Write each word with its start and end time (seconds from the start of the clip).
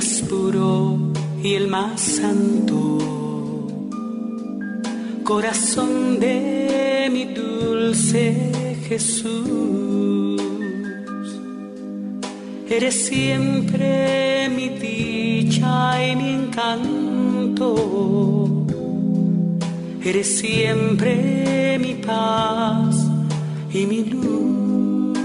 más 0.00 0.22
puro 0.30 0.96
y 1.42 1.54
el 1.56 1.68
más 1.68 2.00
santo. 2.00 2.98
Corazón 5.22 6.18
de 6.18 7.10
mi 7.12 7.26
dulce 7.26 8.78
Jesús, 8.88 10.40
eres 12.70 12.94
siempre 12.94 14.48
mi 14.56 14.70
dicha 14.70 16.02
y 16.08 16.16
mi 16.16 16.30
encanto. 16.30 17.70
Eres 20.02 20.38
siempre 20.38 21.78
mi 21.78 21.94
paz 21.96 22.96
y 23.70 23.84
mi 23.84 24.04
luz. 24.04 25.18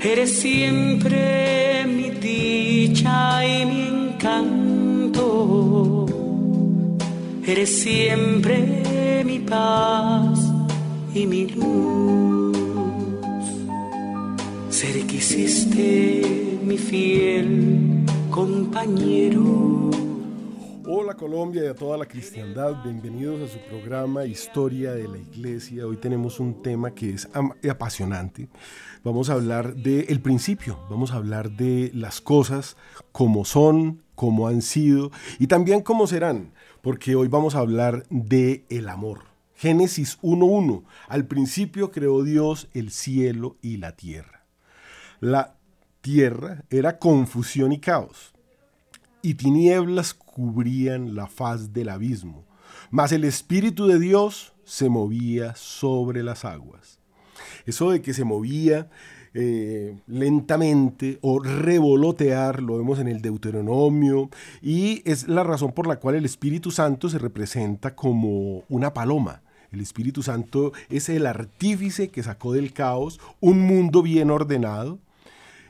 Eres 0.00 0.30
siempre 0.38 1.71
dicha 2.22 3.46
y 3.46 3.66
mi 3.66 3.82
encanto. 3.88 5.26
Eres 7.44 7.82
siempre 7.82 9.22
mi 9.24 9.40
paz 9.40 10.38
y 11.14 11.26
mi 11.26 11.46
luz. 11.48 12.56
Ser 14.70 15.06
que 15.06 15.16
hiciste 15.16 16.60
mi 16.64 16.78
fiel 16.78 18.04
compañero. 18.30 19.91
Colombia 21.22 21.62
y 21.62 21.66
a 21.68 21.74
toda 21.76 21.96
la 21.96 22.06
cristiandad, 22.06 22.82
bienvenidos 22.82 23.48
a 23.48 23.52
su 23.52 23.60
programa 23.60 24.24
Historia 24.24 24.92
de 24.92 25.06
la 25.06 25.18
Iglesia. 25.18 25.86
Hoy 25.86 25.96
tenemos 25.96 26.40
un 26.40 26.64
tema 26.64 26.96
que 26.96 27.10
es 27.10 27.28
apasionante. 27.70 28.48
Vamos 29.04 29.30
a 29.30 29.34
hablar 29.34 29.76
del 29.76 30.20
principio, 30.20 30.80
vamos 30.90 31.12
a 31.12 31.18
hablar 31.18 31.52
de 31.52 31.92
las 31.94 32.20
cosas 32.20 32.76
como 33.12 33.44
son, 33.44 34.02
como 34.16 34.48
han 34.48 34.62
sido 34.62 35.12
y 35.38 35.46
también 35.46 35.82
cómo 35.82 36.08
serán, 36.08 36.54
porque 36.80 37.14
hoy 37.14 37.28
vamos 37.28 37.54
a 37.54 37.60
hablar 37.60 38.04
de 38.10 38.64
el 38.68 38.88
amor. 38.88 39.20
Génesis 39.54 40.18
1.1. 40.22 40.82
Al 41.06 41.26
principio 41.26 41.92
creó 41.92 42.24
Dios 42.24 42.68
el 42.74 42.90
cielo 42.90 43.54
y 43.62 43.76
la 43.76 43.92
tierra. 43.92 44.44
La 45.20 45.54
tierra 46.00 46.64
era 46.68 46.98
confusión 46.98 47.70
y 47.70 47.78
caos 47.78 48.31
y 49.22 49.34
tinieblas 49.34 50.14
cubrían 50.14 51.14
la 51.14 51.26
faz 51.26 51.72
del 51.72 51.88
abismo, 51.88 52.44
mas 52.90 53.12
el 53.12 53.24
Espíritu 53.24 53.86
de 53.86 53.98
Dios 53.98 54.52
se 54.64 54.88
movía 54.88 55.54
sobre 55.54 56.22
las 56.22 56.44
aguas. 56.44 56.98
Eso 57.66 57.90
de 57.90 58.02
que 58.02 58.14
se 58.14 58.24
movía 58.24 58.90
eh, 59.34 59.96
lentamente 60.06 61.18
o 61.22 61.38
revolotear, 61.38 62.62
lo 62.62 62.76
vemos 62.76 62.98
en 62.98 63.08
el 63.08 63.22
Deuteronomio, 63.22 64.28
y 64.60 65.02
es 65.10 65.26
la 65.26 65.42
razón 65.42 65.72
por 65.72 65.86
la 65.86 65.96
cual 65.96 66.16
el 66.16 66.24
Espíritu 66.24 66.70
Santo 66.70 67.08
se 67.08 67.18
representa 67.18 67.94
como 67.94 68.64
una 68.68 68.92
paloma. 68.92 69.42
El 69.70 69.80
Espíritu 69.80 70.22
Santo 70.22 70.72
es 70.90 71.08
el 71.08 71.26
artífice 71.26 72.08
que 72.08 72.22
sacó 72.22 72.52
del 72.52 72.74
caos 72.74 73.20
un 73.40 73.60
mundo 73.60 74.02
bien 74.02 74.30
ordenado, 74.30 74.98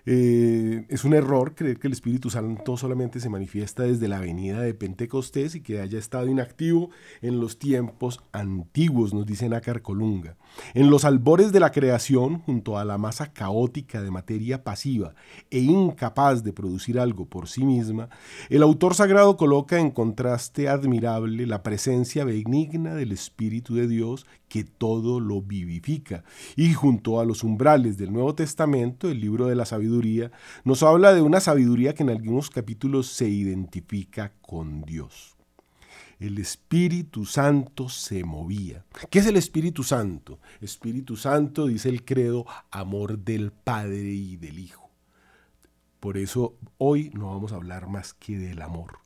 eh, 0.05 0.85
es 0.89 1.05
un 1.05 1.15
error 1.15 1.55
creer 1.55 1.79
que 1.79 1.87
el 1.87 1.93
Espíritu 1.93 2.29
Santo 2.31 2.77
solamente 2.77 3.21
se 3.21 3.29
manifiesta 3.29 3.85
desde 3.85 4.09
la 4.09 4.19
venida 4.19 4.61
de 4.61 4.75
Pentecostés 4.75 5.55
y 5.55 5.61
que 5.61 5.81
haya 5.81 5.99
estado 5.99 6.29
inactivo 6.29 6.91
en 7.21 7.41
los 7.41 7.59
tiempos 7.59 8.21
antiguos, 8.33 9.15
nos 9.15 9.27
dice 9.27 9.49
Nácar 9.49 9.83
Colunga. 9.83 10.37
En 10.75 10.91
los 10.91 11.05
albores 11.05 11.53
de 11.53 11.61
la 11.61 11.73
creación, 11.73 12.39
junto 12.41 12.79
a 12.79 12.85
la 12.85 12.99
masa 12.99 13.33
caótica 13.33 14.03
de 14.03 14.11
materia 14.11 14.65
pasiva 14.65 15.15
e 15.51 15.61
incapaz 15.61 16.43
de 16.43 16.53
producir 16.53 16.99
algo 16.99 17.27
por 17.27 17.49
sí 17.49 17.65
misma, 17.65 18.09
el 18.49 18.63
autor 18.63 18.95
sagrado 18.95 19.37
coloca 19.37 19.79
en 19.79 19.91
contraste 19.91 20.69
admirable 20.69 21.47
la 21.47 21.63
presencia 21.63 22.25
benigna 22.25 22.95
del 22.95 23.13
Espíritu 23.13 23.75
de 23.75 23.89
Dios 23.89 24.27
que 24.49 24.65
todo 24.65 25.21
lo 25.21 25.41
vivifica. 25.41 26.25
Y 26.57 26.75
junto 26.75 27.21
a 27.21 27.25
los 27.25 27.43
umbrales 27.43 27.97
del 27.97 28.13
Nuevo 28.13 28.35
Testamento, 28.35 29.09
el 29.09 29.21
libro 29.21 29.47
de 29.47 29.57
la 29.57 29.65
sabiduría, 29.65 30.31
nos 30.65 30.83
habla 30.83 31.15
de 31.15 31.23
una 31.23 31.41
sabiduría 31.41 31.95
que 31.95 32.03
en 32.03 32.11
algunos 32.11 32.51
capítulos 32.51 33.07
se 33.07 33.29
identifica 33.29 34.33
con 34.43 34.83
Dios. 34.83 35.32
El 36.23 36.39
Espíritu 36.39 37.27
Santo 37.27 37.89
se 37.89 38.23
movía. 38.23 38.85
¿Qué 39.11 39.19
es 39.19 39.27
el 39.27 39.37
Espíritu 39.37 39.83
Santo? 39.83 40.39
Espíritu 40.61 41.17
Santo, 41.17 41.67
dice 41.67 41.89
el 41.89 42.05
credo, 42.05 42.47
amor 42.71 43.19
del 43.19 43.51
Padre 43.51 44.05
y 44.05 44.37
del 44.37 44.61
Hijo. 44.61 44.89
Por 45.99 46.17
eso 46.17 46.55
hoy 46.79 47.11
no 47.13 47.27
vamos 47.27 47.51
a 47.51 47.57
hablar 47.57 47.89
más 47.89 48.15
que 48.15 48.39
del 48.39 48.63
amor. 48.63 48.99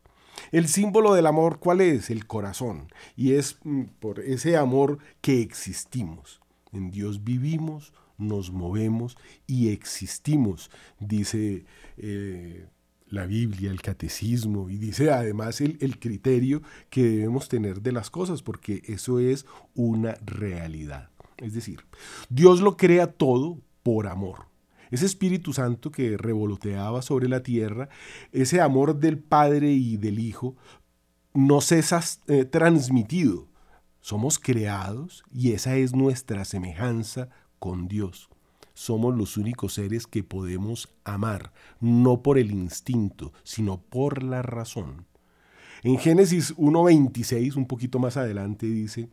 El 0.53 0.69
símbolo 0.69 1.15
del 1.15 1.25
amor, 1.25 1.59
¿cuál 1.59 1.81
es? 1.81 2.11
El 2.11 2.27
corazón. 2.27 2.93
Y 3.17 3.33
es 3.33 3.61
mm, 3.65 3.85
por 3.99 4.21
ese 4.21 4.59
amor 4.59 4.99
que 5.23 5.41
existimos. 5.41 6.43
En 6.71 6.91
Dios 6.91 7.25
vivimos, 7.25 7.95
nos 8.19 8.51
movemos 8.51 9.17
y 9.47 9.71
existimos, 9.71 10.71
dice 11.01 11.65
eh, 11.97 12.67
la 13.09 13.27
Biblia, 13.27 13.71
el 13.71 13.83
catecismo, 13.83 14.69
y 14.69 14.79
dice 14.79 15.11
además 15.11 15.61
el, 15.61 15.79
el 15.81 15.99
criterio 15.99 16.63
que 16.91 17.03
debemos 17.03 17.49
tener 17.49 17.83
de 17.83 17.93
las 17.93 18.11
cosas, 18.11 18.43
porque 18.43 18.83
eso 18.87 19.19
es 19.19 19.47
una 19.75 20.15
realidad. 20.25 21.11
Es 21.39 21.55
decir, 21.55 21.85
Dios 22.29 22.61
lo 22.61 22.77
crea 22.77 23.13
todo 23.13 23.61
por 23.83 24.07
amor. 24.07 24.47
Ese 24.91 25.07
Espíritu 25.07 25.53
Santo 25.53 25.91
que 25.91 26.17
revoloteaba 26.17 27.03
sobre 27.03 27.29
la 27.29 27.43
tierra, 27.43 27.89
ese 28.33 28.61
amor 28.61 28.99
del 28.99 29.19
Padre 29.19 29.73
y 29.73 29.97
del 29.97 30.19
Hijo, 30.19 30.57
no 31.35 31.61
cesa 31.61 32.01
eh, 32.29 32.45
transmitido. 32.45 33.49
Somos 34.01 34.39
creados 34.39 35.25
y 35.33 35.53
esa 35.53 35.77
es 35.77 35.95
nuestra 35.95 36.45
semejanza 36.45 37.29
con 37.59 37.89
Dios. 37.89 38.29
Somos 38.77 39.17
los 39.17 39.39
únicos 39.39 39.73
seres 39.73 40.07
que 40.07 40.23
podemos 40.23 40.95
amar, 41.03 41.55
no 41.81 42.23
por 42.23 42.37
el 42.37 42.51
instinto, 42.51 43.33
sino 43.43 43.81
por 43.81 44.23
la 44.23 44.43
razón. 44.43 45.07
En 45.83 45.97
Génesis 45.99 46.55
1.26, 46.59 47.57
un 47.57 47.67
poquito 47.67 47.99
más 47.99 48.19
adelante, 48.19 48.67
dice, 48.67 49.09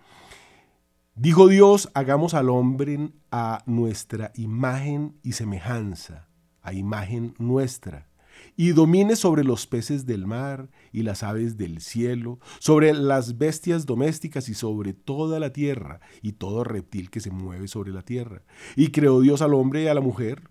Dijo 1.16 1.48
Dios, 1.48 1.90
hagamos 1.94 2.34
al 2.34 2.50
hombre 2.50 3.14
a 3.32 3.64
nuestra 3.66 4.34
imagen 4.36 5.16
y 5.24 5.32
semejanza, 5.32 6.28
a 6.62 6.74
imagen 6.74 7.34
nuestra, 7.40 8.10
y 8.56 8.72
domine 8.72 9.16
sobre 9.16 9.44
los 9.44 9.68
peces 9.68 10.06
del 10.06 10.28
mar 10.28 10.70
y 10.92 11.04
las 11.04 11.24
aves 11.24 11.58
del 11.58 11.82
cielo, 11.82 12.40
sobre 12.60 12.94
las 12.94 13.38
bestias 13.38 13.86
domésticas 13.86 14.50
y 14.50 14.54
sobre 14.54 14.94
toda 14.94 15.40
la 15.40 15.52
tierra, 15.52 16.02
y 16.22 16.34
todo 16.34 16.64
reptil 16.64 17.10
que 17.10 17.20
se 17.20 17.32
mueve 17.32 17.68
sobre 17.68 17.92
la 17.92 18.04
tierra. 18.04 18.44
Y 18.76 18.90
creó 18.90 19.22
Dios 19.22 19.42
al 19.42 19.54
hombre 19.54 19.84
y 19.84 19.88
a 19.88 19.94
la 19.94 20.02
mujer, 20.02 20.50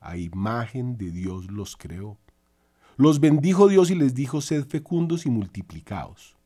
a 0.00 0.16
imagen 0.16 0.96
de 0.96 1.10
Dios 1.10 1.50
los 1.50 1.76
creó. 1.76 2.18
Los 2.96 3.20
bendijo 3.20 3.68
Dios 3.68 3.90
y 3.90 3.94
les 3.94 4.14
dijo, 4.14 4.40
sed 4.40 4.66
fecundos 4.66 5.26
y 5.26 5.30
multiplicaos 5.30 6.36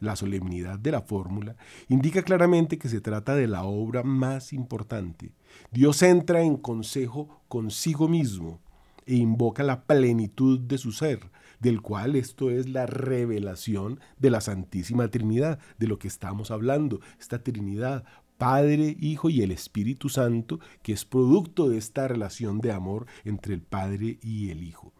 la 0.00 0.16
solemnidad 0.16 0.78
de 0.78 0.92
la 0.92 1.02
fórmula, 1.02 1.56
indica 1.88 2.22
claramente 2.22 2.78
que 2.78 2.88
se 2.88 3.02
trata 3.02 3.34
de 3.34 3.46
la 3.46 3.64
obra 3.64 4.02
más 4.02 4.54
importante. 4.54 5.34
Dios 5.70 6.02
entra 6.02 6.40
en 6.40 6.56
consejo 6.56 7.42
consigo 7.48 8.08
mismo 8.08 8.62
e 9.06 9.14
invoca 9.14 9.62
la 9.62 9.84
plenitud 9.84 10.58
de 10.60 10.78
su 10.78 10.92
ser, 10.92 11.30
del 11.60 11.82
cual 11.82 12.16
esto 12.16 12.50
es 12.50 12.68
la 12.68 12.86
revelación 12.86 14.00
de 14.18 14.30
la 14.30 14.40
Santísima 14.40 15.08
Trinidad, 15.08 15.58
de 15.78 15.86
lo 15.86 15.98
que 15.98 16.08
estamos 16.08 16.50
hablando, 16.50 17.00
esta 17.18 17.42
Trinidad, 17.42 18.04
Padre, 18.38 18.96
Hijo 18.98 19.28
y 19.28 19.42
el 19.42 19.50
Espíritu 19.50 20.08
Santo, 20.08 20.60
que 20.82 20.94
es 20.94 21.04
producto 21.04 21.68
de 21.68 21.76
esta 21.76 22.08
relación 22.08 22.60
de 22.60 22.72
amor 22.72 23.06
entre 23.24 23.52
el 23.52 23.60
Padre 23.60 24.18
y 24.22 24.50
el 24.50 24.62
Hijo. 24.62 24.94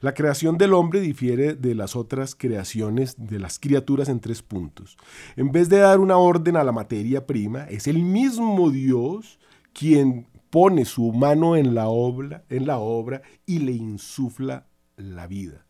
La 0.00 0.14
creación 0.14 0.58
del 0.58 0.74
hombre 0.74 1.00
difiere 1.00 1.54
de 1.54 1.74
las 1.76 1.94
otras 1.94 2.34
creaciones 2.34 3.14
de 3.16 3.38
las 3.38 3.58
criaturas 3.58 4.08
en 4.08 4.18
tres 4.18 4.42
puntos. 4.42 4.96
En 5.36 5.52
vez 5.52 5.68
de 5.68 5.78
dar 5.78 6.00
una 6.00 6.16
orden 6.16 6.56
a 6.56 6.64
la 6.64 6.72
materia 6.72 7.26
prima, 7.26 7.64
es 7.64 7.86
el 7.86 8.02
mismo 8.02 8.70
Dios 8.70 9.38
quien 9.72 10.26
pone 10.50 10.84
su 10.84 11.12
mano 11.12 11.56
en 11.56 11.74
la 11.74 11.88
obra, 11.88 12.44
y 13.46 13.58
le 13.60 13.72
insufla 13.72 14.66
la 14.96 15.26
vida. 15.26 15.64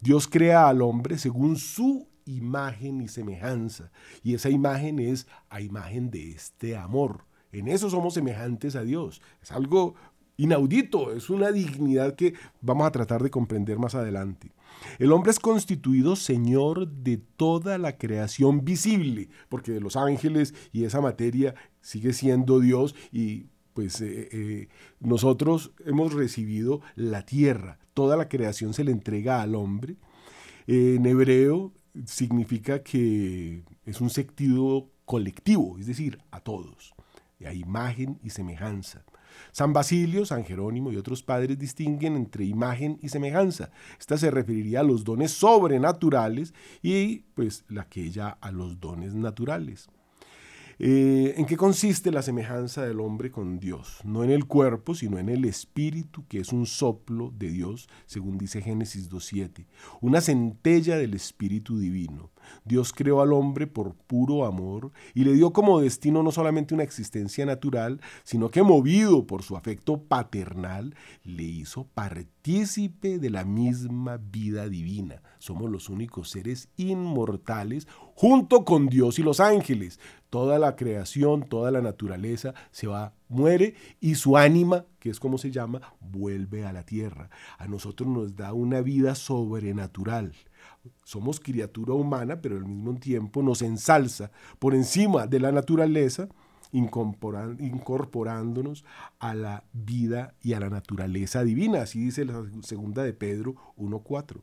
Dios 0.00 0.28
crea 0.28 0.68
al 0.68 0.82
hombre 0.82 1.18
según 1.18 1.56
su 1.56 2.08
imagen 2.24 3.00
y 3.00 3.08
semejanza, 3.08 3.90
y 4.22 4.34
esa 4.34 4.50
imagen 4.50 4.98
es 4.98 5.26
a 5.48 5.60
imagen 5.60 6.10
de 6.10 6.30
este 6.32 6.76
amor. 6.76 7.24
En 7.50 7.68
eso 7.68 7.90
somos 7.90 8.14
semejantes 8.14 8.76
a 8.76 8.82
Dios. 8.82 9.20
Es 9.42 9.52
algo 9.52 9.94
inaudito, 10.36 11.12
es 11.12 11.30
una 11.30 11.52
dignidad 11.52 12.14
que 12.14 12.34
vamos 12.60 12.86
a 12.86 12.92
tratar 12.92 13.22
de 13.22 13.30
comprender 13.30 13.78
más 13.78 13.94
adelante. 13.94 14.52
El 14.98 15.12
hombre 15.12 15.30
es 15.30 15.38
constituido 15.38 16.16
señor 16.16 16.88
de 16.88 17.18
toda 17.18 17.78
la 17.78 17.98
creación 17.98 18.64
visible, 18.64 19.28
porque 19.48 19.72
de 19.72 19.80
los 19.80 19.96
ángeles 19.96 20.54
y 20.72 20.84
esa 20.84 21.00
materia 21.00 21.54
sigue 21.80 22.12
siendo 22.12 22.58
Dios 22.58 22.94
y 23.12 23.46
pues 23.74 24.00
eh, 24.00 24.28
eh, 24.32 24.68
nosotros 25.00 25.72
hemos 25.84 26.12
recibido 26.12 26.80
la 26.94 27.24
tierra, 27.24 27.78
toda 27.94 28.16
la 28.16 28.28
creación 28.28 28.74
se 28.74 28.84
le 28.84 28.92
entrega 28.92 29.42
al 29.42 29.54
hombre. 29.54 29.96
en 30.66 31.04
hebreo 31.06 31.72
significa 32.06 32.82
que 32.82 33.64
es 33.84 34.00
un 34.00 34.10
sentido 34.10 34.90
colectivo, 35.04 35.78
es 35.78 35.86
decir, 35.86 36.18
a 36.30 36.40
todos, 36.40 36.94
a 37.44 37.52
imagen 37.52 38.18
y 38.22 38.30
semejanza. 38.30 39.04
San 39.50 39.72
Basilio, 39.72 40.24
San 40.24 40.44
Jerónimo 40.44 40.92
y 40.92 40.96
otros 40.96 41.22
padres 41.22 41.58
distinguen 41.58 42.16
entre 42.16 42.44
imagen 42.44 42.98
y 43.02 43.08
semejanza. 43.08 43.70
Esta 43.98 44.16
se 44.16 44.30
referiría 44.30 44.80
a 44.80 44.84
los 44.84 45.04
dones 45.04 45.32
sobrenaturales 45.32 46.54
y 46.82 47.20
pues 47.34 47.64
la 47.68 47.88
que 47.88 48.04
ella 48.04 48.28
a 48.40 48.50
los 48.50 48.80
dones 48.80 49.14
naturales. 49.14 49.88
Eh, 50.84 51.34
¿En 51.36 51.46
qué 51.46 51.56
consiste 51.56 52.10
la 52.10 52.22
semejanza 52.22 52.84
del 52.84 52.98
hombre 52.98 53.30
con 53.30 53.60
Dios? 53.60 54.00
No 54.02 54.24
en 54.24 54.30
el 54.32 54.46
cuerpo, 54.46 54.96
sino 54.96 55.20
en 55.20 55.28
el 55.28 55.44
espíritu, 55.44 56.26
que 56.26 56.40
es 56.40 56.52
un 56.52 56.66
soplo 56.66 57.32
de 57.38 57.50
Dios, 57.50 57.88
según 58.06 58.36
dice 58.36 58.60
Génesis 58.60 59.08
2.7, 59.08 59.68
una 60.00 60.20
centella 60.20 60.96
del 60.96 61.14
espíritu 61.14 61.78
divino. 61.78 62.32
Dios 62.64 62.92
creó 62.92 63.20
al 63.20 63.32
hombre 63.32 63.68
por 63.68 63.94
puro 63.94 64.44
amor 64.44 64.90
y 65.14 65.22
le 65.22 65.34
dio 65.34 65.52
como 65.52 65.80
destino 65.80 66.24
no 66.24 66.32
solamente 66.32 66.74
una 66.74 66.82
existencia 66.82 67.46
natural, 67.46 68.00
sino 68.24 68.50
que 68.50 68.64
movido 68.64 69.24
por 69.24 69.44
su 69.44 69.56
afecto 69.56 70.02
paternal, 70.02 70.96
le 71.22 71.44
hizo 71.44 71.86
partícipe 71.94 73.20
de 73.20 73.30
la 73.30 73.44
misma 73.44 74.16
vida 74.16 74.68
divina. 74.68 75.22
Somos 75.38 75.70
los 75.70 75.88
únicos 75.88 76.30
seres 76.30 76.68
inmortales 76.76 77.86
junto 78.14 78.64
con 78.64 78.88
Dios 78.88 79.20
y 79.20 79.22
los 79.22 79.38
ángeles. 79.40 80.00
Toda 80.32 80.58
la 80.58 80.76
creación, 80.76 81.46
toda 81.46 81.70
la 81.70 81.82
naturaleza 81.82 82.54
se 82.70 82.86
va, 82.86 83.12
muere 83.28 83.74
y 84.00 84.14
su 84.14 84.38
ánima, 84.38 84.86
que 84.98 85.10
es 85.10 85.20
como 85.20 85.36
se 85.36 85.50
llama, 85.50 85.82
vuelve 86.00 86.64
a 86.64 86.72
la 86.72 86.86
tierra. 86.86 87.28
A 87.58 87.68
nosotros 87.68 88.08
nos 88.08 88.34
da 88.34 88.54
una 88.54 88.80
vida 88.80 89.14
sobrenatural 89.14 90.32
somos 91.04 91.38
criatura 91.40 91.92
humana, 91.92 92.40
pero 92.40 92.56
al 92.56 92.64
mismo 92.64 92.94
tiempo 92.94 93.42
nos 93.42 93.60
ensalza 93.62 94.30
por 94.58 94.74
encima 94.74 95.26
de 95.26 95.38
la 95.38 95.52
naturaleza, 95.52 96.30
incorporándonos 96.72 98.86
a 99.18 99.34
la 99.34 99.64
vida 99.74 100.34
y 100.40 100.54
a 100.54 100.60
la 100.60 100.70
naturaleza 100.70 101.44
divina. 101.44 101.82
Así 101.82 102.00
dice 102.00 102.24
la 102.24 102.42
segunda 102.62 103.02
de 103.02 103.12
Pedro 103.12 103.56
1.4. 103.76 104.40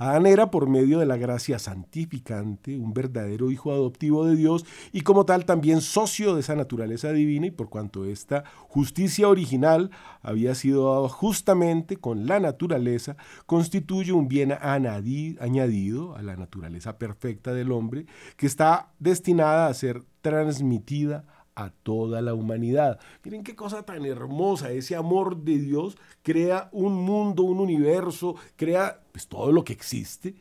Adán 0.00 0.24
era 0.24 0.50
por 0.50 0.66
medio 0.66 0.98
de 0.98 1.04
la 1.04 1.18
gracia 1.18 1.58
santificante 1.58 2.78
un 2.78 2.94
verdadero 2.94 3.50
hijo 3.50 3.70
adoptivo 3.70 4.24
de 4.24 4.34
Dios 4.34 4.64
y 4.92 5.02
como 5.02 5.26
tal 5.26 5.44
también 5.44 5.82
socio 5.82 6.34
de 6.34 6.40
esa 6.40 6.56
naturaleza 6.56 7.12
divina 7.12 7.48
y 7.48 7.50
por 7.50 7.68
cuanto 7.68 8.06
esta 8.06 8.44
justicia 8.68 9.28
original 9.28 9.90
había 10.22 10.54
sido 10.54 10.90
dado 10.90 11.10
justamente 11.10 11.98
con 11.98 12.26
la 12.26 12.40
naturaleza, 12.40 13.18
constituye 13.44 14.12
un 14.12 14.26
bien 14.26 14.52
añadido 14.52 16.16
a 16.16 16.22
la 16.22 16.34
naturaleza 16.34 16.96
perfecta 16.96 17.52
del 17.52 17.70
hombre 17.70 18.06
que 18.38 18.46
está 18.46 18.92
destinada 19.00 19.66
a 19.66 19.74
ser 19.74 20.02
transmitida 20.22 21.26
a 21.54 21.70
toda 21.70 22.22
la 22.22 22.34
humanidad. 22.34 22.98
Miren 23.24 23.42
qué 23.42 23.54
cosa 23.54 23.84
tan 23.84 24.04
hermosa, 24.04 24.72
ese 24.72 24.96
amor 24.96 25.42
de 25.42 25.58
Dios 25.58 25.96
crea 26.22 26.68
un 26.72 26.94
mundo, 26.94 27.42
un 27.42 27.60
universo, 27.60 28.36
crea 28.56 29.02
pues, 29.12 29.28
todo 29.28 29.52
lo 29.52 29.64
que 29.64 29.72
existe 29.72 30.36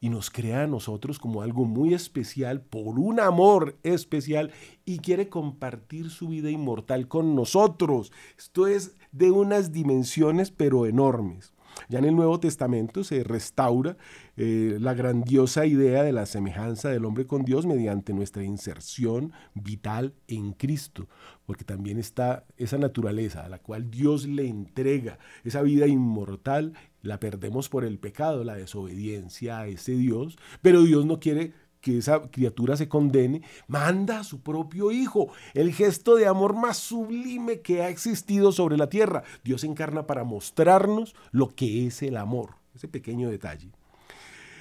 y 0.00 0.08
nos 0.08 0.30
crea 0.30 0.62
a 0.62 0.66
nosotros 0.66 1.18
como 1.18 1.42
algo 1.42 1.64
muy 1.64 1.94
especial 1.94 2.60
por 2.60 2.98
un 2.98 3.20
amor 3.20 3.76
especial 3.82 4.52
y 4.84 4.98
quiere 4.98 5.28
compartir 5.28 6.10
su 6.10 6.28
vida 6.28 6.50
inmortal 6.50 7.08
con 7.08 7.34
nosotros. 7.34 8.12
Esto 8.36 8.66
es 8.66 8.94
de 9.12 9.30
unas 9.30 9.72
dimensiones 9.72 10.50
pero 10.50 10.86
enormes. 10.86 11.52
Ya 11.88 11.98
en 11.98 12.04
el 12.04 12.16
Nuevo 12.16 12.40
Testamento 12.40 13.04
se 13.04 13.24
restaura 13.24 13.96
eh, 14.36 14.76
la 14.80 14.94
grandiosa 14.94 15.66
idea 15.66 16.02
de 16.02 16.12
la 16.12 16.26
semejanza 16.26 16.88
del 16.88 17.04
hombre 17.04 17.26
con 17.26 17.44
Dios 17.44 17.66
mediante 17.66 18.12
nuestra 18.12 18.44
inserción 18.44 19.32
vital 19.54 20.14
en 20.26 20.52
Cristo, 20.52 21.08
porque 21.46 21.64
también 21.64 21.98
está 21.98 22.44
esa 22.56 22.78
naturaleza 22.78 23.44
a 23.44 23.48
la 23.48 23.58
cual 23.58 23.90
Dios 23.90 24.26
le 24.26 24.48
entrega 24.48 25.18
esa 25.44 25.62
vida 25.62 25.86
inmortal, 25.86 26.74
la 27.02 27.20
perdemos 27.20 27.68
por 27.68 27.84
el 27.84 27.98
pecado, 27.98 28.44
la 28.44 28.56
desobediencia 28.56 29.60
a 29.60 29.66
ese 29.68 29.92
Dios, 29.92 30.36
pero 30.62 30.82
Dios 30.82 31.06
no 31.06 31.20
quiere 31.20 31.52
que 31.88 31.98
esa 31.98 32.20
criatura 32.30 32.76
se 32.76 32.86
condene, 32.86 33.42
manda 33.66 34.20
a 34.20 34.24
su 34.24 34.42
propio 34.42 34.90
Hijo, 34.90 35.28
el 35.54 35.72
gesto 35.72 36.16
de 36.16 36.26
amor 36.26 36.54
más 36.54 36.76
sublime 36.76 37.60
que 37.60 37.82
ha 37.82 37.88
existido 37.88 38.52
sobre 38.52 38.76
la 38.76 38.90
tierra. 38.90 39.22
Dios 39.42 39.64
encarna 39.64 40.06
para 40.06 40.22
mostrarnos 40.22 41.14
lo 41.30 41.54
que 41.54 41.86
es 41.86 42.02
el 42.02 42.18
amor, 42.18 42.56
ese 42.74 42.88
pequeño 42.88 43.30
detalle. 43.30 43.70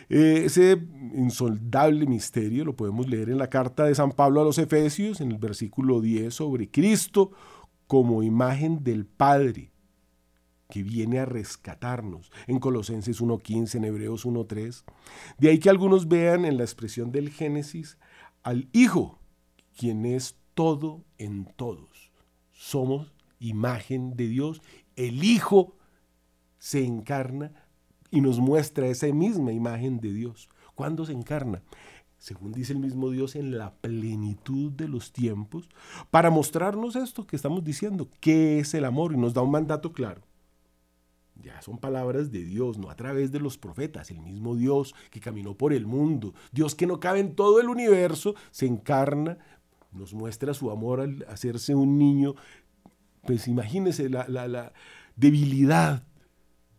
Eh, 0.09 0.43
ese 0.45 0.81
insoldable 1.15 2.05
misterio 2.05 2.63
lo 2.63 2.77
podemos 2.77 3.09
leer 3.09 3.29
en 3.29 3.37
la 3.37 3.49
carta 3.49 3.83
de 3.83 3.95
San 3.95 4.13
Pablo 4.13 4.39
a 4.39 4.45
los 4.45 4.57
Efesios, 4.57 5.19
en 5.19 5.33
el 5.33 5.37
versículo 5.37 5.99
10, 5.99 6.33
sobre 6.33 6.71
Cristo 6.71 7.31
como 7.87 8.23
imagen 8.23 8.85
del 8.85 9.05
Padre 9.05 9.71
que 10.69 10.83
viene 10.83 11.19
a 11.19 11.25
rescatarnos. 11.25 12.31
En 12.47 12.59
Colosenses 12.59 13.21
1.15, 13.21 13.75
en 13.75 13.85
Hebreos 13.85 14.25
1.3. 14.25 14.83
De 15.37 15.49
ahí 15.49 15.59
que 15.59 15.69
algunos 15.69 16.07
vean 16.07 16.45
en 16.45 16.57
la 16.57 16.63
expresión 16.63 17.11
del 17.11 17.29
Génesis 17.29 17.97
al 18.43 18.69
Hijo, 18.73 19.19
quien 19.77 20.05
es 20.05 20.37
todo 20.53 21.03
en 21.17 21.45
todos. 21.55 22.11
Somos 22.51 23.13
imagen 23.39 24.15
de 24.15 24.27
Dios. 24.27 24.61
El 24.95 25.23
Hijo 25.23 25.75
se 26.57 26.83
encarna 26.83 27.53
y 28.09 28.21
nos 28.21 28.39
muestra 28.39 28.87
esa 28.87 29.07
misma 29.07 29.51
imagen 29.51 29.99
de 29.99 30.11
Dios. 30.13 30.49
¿Cuándo 30.75 31.05
se 31.05 31.13
encarna? 31.13 31.61
según 32.19 32.51
dice 32.51 32.73
el 32.73 32.79
mismo 32.79 33.09
Dios, 33.09 33.35
en 33.35 33.57
la 33.57 33.75
plenitud 33.75 34.71
de 34.71 34.87
los 34.87 35.11
tiempos, 35.11 35.69
para 36.09 36.29
mostrarnos 36.29 36.95
esto 36.95 37.27
que 37.27 37.35
estamos 37.35 37.63
diciendo, 37.63 38.09
qué 38.19 38.59
es 38.59 38.73
el 38.73 38.85
amor, 38.85 39.13
y 39.13 39.17
nos 39.17 39.33
da 39.33 39.41
un 39.41 39.51
mandato 39.51 39.93
claro. 39.93 40.21
Ya 41.41 41.61
son 41.61 41.77
palabras 41.77 42.31
de 42.31 42.43
Dios, 42.43 42.77
no 42.77 42.89
a 42.89 42.95
través 42.95 43.31
de 43.31 43.39
los 43.39 43.57
profetas. 43.57 44.11
El 44.11 44.21
mismo 44.21 44.55
Dios 44.55 44.95
que 45.11 45.19
caminó 45.19 45.55
por 45.55 45.73
el 45.73 45.85
mundo, 45.85 46.33
Dios 46.51 46.75
que 46.75 46.87
no 46.87 46.99
cabe 46.99 47.19
en 47.19 47.35
todo 47.35 47.59
el 47.59 47.69
universo, 47.69 48.35
se 48.51 48.65
encarna, 48.65 49.37
nos 49.91 50.13
muestra 50.13 50.53
su 50.53 50.71
amor 50.71 51.01
al 51.01 51.25
hacerse 51.29 51.75
un 51.75 51.97
niño. 51.97 52.35
Pues 53.23 53.47
imagínense 53.47 54.09
la, 54.09 54.27
la 54.27 54.73
debilidad, 55.15 56.03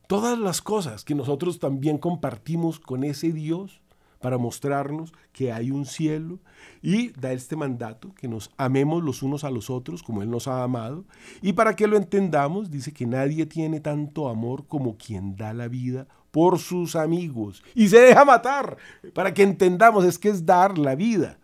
todas 0.07 0.38
las 0.38 0.62
cosas 0.62 1.05
que 1.05 1.15
nosotros 1.15 1.59
también 1.59 1.99
compartimos 1.99 2.81
con 2.81 3.05
ese 3.05 3.33
Dios 3.33 3.83
para 4.21 4.39
mostrarnos 4.39 5.13
que 5.33 5.53
hay 5.53 5.71
un 5.71 5.87
cielo 5.87 6.41
y 6.83 7.11
da 7.11 7.33
este 7.33 7.57
mandato, 7.57 8.15
que 8.15 8.29
nos 8.29 8.51
amemos 8.57 9.03
los 9.03 9.23
unos 9.23 9.45
a 9.45 9.51
los 9.51 9.71
otros 9.71 10.03
como 10.03 10.23
Él 10.23 10.31
nos 10.31 10.49
ha 10.49 10.63
amado. 10.63 11.05
Y 11.43 11.53
para 11.53 11.77
que 11.77 11.87
lo 11.87 11.97
entendamos, 11.97 12.71
dice 12.71 12.93
que 12.93 13.07
nadie 13.07 13.47
tiene 13.47 13.81
tanto 13.81 14.29
amor 14.29 14.67
como 14.67 14.97
quien 14.97 15.37
da 15.37 15.53
la 15.53 15.69
vida 15.69 16.07
por 16.31 16.59
sus 16.59 16.97
amigos 16.97 17.63
y 17.75 17.89
se 17.89 18.01
deja 18.01 18.25
matar. 18.25 18.77
Para 19.15 19.33
que 19.35 19.43
entendamos, 19.43 20.05
es 20.05 20.19
que 20.19 20.29
es 20.29 20.45
dar 20.45 20.79
la 20.79 20.95
vida. 20.95 21.39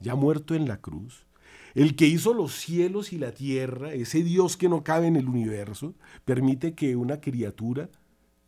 Ya 0.00 0.14
muerto 0.14 0.54
en 0.54 0.68
la 0.68 0.76
cruz, 0.80 1.26
el 1.74 1.96
que 1.96 2.06
hizo 2.06 2.32
los 2.32 2.54
cielos 2.54 3.12
y 3.12 3.18
la 3.18 3.32
tierra, 3.32 3.92
ese 3.92 4.22
Dios 4.22 4.56
que 4.56 4.68
no 4.68 4.84
cabe 4.84 5.08
en 5.08 5.16
el 5.16 5.28
universo, 5.28 5.94
permite 6.24 6.74
que 6.74 6.94
una 6.96 7.20
criatura 7.20 7.90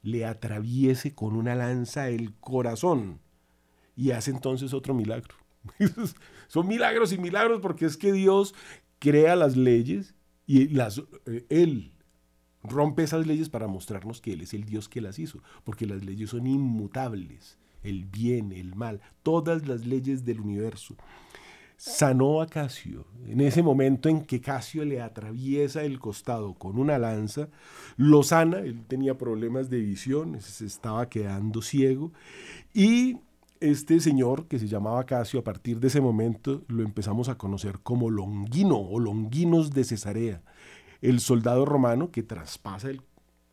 le 0.03 0.25
atraviese 0.25 1.15
con 1.15 1.37
una 1.37 1.55
lanza 1.55 2.09
el 2.09 2.35
corazón 2.35 3.21
y 3.97 4.13
hace 4.13 4.31
entonces 4.31 4.73
otro 4.73 4.95
milagro. 4.95 5.35
Son 6.49 6.67
milagros 6.67 7.13
y 7.13 7.19
milagros 7.19 7.61
porque 7.61 7.87
es 7.87 7.97
que 7.97 8.13
Dios 8.13 8.55
crea 8.99 9.37
las 9.37 9.57
leyes 9.57 10.15
y 10.47 10.69
las, 10.69 11.03
eh, 11.27 11.45
Él 11.49 11.93
rompe 12.63 13.03
esas 13.03 13.27
leyes 13.27 13.49
para 13.49 13.69
mostrarnos 13.69 14.21
que 14.21 14.33
Él 14.33 14.43
es 14.43 14.55
el 14.55 14.65
Dios 14.65 14.89
que 14.89 15.01
las 15.01 15.19
hizo, 15.19 15.43
porque 15.65 15.87
las 15.87 16.05
leyes 16.05 16.31
son 16.31 16.47
inmutables, 16.47 17.59
el 17.83 18.05
bien, 18.05 18.53
el 18.53 18.75
mal, 18.75 19.01
todas 19.23 19.67
las 19.67 19.87
leyes 19.87 20.25
del 20.25 20.41
universo 20.41 20.97
sanó 21.81 22.43
a 22.43 22.47
Casio. 22.47 23.07
En 23.27 23.41
ese 23.41 23.63
momento 23.63 24.11
en 24.11 24.27
que 24.27 24.43
Casio 24.43 24.85
le 24.85 25.01
atraviesa 25.01 25.83
el 25.83 25.99
costado 25.99 26.53
con 26.53 26.79
una 26.79 26.99
lanza, 26.99 27.49
lo 27.97 28.23
sana, 28.23 28.59
él 28.59 28.85
tenía 28.87 29.17
problemas 29.17 29.71
de 29.71 29.79
visión, 29.81 30.39
se 30.43 30.67
estaba 30.67 31.09
quedando 31.09 31.63
ciego, 31.63 32.13
y 32.75 33.21
este 33.61 33.99
señor 34.01 34.47
que 34.47 34.59
se 34.59 34.69
llamaba 34.69 35.07
Casio, 35.07 35.41
a 35.41 35.45
partir 35.45 35.81
de 35.81 35.89
ese 35.89 36.03
momento 36.03 36.65
lo 36.69 36.83
empezamos 36.83 37.31
a 37.31 37.39
conocer 37.39 37.79
como 37.83 38.11
Longino 38.11 38.77
o 38.77 39.01
Longinos 39.01 39.71
de 39.71 39.85
Cesarea, 39.85 40.43
el 41.01 41.21
soldado 41.21 41.65
romano 41.65 42.11
que 42.11 42.23
traspasa 42.23 42.91
el 42.91 43.01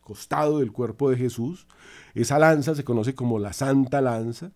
costado 0.01 0.59
del 0.59 0.73
cuerpo 0.73 1.09
de 1.09 1.15
Jesús. 1.15 1.65
Esa 2.13 2.39
lanza 2.39 2.75
se 2.75 2.83
conoce 2.83 3.15
como 3.15 3.39
la 3.39 3.53
Santa 3.53 4.01
Lanza 4.01 4.51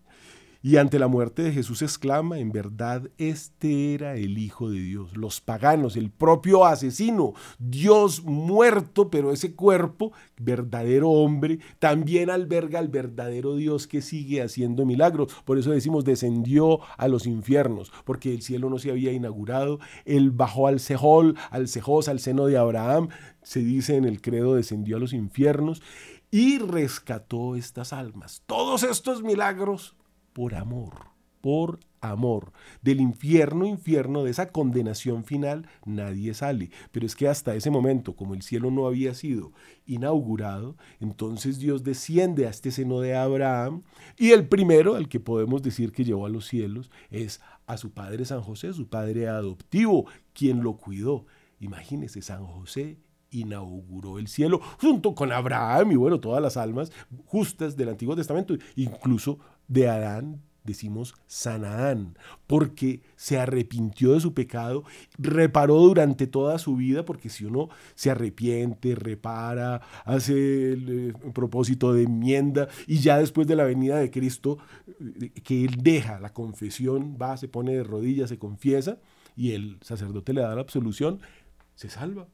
Y 0.64 0.76
ante 0.76 1.00
la 1.00 1.08
muerte 1.08 1.42
de 1.42 1.50
Jesús 1.50 1.82
exclama, 1.82 2.38
en 2.38 2.52
verdad 2.52 3.10
este 3.18 3.94
era 3.94 4.14
el 4.14 4.38
Hijo 4.38 4.70
de 4.70 4.78
Dios. 4.78 5.16
Los 5.16 5.40
paganos, 5.40 5.96
el 5.96 6.08
propio 6.08 6.64
asesino, 6.64 7.34
Dios 7.58 8.22
muerto, 8.22 9.10
pero 9.10 9.32
ese 9.32 9.56
cuerpo, 9.56 10.12
verdadero 10.38 11.10
hombre, 11.10 11.58
también 11.80 12.30
alberga 12.30 12.78
al 12.78 12.86
verdadero 12.86 13.56
Dios 13.56 13.88
que 13.88 14.02
sigue 14.02 14.40
haciendo 14.40 14.86
milagros. 14.86 15.34
Por 15.44 15.58
eso 15.58 15.72
decimos, 15.72 16.04
descendió 16.04 16.78
a 16.96 17.08
los 17.08 17.26
infiernos, 17.26 17.92
porque 18.04 18.32
el 18.32 18.42
cielo 18.42 18.70
no 18.70 18.78
se 18.78 18.92
había 18.92 19.12
inaugurado. 19.12 19.80
Él 20.04 20.30
bajó 20.30 20.68
al 20.68 20.78
Sejol, 20.78 21.36
al 21.50 21.66
Sejos, 21.66 22.06
al 22.06 22.20
seno 22.20 22.46
de 22.46 22.58
Abraham. 22.58 23.08
Se 23.42 23.58
dice 23.58 23.96
en 23.96 24.04
el 24.04 24.20
credo, 24.20 24.54
descendió 24.54 24.98
a 24.98 25.00
los 25.00 25.12
infiernos 25.12 25.82
y 26.30 26.60
rescató 26.60 27.56
estas 27.56 27.92
almas. 27.92 28.44
Todos 28.46 28.84
estos 28.84 29.24
milagros 29.24 29.96
por 30.32 30.54
amor, 30.54 30.94
por 31.40 31.80
amor. 32.00 32.52
Del 32.82 33.00
infierno, 33.00 33.64
infierno, 33.66 34.24
de 34.24 34.30
esa 34.30 34.50
condenación 34.50 35.24
final, 35.24 35.66
nadie 35.84 36.34
sale. 36.34 36.70
Pero 36.90 37.06
es 37.06 37.16
que 37.16 37.28
hasta 37.28 37.54
ese 37.54 37.70
momento, 37.70 38.14
como 38.14 38.34
el 38.34 38.42
cielo 38.42 38.70
no 38.70 38.86
había 38.86 39.14
sido 39.14 39.52
inaugurado, 39.86 40.76
entonces 41.00 41.58
Dios 41.58 41.84
desciende 41.84 42.46
a 42.46 42.50
este 42.50 42.70
seno 42.70 43.00
de 43.00 43.16
Abraham 43.16 43.82
y 44.18 44.30
el 44.30 44.48
primero, 44.48 44.94
al 44.94 45.08
que 45.08 45.20
podemos 45.20 45.62
decir 45.62 45.92
que 45.92 46.04
llevó 46.04 46.26
a 46.26 46.30
los 46.30 46.46
cielos, 46.46 46.90
es 47.10 47.40
a 47.66 47.76
su 47.76 47.92
padre 47.92 48.24
San 48.24 48.42
José, 48.42 48.72
su 48.72 48.88
padre 48.88 49.28
adoptivo, 49.28 50.06
quien 50.32 50.62
lo 50.62 50.76
cuidó. 50.76 51.26
Imagínese, 51.60 52.22
San 52.22 52.44
José 52.44 52.98
inauguró 53.30 54.18
el 54.18 54.28
cielo 54.28 54.60
junto 54.80 55.14
con 55.14 55.32
Abraham 55.32 55.92
y 55.92 55.96
bueno, 55.96 56.20
todas 56.20 56.42
las 56.42 56.56
almas 56.56 56.92
justas 57.24 57.76
del 57.76 57.88
Antiguo 57.88 58.14
Testamento, 58.14 58.54
incluso 58.76 59.38
de 59.68 59.88
Adán 59.88 60.42
decimos 60.64 61.14
Sanaán, 61.26 62.16
porque 62.46 63.02
se 63.16 63.38
arrepintió 63.38 64.12
de 64.12 64.20
su 64.20 64.34
pecado, 64.34 64.84
reparó 65.18 65.76
durante 65.76 66.26
toda 66.26 66.58
su 66.58 66.76
vida, 66.76 67.04
porque 67.04 67.28
si 67.28 67.44
uno 67.44 67.68
se 67.94 68.10
arrepiente, 68.10 68.94
repara, 68.94 69.80
hace 70.04 70.72
el, 70.72 71.10
eh, 71.10 71.32
propósito 71.32 71.92
de 71.92 72.04
enmienda, 72.04 72.68
y 72.86 72.98
ya 72.98 73.18
después 73.18 73.46
de 73.46 73.56
la 73.56 73.64
venida 73.64 73.96
de 73.96 74.10
Cristo, 74.10 74.58
eh, 75.20 75.30
que 75.42 75.64
él 75.64 75.76
deja 75.82 76.20
la 76.20 76.32
confesión, 76.32 77.16
va, 77.20 77.36
se 77.36 77.48
pone 77.48 77.72
de 77.72 77.84
rodillas, 77.84 78.28
se 78.28 78.38
confiesa, 78.38 78.98
y 79.36 79.52
el 79.52 79.78
sacerdote 79.82 80.32
le 80.32 80.42
da 80.42 80.54
la 80.54 80.60
absolución, 80.60 81.20
se 81.74 81.88
salva. 81.88 82.28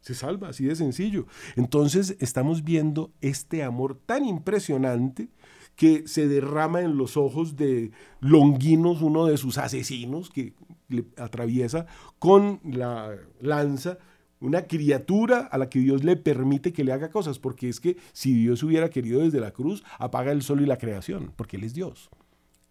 Se 0.00 0.16
salva, 0.16 0.48
así 0.48 0.64
de 0.64 0.74
sencillo. 0.74 1.26
Entonces 1.54 2.16
estamos 2.18 2.64
viendo 2.64 3.12
este 3.20 3.62
amor 3.62 4.00
tan 4.04 4.24
impresionante 4.24 5.28
que 5.76 6.06
se 6.06 6.28
derrama 6.28 6.82
en 6.82 6.96
los 6.96 7.16
ojos 7.16 7.56
de 7.56 7.90
Longinos, 8.20 9.02
uno 9.02 9.26
de 9.26 9.36
sus 9.36 9.58
asesinos, 9.58 10.30
que 10.30 10.54
le 10.88 11.04
atraviesa 11.16 11.86
con 12.18 12.60
la 12.64 13.16
lanza 13.40 13.98
una 14.42 14.62
criatura 14.66 15.48
a 15.50 15.56
la 15.56 15.70
que 15.70 15.78
Dios 15.78 16.02
le 16.02 16.16
permite 16.16 16.72
que 16.72 16.82
le 16.82 16.92
haga 16.92 17.10
cosas, 17.10 17.38
porque 17.38 17.68
es 17.68 17.78
que 17.78 17.96
si 18.12 18.34
Dios 18.34 18.62
hubiera 18.64 18.90
querido 18.90 19.20
desde 19.20 19.40
la 19.40 19.52
cruz, 19.52 19.84
apaga 19.98 20.32
el 20.32 20.42
sol 20.42 20.60
y 20.60 20.66
la 20.66 20.78
creación, 20.78 21.32
porque 21.36 21.56
Él 21.56 21.64
es 21.64 21.74
Dios. 21.74 22.10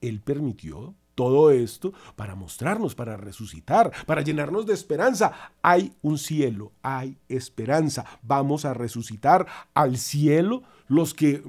Él 0.01 0.20
permitió 0.20 0.96
todo 1.15 1.51
esto 1.51 1.93
para 2.15 2.36
mostrarnos, 2.36 2.93
para 2.93 3.15
resucitar, 3.15 3.91
para 4.05 4.22
llenarnos 4.22 4.65
de 4.65 4.74
esperanza. 4.74 5.31
Hay 5.62 5.93
un 6.01 6.17
cielo, 6.17 6.74
hay 6.81 7.17
esperanza. 7.29 8.05
Vamos 8.22 8.65
a 8.65 8.74
resucitar 8.74 9.46
al 9.74 9.98
cielo 9.98 10.63
los 10.88 11.13
que 11.13 11.41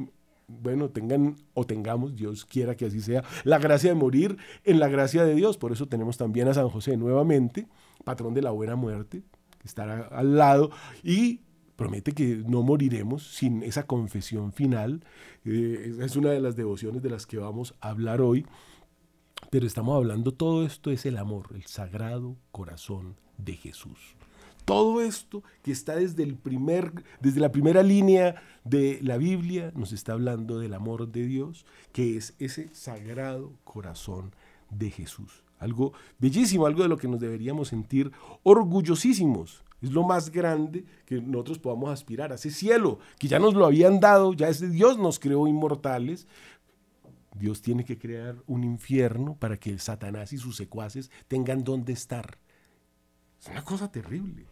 bueno, 0.61 0.91
tengan 0.91 1.37
o 1.55 1.65
tengamos, 1.65 2.15
Dios 2.15 2.45
quiera 2.45 2.77
que 2.77 2.87
así 2.87 3.01
sea, 3.01 3.25
la 3.45 3.59
gracia 3.59 3.91
de 3.91 3.95
morir 3.95 4.37
en 4.65 4.81
la 4.81 4.89
gracia 4.89 5.25
de 5.25 5.35
Dios. 5.35 5.59
Por 5.59 5.73
eso 5.73 5.87
tenemos 5.87 6.17
también 6.17 6.49
a 6.49 6.55
San 6.55 6.69
José 6.69 6.97
nuevamente, 6.97 7.67
patrón 8.05 8.35
de 8.35 8.43
la 8.43 8.51
buena 8.51 8.77
muerte, 8.77 9.23
que 9.59 9.69
estará 9.69 10.09
al 10.09 10.37
lado 10.37 10.71
y 11.03 11.41
promete 11.77 12.13
que 12.13 12.43
no 12.47 12.63
moriremos 12.63 13.27
sin 13.35 13.63
esa 13.63 13.87
confesión 13.87 14.53
final. 14.53 15.05
Eh, 15.45 15.97
es 16.01 16.17
una 16.17 16.31
de 16.31 16.41
las 16.41 16.57
devociones 16.57 17.03
de 17.03 17.11
las 17.11 17.27
que 17.27 17.39
vamos 17.39 17.75
a 17.81 17.91
hablar 17.91 18.21
hoy. 18.21 18.47
Pero 19.51 19.67
estamos 19.67 19.97
hablando, 19.97 20.33
todo 20.33 20.65
esto 20.65 20.91
es 20.91 21.05
el 21.05 21.19
amor, 21.19 21.49
el 21.55 21.67
sagrado 21.67 22.37
corazón 22.53 23.17
de 23.37 23.55
Jesús. 23.55 24.17
Todo 24.65 25.03
esto 25.03 25.43
que 25.63 25.73
está 25.73 25.97
desde, 25.97 26.23
el 26.23 26.37
primer, 26.37 26.93
desde 27.21 27.41
la 27.41 27.51
primera 27.51 27.83
línea 27.83 28.43
de 28.65 29.01
la 29.03 29.17
Biblia 29.17 29.73
nos 29.75 29.93
está 29.93 30.13
hablando 30.13 30.59
del 30.59 30.75
amor 30.75 31.11
de 31.11 31.27
Dios, 31.27 31.67
que 31.93 32.17
es 32.17 32.35
ese 32.39 32.73
sagrado 32.73 33.53
corazón 33.65 34.35
de 34.71 34.91
Jesús. 34.91 35.43
Algo 35.59 35.93
bellísimo, 36.19 36.67
algo 36.67 36.83
de 36.83 36.89
lo 36.89 36.97
que 36.97 37.09
nos 37.09 37.21
deberíamos 37.21 37.69
sentir 37.69 38.13
orgullosísimos. 38.43 39.65
Es 39.81 39.91
lo 39.91 40.05
más 40.05 40.31
grande 40.31 40.85
que 41.07 41.21
nosotros 41.21 41.59
podamos 41.59 41.91
aspirar 41.91 42.31
a 42.31 42.37
ese 42.37 42.51
cielo, 42.51 43.01
que 43.19 43.29
ya 43.29 43.41
nos 43.41 43.55
lo 43.55 43.67
habían 43.67 43.99
dado, 43.99 44.33
ya 44.33 44.49
ese 44.49 44.69
Dios 44.69 44.97
nos 44.97 45.19
creó 45.19 45.49
inmortales. 45.49 46.29
Dios 47.35 47.63
tiene 47.63 47.85
que 47.85 47.99
crear 47.99 48.37
un 48.47 48.63
infierno 48.63 49.37
para 49.39 49.59
que 49.59 49.79
Satanás 49.79 50.33
y 50.33 50.39
sus 50.39 50.57
secuaces 50.57 51.11
tengan 51.27 51.65
dónde 51.65 51.93
estar. 51.93 52.39
Es 53.43 53.49
una 53.49 53.65
cosa 53.65 53.91
terrible. 53.91 54.47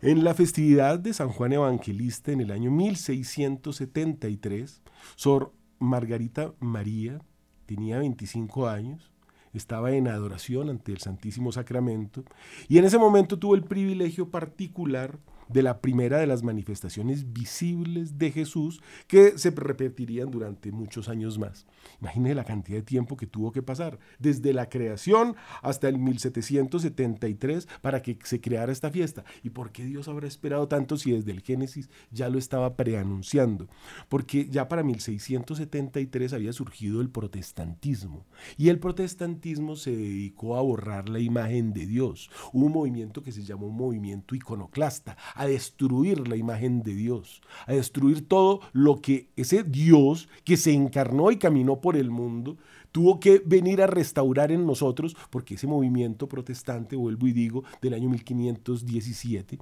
En 0.00 0.24
la 0.24 0.32
festividad 0.32 0.98
de 0.98 1.12
San 1.12 1.28
Juan 1.28 1.52
Evangelista 1.52 2.32
en 2.32 2.40
el 2.40 2.50
año 2.50 2.70
1673, 2.70 4.80
Sor 5.14 5.52
Margarita 5.78 6.54
María 6.58 7.20
tenía 7.66 7.98
25 7.98 8.66
años, 8.66 9.12
estaba 9.52 9.92
en 9.92 10.08
adoración 10.08 10.70
ante 10.70 10.92
el 10.92 10.98
Santísimo 10.98 11.52
Sacramento 11.52 12.24
y 12.66 12.78
en 12.78 12.86
ese 12.86 12.96
momento 12.96 13.38
tuvo 13.38 13.54
el 13.54 13.64
privilegio 13.64 14.30
particular 14.30 15.18
de 15.52 15.62
la 15.62 15.80
primera 15.80 16.18
de 16.18 16.26
las 16.26 16.42
manifestaciones 16.42 17.32
visibles 17.32 18.18
de 18.18 18.30
Jesús 18.30 18.80
que 19.06 19.38
se 19.38 19.50
repetirían 19.50 20.30
durante 20.30 20.72
muchos 20.72 21.08
años 21.08 21.38
más. 21.38 21.66
Imagínense 22.00 22.34
la 22.34 22.44
cantidad 22.44 22.78
de 22.78 22.82
tiempo 22.82 23.16
que 23.16 23.26
tuvo 23.26 23.52
que 23.52 23.62
pasar, 23.62 23.98
desde 24.18 24.52
la 24.52 24.68
creación 24.68 25.36
hasta 25.62 25.88
el 25.88 25.98
1773 25.98 27.68
para 27.80 28.02
que 28.02 28.18
se 28.24 28.40
creara 28.40 28.72
esta 28.72 28.90
fiesta. 28.90 29.24
¿Y 29.42 29.50
por 29.50 29.72
qué 29.72 29.84
Dios 29.84 30.08
habrá 30.08 30.26
esperado 30.26 30.68
tanto 30.68 30.96
si 30.96 31.12
desde 31.12 31.32
el 31.32 31.42
Génesis 31.42 31.90
ya 32.10 32.28
lo 32.28 32.38
estaba 32.38 32.76
preanunciando? 32.76 33.68
Porque 34.08 34.48
ya 34.48 34.68
para 34.68 34.82
1673 34.82 36.32
había 36.32 36.52
surgido 36.52 37.00
el 37.00 37.10
protestantismo 37.10 38.26
y 38.56 38.68
el 38.68 38.78
protestantismo 38.78 39.76
se 39.76 39.96
dedicó 39.96 40.56
a 40.56 40.62
borrar 40.62 41.08
la 41.08 41.18
imagen 41.18 41.72
de 41.72 41.86
Dios. 41.86 42.30
un 42.52 42.72
movimiento 42.72 43.22
que 43.22 43.32
se 43.32 43.42
llamó 43.42 43.68
movimiento 43.68 44.34
iconoclasta, 44.34 45.16
a 45.42 45.46
destruir 45.46 46.28
la 46.28 46.36
imagen 46.36 46.82
de 46.82 46.94
Dios, 46.94 47.42
a 47.66 47.72
destruir 47.72 48.26
todo 48.26 48.60
lo 48.72 49.00
que 49.00 49.28
ese 49.36 49.64
Dios 49.64 50.28
que 50.44 50.56
se 50.56 50.72
encarnó 50.72 51.30
y 51.30 51.36
caminó 51.36 51.80
por 51.80 51.96
el 51.96 52.10
mundo 52.10 52.56
tuvo 52.92 53.18
que 53.18 53.42
venir 53.44 53.82
a 53.82 53.86
restaurar 53.86 54.52
en 54.52 54.66
nosotros, 54.66 55.16
porque 55.30 55.54
ese 55.54 55.66
movimiento 55.66 56.28
protestante, 56.28 56.94
vuelvo 56.94 57.26
y 57.26 57.32
digo, 57.32 57.64
del 57.80 57.94
año 57.94 58.08
1517, 58.10 59.58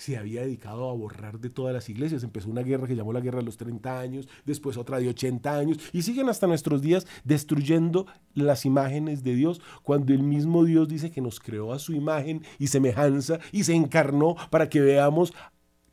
se 0.00 0.16
había 0.16 0.40
dedicado 0.40 0.88
a 0.88 0.94
borrar 0.94 1.40
de 1.40 1.50
todas 1.50 1.74
las 1.74 1.90
iglesias. 1.90 2.22
Empezó 2.22 2.48
una 2.48 2.62
guerra 2.62 2.86
que 2.86 2.96
llamó 2.96 3.12
la 3.12 3.20
guerra 3.20 3.40
de 3.40 3.44
los 3.44 3.58
30 3.58 4.00
años, 4.00 4.28
después 4.46 4.78
otra 4.78 4.98
de 4.98 5.08
80 5.08 5.58
años, 5.58 5.78
y 5.92 6.02
siguen 6.02 6.30
hasta 6.30 6.46
nuestros 6.46 6.80
días 6.80 7.06
destruyendo 7.24 8.06
las 8.32 8.64
imágenes 8.64 9.22
de 9.22 9.34
Dios, 9.34 9.60
cuando 9.82 10.14
el 10.14 10.22
mismo 10.22 10.64
Dios 10.64 10.88
dice 10.88 11.10
que 11.10 11.20
nos 11.20 11.38
creó 11.38 11.74
a 11.74 11.78
su 11.78 11.92
imagen 11.92 12.42
y 12.58 12.68
semejanza 12.68 13.40
y 13.52 13.64
se 13.64 13.74
encarnó 13.74 14.36
para 14.48 14.70
que 14.70 14.80
veamos, 14.80 15.34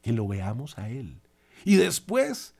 que 0.01 0.13
lo 0.13 0.25
veamos 0.25 0.77
a 0.77 0.89
Él. 0.89 1.19
Y 1.65 1.75
después 1.75 2.55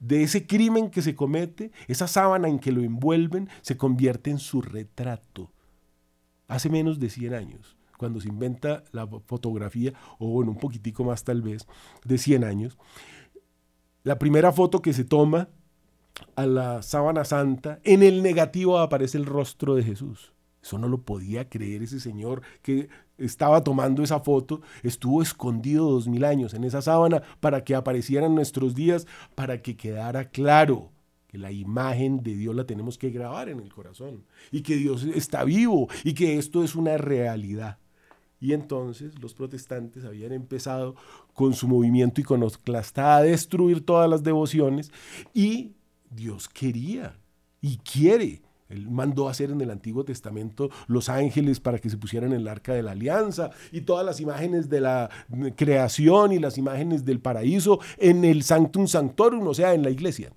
de 0.00 0.22
ese 0.22 0.46
crimen 0.46 0.90
que 0.90 1.00
se 1.00 1.14
comete, 1.14 1.72
esa 1.88 2.06
sábana 2.06 2.48
en 2.48 2.58
que 2.58 2.72
lo 2.72 2.82
envuelven 2.82 3.48
se 3.62 3.78
convierte 3.78 4.30
en 4.30 4.38
su 4.38 4.60
retrato. 4.60 5.50
Hace 6.46 6.68
menos 6.68 7.00
de 7.00 7.08
100 7.08 7.32
años 7.32 7.76
cuando 8.02 8.20
se 8.20 8.26
inventa 8.26 8.82
la 8.90 9.06
fotografía, 9.06 9.92
o 10.18 10.26
bueno, 10.26 10.50
un 10.50 10.58
poquitico 10.58 11.04
más 11.04 11.22
tal 11.22 11.40
vez, 11.40 11.68
de 12.04 12.18
100 12.18 12.42
años, 12.42 12.76
la 14.02 14.18
primera 14.18 14.50
foto 14.50 14.82
que 14.82 14.92
se 14.92 15.04
toma 15.04 15.50
a 16.34 16.46
la 16.46 16.82
sábana 16.82 17.24
santa, 17.24 17.78
en 17.84 18.02
el 18.02 18.24
negativo 18.24 18.80
aparece 18.80 19.18
el 19.18 19.24
rostro 19.24 19.76
de 19.76 19.84
Jesús. 19.84 20.32
Eso 20.60 20.78
no 20.78 20.88
lo 20.88 21.02
podía 21.02 21.48
creer 21.48 21.84
ese 21.84 22.00
señor 22.00 22.42
que 22.60 22.88
estaba 23.16 23.62
tomando 23.62 24.02
esa 24.02 24.18
foto, 24.18 24.62
estuvo 24.82 25.22
escondido 25.22 25.88
dos 25.88 26.08
mil 26.08 26.24
años 26.24 26.54
en 26.54 26.64
esa 26.64 26.82
sábana 26.82 27.22
para 27.38 27.62
que 27.62 27.76
apareciera 27.76 28.26
en 28.26 28.34
nuestros 28.34 28.74
días, 28.74 29.06
para 29.36 29.62
que 29.62 29.76
quedara 29.76 30.30
claro 30.30 30.90
que 31.28 31.38
la 31.38 31.52
imagen 31.52 32.24
de 32.24 32.34
Dios 32.34 32.56
la 32.56 32.66
tenemos 32.66 32.98
que 32.98 33.10
grabar 33.10 33.48
en 33.48 33.60
el 33.60 33.72
corazón 33.72 34.24
y 34.50 34.62
que 34.62 34.74
Dios 34.74 35.04
está 35.04 35.44
vivo 35.44 35.86
y 36.02 36.14
que 36.14 36.38
esto 36.38 36.64
es 36.64 36.74
una 36.74 36.98
realidad. 36.98 37.78
Y 38.42 38.54
entonces 38.54 39.16
los 39.20 39.34
protestantes 39.34 40.04
habían 40.04 40.32
empezado 40.32 40.96
con 41.32 41.54
su 41.54 41.68
movimiento 41.68 42.20
iconoclasta 42.20 43.16
a 43.16 43.22
destruir 43.22 43.86
todas 43.86 44.10
las 44.10 44.24
devociones 44.24 44.90
y 45.32 45.76
Dios 46.10 46.48
quería 46.48 47.16
y 47.60 47.76
quiere. 47.76 48.42
Él 48.68 48.90
mandó 48.90 49.28
hacer 49.28 49.52
en 49.52 49.60
el 49.60 49.70
Antiguo 49.70 50.02
Testamento 50.04 50.70
los 50.88 51.08
ángeles 51.08 51.60
para 51.60 51.78
que 51.78 51.88
se 51.88 51.96
pusieran 51.96 52.32
en 52.32 52.40
el 52.40 52.48
arca 52.48 52.74
de 52.74 52.82
la 52.82 52.90
alianza 52.90 53.50
y 53.70 53.82
todas 53.82 54.04
las 54.04 54.18
imágenes 54.18 54.68
de 54.68 54.80
la 54.80 55.08
creación 55.54 56.32
y 56.32 56.40
las 56.40 56.58
imágenes 56.58 57.04
del 57.04 57.20
paraíso 57.20 57.78
en 57.96 58.24
el 58.24 58.42
Sanctum 58.42 58.88
Sanctorum, 58.88 59.46
o 59.46 59.54
sea, 59.54 59.72
en 59.72 59.84
la 59.84 59.90
iglesia. 59.90 60.32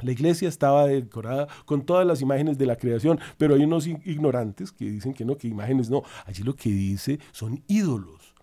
La 0.00 0.12
iglesia 0.12 0.48
estaba 0.48 0.86
decorada 0.86 1.48
con 1.64 1.82
todas 1.82 2.06
las 2.06 2.20
imágenes 2.20 2.56
de 2.58 2.66
la 2.66 2.76
creación, 2.76 3.18
pero 3.36 3.54
hay 3.54 3.64
unos 3.64 3.86
ignorantes 3.86 4.70
que 4.72 4.84
dicen 4.84 5.12
que 5.12 5.24
no, 5.24 5.36
que 5.36 5.48
imágenes 5.48 5.90
no. 5.90 6.02
Allí 6.24 6.42
lo 6.42 6.54
que 6.54 6.70
dice 6.70 7.18
son 7.32 7.62
ídolos. 7.66 8.34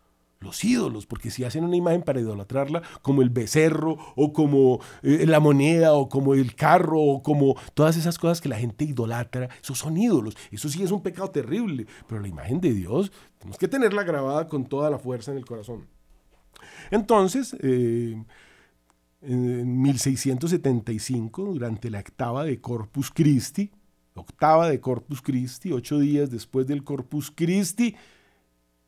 Los 0.42 0.64
ídolos, 0.64 1.06
porque 1.06 1.32
si 1.32 1.44
hacen 1.46 1.64
una 1.64 1.78
imagen 1.78 2.04
para 2.04 2.20
idolatrarla, 2.20 2.84
como 3.02 3.22
el 3.22 3.30
becerro, 3.30 3.98
o 4.16 4.34
como 4.34 4.80
eh, 5.02 5.26
la 5.26 5.40
moneda, 5.40 5.94
o 5.94 6.10
como 6.10 6.34
el 6.34 6.56
carro, 6.56 7.02
o 7.02 7.24
como 7.24 7.56
todas 7.74 7.96
esas 7.96 8.20
cosas 8.20 8.42
que 8.42 8.50
la 8.50 8.58
gente 8.58 8.84
idolatra, 8.84 9.50
esos 9.64 9.80
son 9.80 9.98
ídolos. 9.98 10.36
Eso 10.52 10.68
sí 10.68 10.84
es 10.84 10.92
un 10.92 11.02
pecado 11.02 11.32
terrible, 11.32 11.88
pero 12.08 12.22
la 12.22 12.28
imagen 12.28 12.60
de 12.60 12.74
Dios 12.74 13.12
tenemos 13.40 13.58
que 13.58 13.70
tenerla 13.70 14.04
grabada 14.04 14.48
con 14.48 14.66
toda 14.66 14.90
la 14.90 15.00
fuerza 15.00 15.32
en 15.32 15.38
el 15.38 15.46
corazón. 15.46 15.88
Entonces, 16.92 17.56
eh, 17.62 18.22
en 19.26 19.82
1675, 19.82 21.46
durante 21.46 21.90
la 21.90 22.00
octava 22.00 22.44
de 22.46 22.60
Corpus 22.62 23.12
Christi, 23.12 23.72
octava 24.14 24.70
de 24.70 24.80
Corpus 24.80 25.22
Christi, 25.22 25.72
ocho 25.72 26.00
días 26.00 26.30
después 26.30 26.68
del 26.68 26.84
Corpus 26.84 27.32
Christi, 27.32 27.96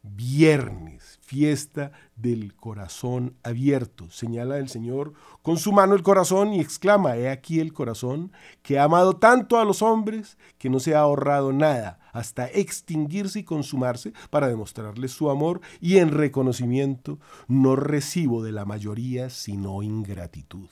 viernes, 0.03 1.19
fiesta 1.21 1.91
del 2.15 2.55
corazón 2.55 3.35
abierto. 3.43 4.09
Señala 4.09 4.57
el 4.57 4.69
Señor 4.69 5.13
con 5.41 5.57
su 5.57 5.71
mano 5.71 5.95
el 5.95 6.03
corazón 6.03 6.53
y 6.53 6.59
exclama, 6.59 7.17
he 7.17 7.29
aquí 7.29 7.59
el 7.59 7.73
corazón 7.73 8.31
que 8.61 8.79
ha 8.79 8.83
amado 8.83 9.17
tanto 9.17 9.59
a 9.59 9.65
los 9.65 9.81
hombres 9.81 10.37
que 10.57 10.69
no 10.69 10.79
se 10.79 10.95
ha 10.95 10.99
ahorrado 10.99 11.53
nada 11.53 11.99
hasta 12.13 12.47
extinguirse 12.47 13.39
y 13.39 13.43
consumarse 13.43 14.13
para 14.29 14.47
demostrarles 14.47 15.11
su 15.11 15.29
amor 15.29 15.61
y 15.79 15.97
en 15.97 16.11
reconocimiento 16.11 17.19
no 17.47 17.75
recibo 17.75 18.43
de 18.43 18.51
la 18.51 18.65
mayoría 18.65 19.29
sino 19.29 19.83
ingratitud. 19.83 20.69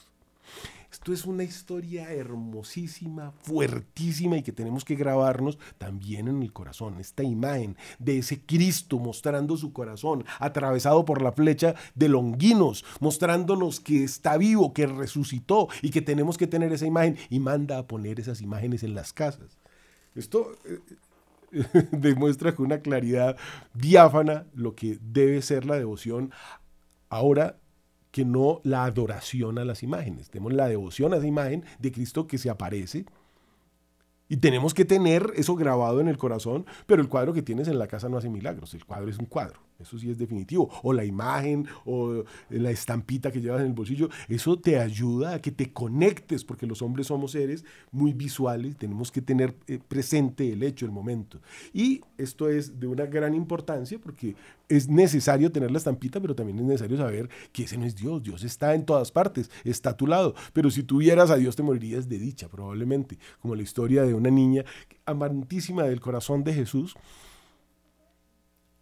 Esto 0.96 1.12
es 1.12 1.26
una 1.26 1.44
historia 1.44 2.10
hermosísima, 2.10 3.30
fuertísima 3.42 4.38
y 4.38 4.42
que 4.42 4.50
tenemos 4.50 4.82
que 4.82 4.94
grabarnos 4.94 5.58
también 5.76 6.26
en 6.26 6.42
el 6.42 6.54
corazón. 6.54 6.98
Esta 6.98 7.22
imagen 7.22 7.76
de 7.98 8.16
ese 8.16 8.40
Cristo 8.40 8.98
mostrando 8.98 9.58
su 9.58 9.74
corazón, 9.74 10.24
atravesado 10.38 11.04
por 11.04 11.20
la 11.20 11.32
flecha 11.32 11.74
de 11.94 12.08
Longinos, 12.08 12.82
mostrándonos 12.98 13.78
que 13.78 14.04
está 14.04 14.38
vivo, 14.38 14.72
que 14.72 14.86
resucitó 14.86 15.68
y 15.82 15.90
que 15.90 16.00
tenemos 16.00 16.38
que 16.38 16.46
tener 16.46 16.72
esa 16.72 16.86
imagen 16.86 17.18
y 17.28 17.40
manda 17.40 17.76
a 17.76 17.86
poner 17.86 18.18
esas 18.18 18.40
imágenes 18.40 18.82
en 18.82 18.94
las 18.94 19.12
casas. 19.12 19.58
Esto 20.14 20.56
eh, 20.64 20.80
demuestra 21.92 22.54
con 22.54 22.66
una 22.66 22.80
claridad 22.80 23.36
diáfana 23.74 24.46
lo 24.54 24.74
que 24.74 24.98
debe 25.02 25.42
ser 25.42 25.66
la 25.66 25.76
devoción 25.76 26.32
ahora 27.10 27.58
que 28.16 28.24
no 28.24 28.62
la 28.64 28.86
adoración 28.86 29.58
a 29.58 29.66
las 29.66 29.82
imágenes. 29.82 30.30
Tenemos 30.30 30.54
la 30.54 30.68
devoción 30.68 31.12
a 31.12 31.18
esa 31.18 31.26
imagen 31.26 31.66
de 31.78 31.92
Cristo 31.92 32.26
que 32.26 32.38
se 32.38 32.48
aparece. 32.48 33.04
Y 34.26 34.38
tenemos 34.38 34.72
que 34.72 34.86
tener 34.86 35.34
eso 35.36 35.54
grabado 35.54 36.00
en 36.00 36.08
el 36.08 36.16
corazón, 36.16 36.64
pero 36.86 37.02
el 37.02 37.10
cuadro 37.10 37.34
que 37.34 37.42
tienes 37.42 37.68
en 37.68 37.78
la 37.78 37.88
casa 37.88 38.08
no 38.08 38.16
hace 38.16 38.30
milagros, 38.30 38.72
el 38.72 38.86
cuadro 38.86 39.10
es 39.10 39.18
un 39.18 39.26
cuadro. 39.26 39.60
Eso 39.78 39.98
sí 39.98 40.10
es 40.10 40.18
definitivo. 40.18 40.70
O 40.82 40.92
la 40.92 41.04
imagen, 41.04 41.66
o 41.84 42.24
la 42.50 42.70
estampita 42.70 43.30
que 43.30 43.40
llevas 43.40 43.60
en 43.60 43.68
el 43.68 43.72
bolsillo. 43.72 44.08
Eso 44.28 44.58
te 44.58 44.78
ayuda 44.78 45.34
a 45.34 45.42
que 45.42 45.50
te 45.52 45.72
conectes, 45.72 46.44
porque 46.44 46.66
los 46.66 46.82
hombres 46.82 47.08
somos 47.08 47.32
seres 47.32 47.64
muy 47.92 48.12
visuales, 48.12 48.76
tenemos 48.76 49.10
que 49.10 49.22
tener 49.22 49.54
eh, 49.66 49.78
presente 49.86 50.52
el 50.52 50.62
hecho, 50.62 50.86
el 50.86 50.92
momento. 50.92 51.40
Y 51.72 52.00
esto 52.18 52.48
es 52.48 52.78
de 52.78 52.86
una 52.86 53.06
gran 53.06 53.34
importancia 53.34 53.98
porque 53.98 54.34
es 54.68 54.88
necesario 54.88 55.52
tener 55.52 55.70
la 55.70 55.78
estampita, 55.78 56.20
pero 56.20 56.34
también 56.34 56.58
es 56.58 56.64
necesario 56.64 56.96
saber 56.96 57.28
que 57.52 57.64
ese 57.64 57.78
no 57.78 57.84
es 57.84 57.94
Dios. 57.94 58.22
Dios 58.22 58.42
está 58.42 58.74
en 58.74 58.84
todas 58.84 59.12
partes, 59.12 59.50
está 59.64 59.90
a 59.90 59.96
tu 59.96 60.06
lado. 60.06 60.34
Pero 60.52 60.70
si 60.70 60.82
tuvieras 60.82 61.30
a 61.30 61.36
Dios 61.36 61.56
te 61.56 61.62
morirías 61.62 62.08
de 62.08 62.18
dicha, 62.18 62.48
probablemente. 62.48 63.18
Como 63.40 63.54
la 63.54 63.62
historia 63.62 64.02
de 64.02 64.14
una 64.14 64.30
niña 64.30 64.64
amantísima 65.04 65.84
del 65.84 66.00
corazón 66.00 66.44
de 66.44 66.54
Jesús 66.54 66.96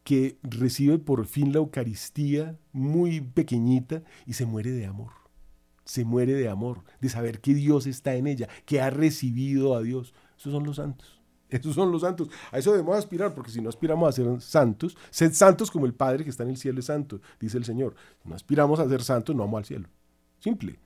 que 0.04 0.38
recibe 0.42 0.98
por 0.98 1.26
fin 1.26 1.52
la 1.52 1.58
Eucaristía 1.58 2.58
muy 2.72 3.20
pequeñita 3.20 4.02
y 4.26 4.34
se 4.34 4.46
muere 4.46 4.70
de 4.70 4.86
amor. 4.86 5.12
Se 5.84 6.04
muere 6.04 6.34
de 6.34 6.48
amor, 6.48 6.84
de 7.00 7.08
saber 7.08 7.40
que 7.40 7.54
Dios 7.54 7.86
está 7.86 8.14
en 8.14 8.26
ella, 8.26 8.48
que 8.66 8.80
ha 8.80 8.90
recibido 8.90 9.74
a 9.74 9.82
Dios. 9.82 10.14
Esos 10.38 10.52
son 10.52 10.64
los 10.64 10.76
santos. 10.76 11.20
Esos 11.48 11.74
son 11.74 11.90
los 11.90 12.02
santos. 12.02 12.28
A 12.52 12.58
eso 12.58 12.72
debemos 12.72 12.96
aspirar, 12.96 13.34
porque 13.34 13.50
si 13.50 13.60
no 13.60 13.68
aspiramos 13.68 14.08
a 14.08 14.12
ser 14.12 14.40
santos, 14.40 14.96
sed 15.10 15.32
santos 15.32 15.70
como 15.70 15.86
el 15.86 15.94
Padre 15.94 16.24
que 16.24 16.30
está 16.30 16.42
en 16.42 16.50
el 16.50 16.56
cielo 16.56 16.80
es 16.80 16.86
santo, 16.86 17.20
dice 17.40 17.58
el 17.58 17.64
Señor. 17.64 17.94
Si 18.22 18.28
no 18.28 18.34
aspiramos 18.34 18.80
a 18.80 18.88
ser 18.88 19.02
santos, 19.02 19.34
no 19.34 19.42
vamos 19.42 19.58
al 19.58 19.64
cielo. 19.64 19.88
Simple. 20.38 20.78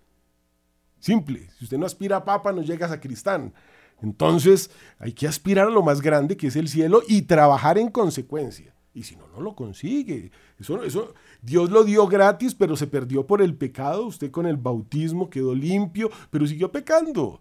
Simple. 1.00 1.48
Si 1.58 1.64
usted 1.64 1.78
no 1.78 1.86
aspira 1.86 2.16
a 2.16 2.24
papa, 2.24 2.52
no 2.52 2.62
llega 2.62 2.92
a 2.92 3.00
cristán. 3.00 3.54
Entonces, 4.00 4.70
hay 4.98 5.12
que 5.12 5.26
aspirar 5.26 5.68
a 5.68 5.70
lo 5.70 5.82
más 5.82 6.00
grande 6.00 6.36
que 6.36 6.48
es 6.48 6.56
el 6.56 6.68
cielo 6.68 7.02
y 7.08 7.22
trabajar 7.22 7.78
en 7.78 7.90
consecuencia. 7.90 8.74
Y 8.94 9.02
si 9.04 9.16
no, 9.16 9.28
no 9.28 9.40
lo 9.40 9.54
consigue. 9.54 10.30
Eso, 10.58 10.82
eso, 10.82 11.14
Dios 11.42 11.70
lo 11.70 11.84
dio 11.84 12.06
gratis, 12.06 12.54
pero 12.54 12.76
se 12.76 12.86
perdió 12.86 13.26
por 13.26 13.42
el 13.42 13.54
pecado. 13.54 14.06
Usted 14.06 14.30
con 14.30 14.46
el 14.46 14.56
bautismo 14.56 15.30
quedó 15.30 15.54
limpio, 15.54 16.10
pero 16.30 16.46
siguió 16.46 16.72
pecando. 16.72 17.40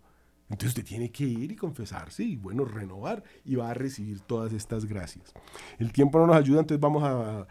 Entonces 0.49 0.69
usted 0.69 0.85
tiene 0.85 1.11
que 1.11 1.25
ir 1.25 1.51
y 1.51 1.55
confesarse 1.55 2.23
y 2.23 2.37
bueno, 2.37 2.63
renovar 2.63 3.23
y 3.43 3.55
va 3.55 3.69
a 3.69 3.73
recibir 3.73 4.21
todas 4.21 4.53
estas 4.53 4.85
gracias. 4.85 5.33
El 5.77 5.91
tiempo 5.91 6.19
no 6.19 6.27
nos 6.27 6.37
ayuda, 6.37 6.61
entonces 6.61 6.79
vamos 6.79 7.03
a, 7.03 7.47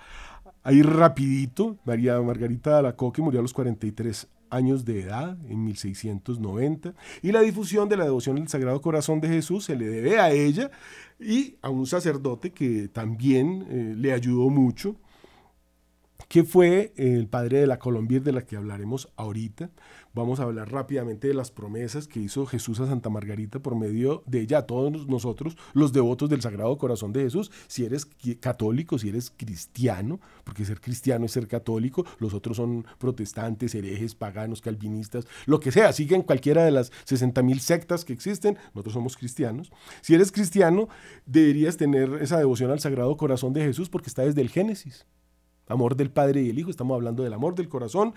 ir 0.72 0.87
rapidito. 0.87 1.76
María 1.85 2.20
Margarita 2.22 2.76
de 2.76 2.82
la 2.82 2.96
Coque 2.96 3.20
murió 3.20 3.40
a 3.40 3.42
los 3.42 3.52
43 3.52 4.28
años 4.50 4.85
de 4.85 5.00
edad, 5.00 5.38
en 5.48 5.64
1690, 5.64 6.94
y 7.22 7.32
la 7.32 7.40
difusión 7.40 7.88
de 7.88 7.96
la 7.96 8.04
devoción 8.04 8.37
del 8.37 8.48
Sagrado 8.48 8.80
Corazón 8.80 9.20
de 9.20 9.28
Jesús 9.28 9.64
se 9.64 9.76
le 9.76 9.87
debe 9.87 10.18
a 10.18 10.30
ella 10.30 10.70
y 11.18 11.56
a 11.62 11.70
un 11.70 11.87
sacerdote 11.87 12.52
que 12.52 12.88
también 12.88 13.66
eh, 13.68 13.94
le 13.96 14.12
ayudó 14.12 14.50
mucho, 14.50 14.96
que 16.28 16.44
fue 16.44 16.92
el 16.96 17.28
padre 17.28 17.61
de 17.61 17.66
la 17.66 17.78
Colombia 17.78 18.20
de 18.20 18.32
la 18.32 18.42
que 18.42 18.56
hablaremos 18.56 19.09
ahorita. 19.16 19.70
Vamos 20.16 20.40
a 20.40 20.44
hablar 20.44 20.72
rápidamente 20.72 21.29
de 21.29 21.35
las 21.35 21.50
promesas 21.50 22.09
que 22.09 22.20
hizo 22.20 22.46
Jesús 22.46 22.81
a 22.81 22.87
Santa 22.87 23.11
Margarita 23.11 23.59
por 23.59 23.76
medio 23.76 24.22
de 24.24 24.40
ella, 24.40 24.57
a 24.57 24.66
todos 24.66 25.07
nosotros, 25.07 25.59
los 25.74 25.92
devotos 25.92 26.31
del 26.31 26.40
Sagrado 26.40 26.79
Corazón 26.79 27.12
de 27.12 27.20
Jesús. 27.20 27.52
Si 27.66 27.85
eres 27.85 28.09
católico, 28.40 28.98
si 28.98 29.11
eres 29.11 29.31
cristiano, 29.37 30.18
porque 30.42 30.64
ser 30.64 30.81
cristiano 30.81 31.26
es 31.26 31.33
ser 31.33 31.46
católico, 31.48 32.07
los 32.18 32.33
otros 32.33 32.57
son 32.57 32.87
protestantes, 32.96 33.74
herejes, 33.74 34.14
paganos, 34.14 34.62
calvinistas, 34.62 35.26
lo 35.44 35.61
que 35.61 35.70
sea, 35.70 35.92
siguen 35.92 36.22
cualquiera 36.22 36.64
de 36.64 36.70
las 36.70 36.92
60 37.05 37.42
mil 37.42 37.61
sectas 37.61 38.07
que 38.07 38.14
existen, 38.14 38.57
nosotros 38.72 38.94
somos 38.94 39.18
cristianos. 39.18 39.70
Si 40.00 40.14
eres 40.14 40.33
cristiano, 40.33 40.88
deberías 41.26 41.76
tener 41.76 42.22
esa 42.22 42.38
devoción 42.38 42.70
al 42.70 42.81
Sagrado 42.81 43.14
Corazón 43.18 43.52
de 43.52 43.64
Jesús 43.64 43.90
porque 43.90 44.09
está 44.09 44.22
desde 44.22 44.40
el 44.40 44.48
Génesis 44.48 45.05
amor 45.68 45.96
del 45.96 46.11
Padre 46.11 46.42
y 46.42 46.50
el 46.50 46.59
Hijo, 46.59 46.70
estamos 46.70 46.94
hablando 46.94 47.22
del 47.22 47.33
amor 47.33 47.55
del 47.55 47.68
corazón, 47.68 48.14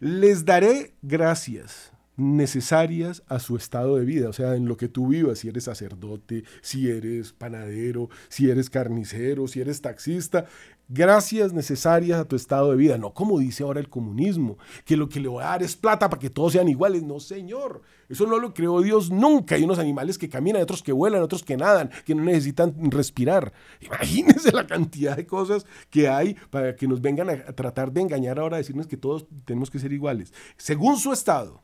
les 0.00 0.44
daré 0.44 0.94
gracias 1.02 1.94
necesarias 2.16 3.22
a 3.26 3.40
su 3.40 3.56
estado 3.56 3.96
de 3.96 4.04
vida, 4.04 4.28
o 4.28 4.32
sea, 4.32 4.54
en 4.54 4.66
lo 4.66 4.76
que 4.76 4.88
tú 4.88 5.08
vivas, 5.08 5.40
si 5.40 5.48
eres 5.48 5.64
sacerdote, 5.64 6.44
si 6.60 6.88
eres 6.88 7.32
panadero, 7.32 8.08
si 8.28 8.50
eres 8.50 8.70
carnicero, 8.70 9.48
si 9.48 9.60
eres 9.60 9.80
taxista, 9.80 10.46
gracias 10.88 11.52
necesarias 11.52 12.18
a 12.18 12.24
tu 12.24 12.36
estado 12.36 12.70
de 12.70 12.76
vida, 12.76 12.98
no 12.98 13.14
como 13.14 13.38
dice 13.38 13.62
ahora 13.62 13.80
el 13.80 13.88
comunismo, 13.88 14.58
que 14.84 14.96
lo 14.96 15.08
que 15.08 15.20
le 15.20 15.28
voy 15.28 15.42
a 15.42 15.48
dar 15.48 15.62
es 15.62 15.76
plata 15.76 16.08
para 16.08 16.20
que 16.20 16.30
todos 16.30 16.52
sean 16.52 16.68
iguales, 16.68 17.02
no 17.02 17.20
señor, 17.20 17.82
eso 18.08 18.26
no 18.26 18.38
lo 18.38 18.54
creó 18.54 18.80
Dios 18.82 19.10
nunca, 19.10 19.54
hay 19.54 19.64
unos 19.64 19.78
animales 19.78 20.18
que 20.18 20.28
caminan, 20.28 20.62
otros 20.62 20.82
que 20.82 20.92
vuelan, 20.92 21.22
otros 21.22 21.42
que 21.42 21.56
nadan, 21.56 21.90
que 22.04 22.14
no 22.14 22.24
necesitan 22.24 22.74
respirar, 22.90 23.52
imagínense 23.80 24.52
la 24.52 24.66
cantidad 24.66 25.16
de 25.16 25.26
cosas 25.26 25.66
que 25.90 26.08
hay 26.08 26.36
para 26.50 26.76
que 26.76 26.88
nos 26.88 27.00
vengan 27.00 27.30
a 27.30 27.52
tratar 27.52 27.92
de 27.92 28.00
engañar 28.00 28.38
ahora, 28.38 28.56
a 28.56 28.58
decirnos 28.58 28.86
que 28.86 28.96
todos 28.96 29.26
tenemos 29.44 29.70
que 29.70 29.78
ser 29.78 29.92
iguales, 29.92 30.32
según 30.56 30.98
su 30.98 31.12
estado. 31.12 31.62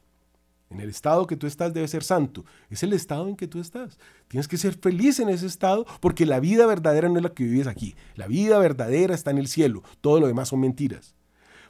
En 0.70 0.80
el 0.80 0.88
estado 0.88 1.26
que 1.26 1.36
tú 1.36 1.48
estás 1.48 1.74
debe 1.74 1.88
ser 1.88 2.04
santo. 2.04 2.44
Es 2.70 2.84
el 2.84 2.92
estado 2.92 3.28
en 3.28 3.34
que 3.34 3.48
tú 3.48 3.60
estás. 3.60 3.98
Tienes 4.28 4.46
que 4.46 4.56
ser 4.56 4.74
feliz 4.74 5.18
en 5.18 5.28
ese 5.28 5.46
estado 5.46 5.84
porque 6.00 6.24
la 6.24 6.38
vida 6.38 6.64
verdadera 6.66 7.08
no 7.08 7.16
es 7.16 7.24
la 7.24 7.34
que 7.34 7.42
vives 7.42 7.66
aquí. 7.66 7.96
La 8.14 8.28
vida 8.28 8.58
verdadera 8.58 9.14
está 9.14 9.32
en 9.32 9.38
el 9.38 9.48
cielo. 9.48 9.82
Todo 10.00 10.20
lo 10.20 10.28
demás 10.28 10.48
son 10.48 10.60
mentiras. 10.60 11.16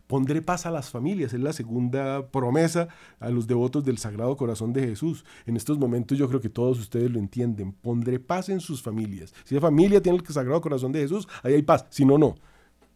Pondré 0.07 0.43
paz 0.43 0.67
a 0.67 0.73
las 0.73 0.91
familias, 0.91 1.33
es 1.33 1.41
la 1.41 1.53
segunda 1.53 2.31
promesa 2.33 2.89
a 3.21 3.31
los 3.31 3.47
devotos 3.47 3.85
del 3.85 3.97
Sagrado 3.97 4.37
Corazón 4.37 4.73
de 4.73 4.83
Jesús. 4.83 5.25
En 5.47 5.57
estos 5.57 5.79
momentos 5.79 6.19
yo 6.19 6.29
creo 6.29 6.41
que 6.41 6.49
todos 6.49 6.81
ustedes 6.81 7.11
lo 7.11 7.21
entienden. 7.21 7.73
Pondré 7.73 8.19
paz 8.19 8.49
en 8.49 8.59
sus 8.59 8.83
familias. 8.83 9.33
Si 9.45 9.55
la 9.55 9.61
familia 9.61 10.03
tiene 10.03 10.19
el 10.19 10.27
Sagrado 10.27 10.61
Corazón 10.61 10.91
de 10.91 11.01
Jesús, 11.01 11.29
ahí 11.45 11.55
hay 11.55 11.63
paz. 11.63 11.87
Si 11.91 12.05
no, 12.05 12.19
no. 12.19 12.35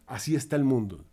Así 0.05 0.35
está 0.35 0.57
el 0.57 0.65
mundo. 0.65 1.05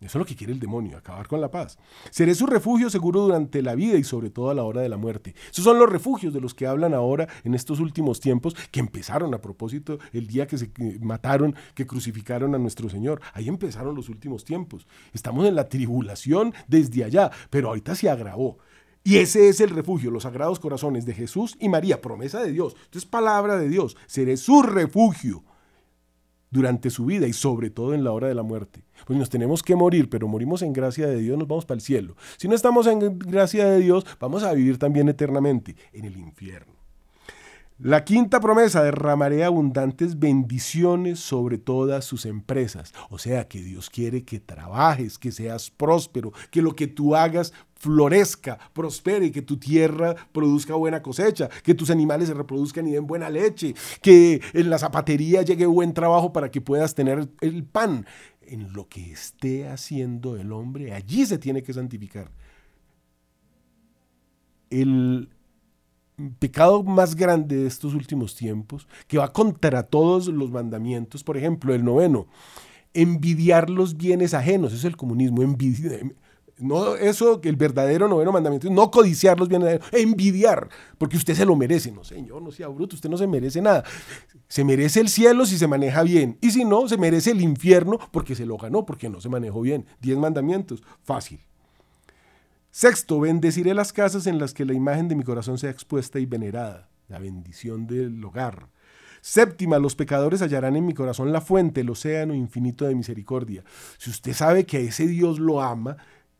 Eso 0.00 0.18
es 0.18 0.20
lo 0.20 0.26
que 0.26 0.36
quiere 0.36 0.52
el 0.52 0.60
demonio, 0.60 0.96
acabar 0.96 1.26
con 1.26 1.40
la 1.40 1.50
paz. 1.50 1.76
Seré 2.10 2.34
su 2.36 2.46
refugio 2.46 2.88
seguro 2.88 3.22
durante 3.22 3.62
la 3.62 3.74
vida 3.74 3.98
y 3.98 4.04
sobre 4.04 4.30
todo 4.30 4.50
a 4.50 4.54
la 4.54 4.62
hora 4.62 4.80
de 4.80 4.88
la 4.88 4.96
muerte. 4.96 5.34
Esos 5.50 5.64
son 5.64 5.78
los 5.78 5.90
refugios 5.90 6.32
de 6.32 6.40
los 6.40 6.54
que 6.54 6.68
hablan 6.68 6.94
ahora 6.94 7.26
en 7.42 7.54
estos 7.54 7.80
últimos 7.80 8.20
tiempos, 8.20 8.54
que 8.70 8.78
empezaron 8.78 9.34
a 9.34 9.40
propósito 9.40 9.98
el 10.12 10.28
día 10.28 10.46
que 10.46 10.56
se 10.56 10.70
mataron, 11.00 11.56
que 11.74 11.86
crucificaron 11.86 12.54
a 12.54 12.58
nuestro 12.58 12.88
Señor. 12.88 13.20
Ahí 13.34 13.48
empezaron 13.48 13.96
los 13.96 14.08
últimos 14.08 14.44
tiempos. 14.44 14.86
Estamos 15.12 15.46
en 15.46 15.56
la 15.56 15.68
tribulación 15.68 16.54
desde 16.68 17.02
allá, 17.02 17.32
pero 17.50 17.68
ahorita 17.68 17.96
se 17.96 18.08
agravó. 18.08 18.58
Y 19.02 19.16
ese 19.16 19.48
es 19.48 19.60
el 19.60 19.70
refugio, 19.70 20.10
los 20.10 20.24
sagrados 20.24 20.60
corazones 20.60 21.06
de 21.06 21.14
Jesús 21.14 21.56
y 21.58 21.68
María, 21.68 22.00
promesa 22.00 22.40
de 22.40 22.52
Dios. 22.52 22.76
Esto 22.82 22.98
es 22.98 23.06
palabra 23.06 23.56
de 23.56 23.68
Dios. 23.68 23.96
Seré 24.06 24.36
su 24.36 24.62
refugio 24.62 25.42
durante 26.50 26.90
su 26.90 27.06
vida 27.06 27.26
y 27.26 27.32
sobre 27.32 27.70
todo 27.70 27.94
en 27.94 28.04
la 28.04 28.12
hora 28.12 28.28
de 28.28 28.34
la 28.34 28.42
muerte. 28.42 28.84
Pues 29.08 29.18
nos 29.18 29.30
tenemos 29.30 29.62
que 29.62 29.74
morir, 29.74 30.10
pero 30.10 30.28
morimos 30.28 30.60
en 30.60 30.74
gracia 30.74 31.06
de 31.06 31.16
Dios, 31.16 31.38
nos 31.38 31.48
vamos 31.48 31.64
para 31.64 31.76
el 31.76 31.80
cielo. 31.80 32.14
Si 32.36 32.46
no 32.46 32.54
estamos 32.54 32.86
en 32.86 33.18
gracia 33.18 33.64
de 33.64 33.80
Dios, 33.80 34.04
vamos 34.20 34.42
a 34.42 34.52
vivir 34.52 34.76
también 34.76 35.08
eternamente 35.08 35.76
en 35.94 36.04
el 36.04 36.18
infierno. 36.18 36.74
La 37.78 38.04
quinta 38.04 38.38
promesa, 38.38 38.82
derramaré 38.82 39.44
abundantes 39.44 40.18
bendiciones 40.18 41.20
sobre 41.20 41.56
todas 41.56 42.04
sus 42.04 42.26
empresas. 42.26 42.92
O 43.08 43.16
sea, 43.16 43.48
que 43.48 43.62
Dios 43.62 43.88
quiere 43.88 44.24
que 44.24 44.40
trabajes, 44.40 45.16
que 45.16 45.32
seas 45.32 45.70
próspero, 45.70 46.34
que 46.50 46.60
lo 46.60 46.76
que 46.76 46.86
tú 46.86 47.16
hagas 47.16 47.54
florezca, 47.76 48.58
prospere, 48.74 49.32
que 49.32 49.40
tu 49.40 49.56
tierra 49.56 50.16
produzca 50.32 50.74
buena 50.74 51.00
cosecha, 51.00 51.48
que 51.62 51.74
tus 51.74 51.88
animales 51.88 52.28
se 52.28 52.34
reproduzcan 52.34 52.86
y 52.88 52.92
den 52.92 53.06
buena 53.06 53.30
leche, 53.30 53.74
que 54.02 54.42
en 54.52 54.68
la 54.68 54.78
zapatería 54.78 55.42
llegue 55.42 55.64
buen 55.64 55.94
trabajo 55.94 56.32
para 56.32 56.50
que 56.50 56.60
puedas 56.60 56.94
tener 56.94 57.28
el 57.40 57.64
pan. 57.64 58.04
En 58.50 58.72
lo 58.72 58.88
que 58.88 59.12
esté 59.12 59.68
haciendo 59.68 60.36
el 60.36 60.52
hombre, 60.52 60.94
allí 60.94 61.26
se 61.26 61.38
tiene 61.38 61.62
que 61.62 61.74
santificar. 61.74 62.30
El 64.70 65.28
pecado 66.38 66.82
más 66.82 67.14
grande 67.14 67.56
de 67.56 67.66
estos 67.66 67.94
últimos 67.94 68.34
tiempos, 68.34 68.88
que 69.06 69.18
va 69.18 69.32
contra 69.32 69.82
todos 69.82 70.28
los 70.28 70.50
mandamientos, 70.50 71.22
por 71.22 71.36
ejemplo, 71.36 71.74
el 71.74 71.84
noveno, 71.84 72.26
envidiar 72.94 73.70
los 73.70 73.96
bienes 73.96 74.34
ajenos, 74.34 74.72
es 74.72 74.84
el 74.84 74.96
comunismo, 74.96 75.42
envidiar. 75.42 76.14
No, 76.60 76.96
eso, 76.96 77.40
el 77.44 77.56
verdadero 77.56 78.08
noveno 78.08 78.32
mandamiento, 78.32 78.68
no 78.70 78.90
codiciar 78.90 79.38
los 79.38 79.48
bienes, 79.48 79.68
ajenos, 79.68 79.88
envidiar, 79.92 80.68
porque 80.98 81.16
usted 81.16 81.34
se 81.34 81.44
lo 81.44 81.54
merece. 81.54 81.92
No, 81.92 82.02
señor, 82.02 82.42
no 82.42 82.50
sea 82.50 82.68
bruto, 82.68 82.96
usted 82.96 83.08
no 83.08 83.16
se 83.16 83.26
merece 83.26 83.62
nada. 83.62 83.84
Se 84.48 84.64
merece 84.64 85.00
el 85.00 85.08
cielo 85.08 85.46
si 85.46 85.58
se 85.58 85.68
maneja 85.68 86.02
bien, 86.02 86.36
y 86.40 86.50
si 86.50 86.64
no, 86.64 86.88
se 86.88 86.96
merece 86.96 87.30
el 87.30 87.40
infierno 87.40 87.98
porque 88.10 88.34
se 88.34 88.46
lo 88.46 88.56
ganó, 88.56 88.84
porque 88.84 89.08
no 89.08 89.20
se 89.20 89.28
manejó 89.28 89.60
bien. 89.60 89.86
Diez 90.00 90.18
mandamientos, 90.18 90.82
fácil. 91.04 91.40
Sexto, 92.70 93.20
bendeciré 93.20 93.74
las 93.74 93.92
casas 93.92 94.26
en 94.26 94.38
las 94.38 94.52
que 94.52 94.64
la 94.64 94.74
imagen 94.74 95.08
de 95.08 95.16
mi 95.16 95.22
corazón 95.22 95.58
sea 95.58 95.70
expuesta 95.70 96.18
y 96.18 96.26
venerada, 96.26 96.88
la 97.08 97.18
bendición 97.18 97.86
del 97.86 98.22
hogar. 98.24 98.68
Séptima, 99.20 99.78
los 99.78 99.94
pecadores 99.96 100.42
hallarán 100.42 100.76
en 100.76 100.86
mi 100.86 100.94
corazón 100.94 101.32
la 101.32 101.40
fuente, 101.40 101.80
el 101.80 101.90
océano 101.90 102.34
infinito 102.34 102.86
de 102.86 102.94
misericordia. 102.94 103.64
Si 103.98 104.10
usted 104.10 104.32
sabe 104.32 104.64
que 104.64 104.76
a 104.76 104.80
ese 104.80 105.06
Dios 105.06 105.38
lo 105.38 105.60
ama, 105.60 105.96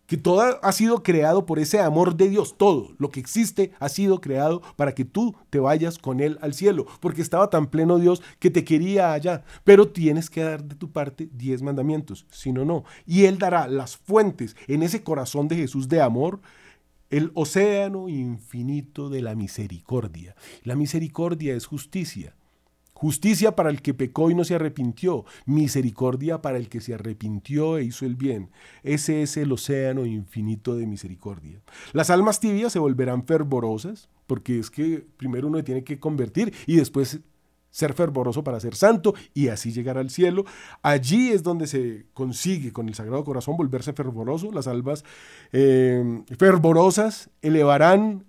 que 0.08 0.16
todo 0.16 0.58
ha 0.62 0.72
sido 0.72 1.02
creado 1.02 1.44
por 1.44 1.58
ese 1.58 1.80
amor 1.80 2.16
de 2.16 2.30
Dios, 2.30 2.56
todo 2.56 2.94
lo 2.98 3.10
que 3.10 3.20
existe 3.20 3.72
ha 3.78 3.90
sido 3.90 4.22
creado 4.22 4.62
para 4.74 4.94
que 4.94 5.04
tú 5.04 5.36
te 5.50 5.60
vayas 5.60 5.98
con 5.98 6.20
Él 6.20 6.38
al 6.40 6.54
cielo, 6.54 6.86
porque 7.00 7.20
estaba 7.20 7.50
tan 7.50 7.66
pleno 7.66 7.98
Dios 7.98 8.22
que 8.38 8.50
te 8.50 8.64
quería 8.64 9.12
allá, 9.12 9.44
pero 9.64 9.88
tienes 9.88 10.30
que 10.30 10.42
dar 10.42 10.64
de 10.64 10.74
tu 10.74 10.90
parte 10.90 11.28
diez 11.30 11.60
mandamientos, 11.60 12.26
si 12.30 12.52
no, 12.52 12.64
no. 12.64 12.84
Y 13.06 13.26
Él 13.26 13.38
dará 13.38 13.68
las 13.68 13.98
fuentes 13.98 14.56
en 14.66 14.82
ese 14.82 15.02
corazón 15.02 15.46
de 15.46 15.56
Jesús 15.56 15.90
de 15.90 16.00
amor, 16.00 16.40
el 17.10 17.30
océano 17.34 18.08
infinito 18.08 19.10
de 19.10 19.20
la 19.20 19.34
misericordia. 19.34 20.34
La 20.64 20.74
misericordia 20.74 21.54
es 21.54 21.66
justicia. 21.66 22.34
Justicia 22.98 23.54
para 23.54 23.70
el 23.70 23.80
que 23.80 23.94
pecó 23.94 24.28
y 24.28 24.34
no 24.34 24.42
se 24.42 24.56
arrepintió, 24.56 25.24
misericordia 25.46 26.42
para 26.42 26.58
el 26.58 26.68
que 26.68 26.80
se 26.80 26.94
arrepintió 26.94 27.78
e 27.78 27.84
hizo 27.84 28.04
el 28.06 28.16
bien. 28.16 28.50
Ese 28.82 29.22
es 29.22 29.36
el 29.36 29.52
océano 29.52 30.04
infinito 30.04 30.74
de 30.74 30.84
misericordia. 30.84 31.62
Las 31.92 32.10
almas 32.10 32.40
tibias 32.40 32.72
se 32.72 32.80
volverán 32.80 33.24
fervorosas, 33.24 34.08
porque 34.26 34.58
es 34.58 34.68
que 34.68 35.06
primero 35.16 35.46
uno 35.46 35.62
tiene 35.62 35.84
que 35.84 36.00
convertir 36.00 36.52
y 36.66 36.74
después 36.74 37.20
ser 37.70 37.94
fervoroso 37.94 38.42
para 38.42 38.58
ser 38.58 38.74
santo 38.74 39.14
y 39.32 39.46
así 39.46 39.70
llegar 39.70 39.96
al 39.96 40.10
cielo. 40.10 40.44
Allí 40.82 41.30
es 41.30 41.44
donde 41.44 41.68
se 41.68 42.06
consigue 42.14 42.72
con 42.72 42.88
el 42.88 42.96
Sagrado 42.96 43.22
Corazón 43.22 43.56
volverse 43.56 43.92
fervoroso. 43.92 44.50
Las 44.50 44.66
almas 44.66 45.04
eh, 45.52 46.24
fervorosas 46.36 47.30
elevarán 47.42 48.24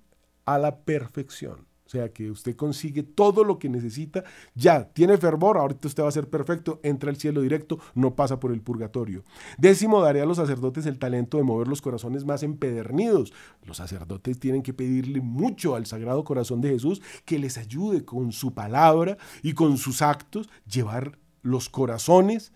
a 0.46 0.60
la 0.60 0.78
perfección. 0.82 1.69
O 1.90 1.92
sea, 1.92 2.14
que 2.14 2.30
usted 2.30 2.56
consigue 2.56 3.02
todo 3.02 3.44
lo 3.44 3.58
que 3.58 3.68
necesita, 3.68 4.24
ya 4.54 4.84
tiene 4.90 5.18
fervor, 5.18 5.58
ahorita 5.58 5.88
usted 5.88 6.04
va 6.04 6.10
a 6.10 6.12
ser 6.12 6.30
perfecto, 6.30 6.80
entra 6.84 7.10
al 7.10 7.18
cielo 7.18 7.42
directo, 7.42 7.80
no 7.96 8.14
pasa 8.14 8.40
por 8.40 8.52
el 8.52 8.62
purgatorio. 8.62 9.24
Décimo, 9.58 10.00
daré 10.00 10.22
a 10.22 10.28
los 10.28 10.38
sacerdotes 10.38 10.86
el 10.86 11.00
talento 11.00 11.38
de 11.38 11.46
mover 11.46 11.68
los 11.68 11.82
corazones 11.82 12.26
más 12.26 12.44
empedernidos. 12.44 13.34
Los 13.66 13.78
sacerdotes 13.78 14.40
tienen 14.40 14.62
que 14.62 14.72
pedirle 14.72 15.20
mucho 15.20 15.76
al 15.76 15.88
Sagrado 15.88 16.24
Corazón 16.24 16.62
de 16.62 16.70
Jesús 16.70 17.02
que 17.26 17.40
les 17.40 17.58
ayude 17.58 18.06
con 18.06 18.34
su 18.34 18.54
palabra 18.54 19.18
y 19.42 19.54
con 19.54 19.80
sus 19.80 20.04
actos 20.04 20.48
llevar 20.72 21.18
los 21.42 21.70
corazones 21.70 22.54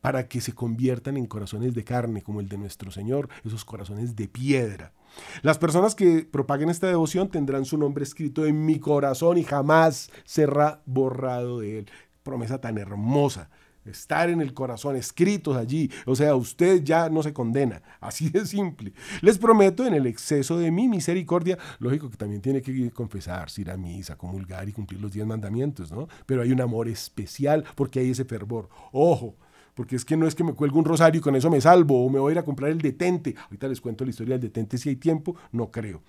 para 0.00 0.28
que 0.28 0.40
se 0.40 0.52
conviertan 0.52 1.16
en 1.16 1.26
corazones 1.26 1.74
de 1.74 1.82
carne, 1.82 2.22
como 2.22 2.38
el 2.38 2.48
de 2.48 2.58
nuestro 2.58 2.92
Señor, 2.92 3.28
esos 3.44 3.64
corazones 3.64 4.14
de 4.14 4.28
piedra. 4.28 4.92
Las 5.42 5.58
personas 5.58 5.94
que 5.94 6.26
propaguen 6.30 6.70
esta 6.70 6.86
devoción 6.86 7.28
tendrán 7.28 7.64
su 7.64 7.78
nombre 7.78 8.04
escrito 8.04 8.46
en 8.46 8.64
mi 8.64 8.78
corazón 8.78 9.38
y 9.38 9.44
jamás 9.44 10.10
será 10.24 10.82
borrado 10.86 11.60
de 11.60 11.80
él. 11.80 11.90
Promesa 12.22 12.60
tan 12.60 12.78
hermosa. 12.78 13.50
Estar 13.84 14.28
en 14.28 14.40
el 14.40 14.52
corazón, 14.52 14.96
escritos 14.96 15.56
allí. 15.56 15.90
O 16.04 16.14
sea, 16.14 16.34
usted 16.34 16.82
ya 16.82 17.08
no 17.08 17.22
se 17.22 17.32
condena. 17.32 17.82
Así 18.00 18.28
de 18.28 18.44
simple. 18.44 18.92
Les 19.22 19.38
prometo 19.38 19.86
en 19.86 19.94
el 19.94 20.06
exceso 20.06 20.58
de 20.58 20.70
mi 20.70 20.88
misericordia, 20.88 21.58
lógico 21.78 22.10
que 22.10 22.16
también 22.16 22.42
tiene 22.42 22.60
que 22.60 22.90
confesar, 22.90 23.48
ir 23.56 23.70
a 23.70 23.76
misa, 23.76 24.16
comulgar 24.16 24.68
y 24.68 24.72
cumplir 24.72 25.00
los 25.00 25.12
diez 25.12 25.26
mandamientos, 25.26 25.90
¿no? 25.90 26.06
Pero 26.26 26.42
hay 26.42 26.52
un 26.52 26.60
amor 26.60 26.88
especial 26.88 27.64
porque 27.74 28.00
hay 28.00 28.10
ese 28.10 28.24
fervor. 28.24 28.68
Ojo, 28.92 29.36
porque 29.78 29.94
es 29.94 30.04
que 30.04 30.16
no 30.16 30.26
es 30.26 30.34
que 30.34 30.42
me 30.42 30.54
cuelgue 30.54 30.76
un 30.76 30.84
rosario 30.84 31.20
y 31.20 31.22
con 31.22 31.36
eso 31.36 31.48
me 31.50 31.60
salvo, 31.60 32.04
o 32.04 32.10
me 32.10 32.18
voy 32.18 32.30
a 32.30 32.32
ir 32.32 32.38
a 32.40 32.44
comprar 32.44 32.72
el 32.72 32.80
detente. 32.80 33.36
Ahorita 33.44 33.68
les 33.68 33.80
cuento 33.80 34.02
la 34.02 34.10
historia 34.10 34.34
del 34.34 34.40
detente 34.40 34.76
si 34.76 34.88
hay 34.88 34.96
tiempo, 34.96 35.36
no 35.52 35.70
creo. 35.70 36.02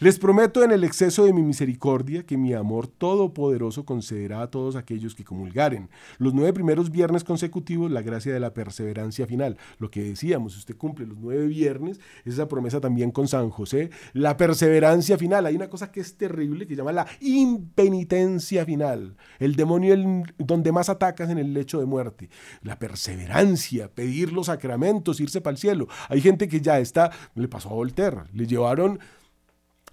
Les 0.00 0.18
prometo 0.18 0.64
en 0.64 0.72
el 0.72 0.82
exceso 0.82 1.24
de 1.24 1.32
mi 1.32 1.40
misericordia 1.40 2.26
que 2.26 2.36
mi 2.36 2.52
amor 2.52 2.88
todopoderoso 2.88 3.84
concederá 3.84 4.42
a 4.42 4.50
todos 4.50 4.74
aquellos 4.74 5.14
que 5.14 5.22
comulgaren. 5.22 5.88
Los 6.18 6.34
nueve 6.34 6.52
primeros 6.52 6.90
viernes 6.90 7.22
consecutivos, 7.22 7.92
la 7.92 8.02
gracia 8.02 8.34
de 8.34 8.40
la 8.40 8.54
perseverancia 8.54 9.24
final. 9.28 9.56
Lo 9.78 9.88
que 9.88 10.02
decíamos, 10.02 10.56
usted 10.56 10.76
cumple 10.76 11.06
los 11.06 11.18
nueve 11.18 11.46
viernes, 11.46 12.00
esa 12.24 12.48
promesa 12.48 12.80
también 12.80 13.12
con 13.12 13.28
San 13.28 13.50
José, 13.50 13.90
la 14.14 14.36
perseverancia 14.36 15.16
final. 15.16 15.46
Hay 15.46 15.54
una 15.54 15.70
cosa 15.70 15.92
que 15.92 16.00
es 16.00 16.16
terrible 16.16 16.66
que 16.66 16.74
se 16.74 16.78
llama 16.78 16.90
la 16.90 17.06
impenitencia 17.20 18.64
final. 18.64 19.16
El 19.38 19.54
demonio 19.54 19.94
el, 19.94 20.24
donde 20.38 20.72
más 20.72 20.88
atacas 20.88 21.30
en 21.30 21.38
el 21.38 21.54
lecho 21.54 21.78
de 21.78 21.86
muerte. 21.86 22.28
La 22.62 22.80
perseverancia 22.80 23.11
perseverancia, 23.12 23.88
pedir 23.88 24.32
los 24.32 24.46
sacramentos, 24.46 25.20
irse 25.20 25.40
para 25.40 25.52
el 25.52 25.58
cielo. 25.58 25.88
Hay 26.08 26.20
gente 26.20 26.48
que 26.48 26.60
ya 26.60 26.78
está, 26.78 27.10
le 27.34 27.48
pasó 27.48 27.70
a 27.70 27.74
Voltaire, 27.74 28.22
le 28.32 28.46
llevaron 28.46 28.98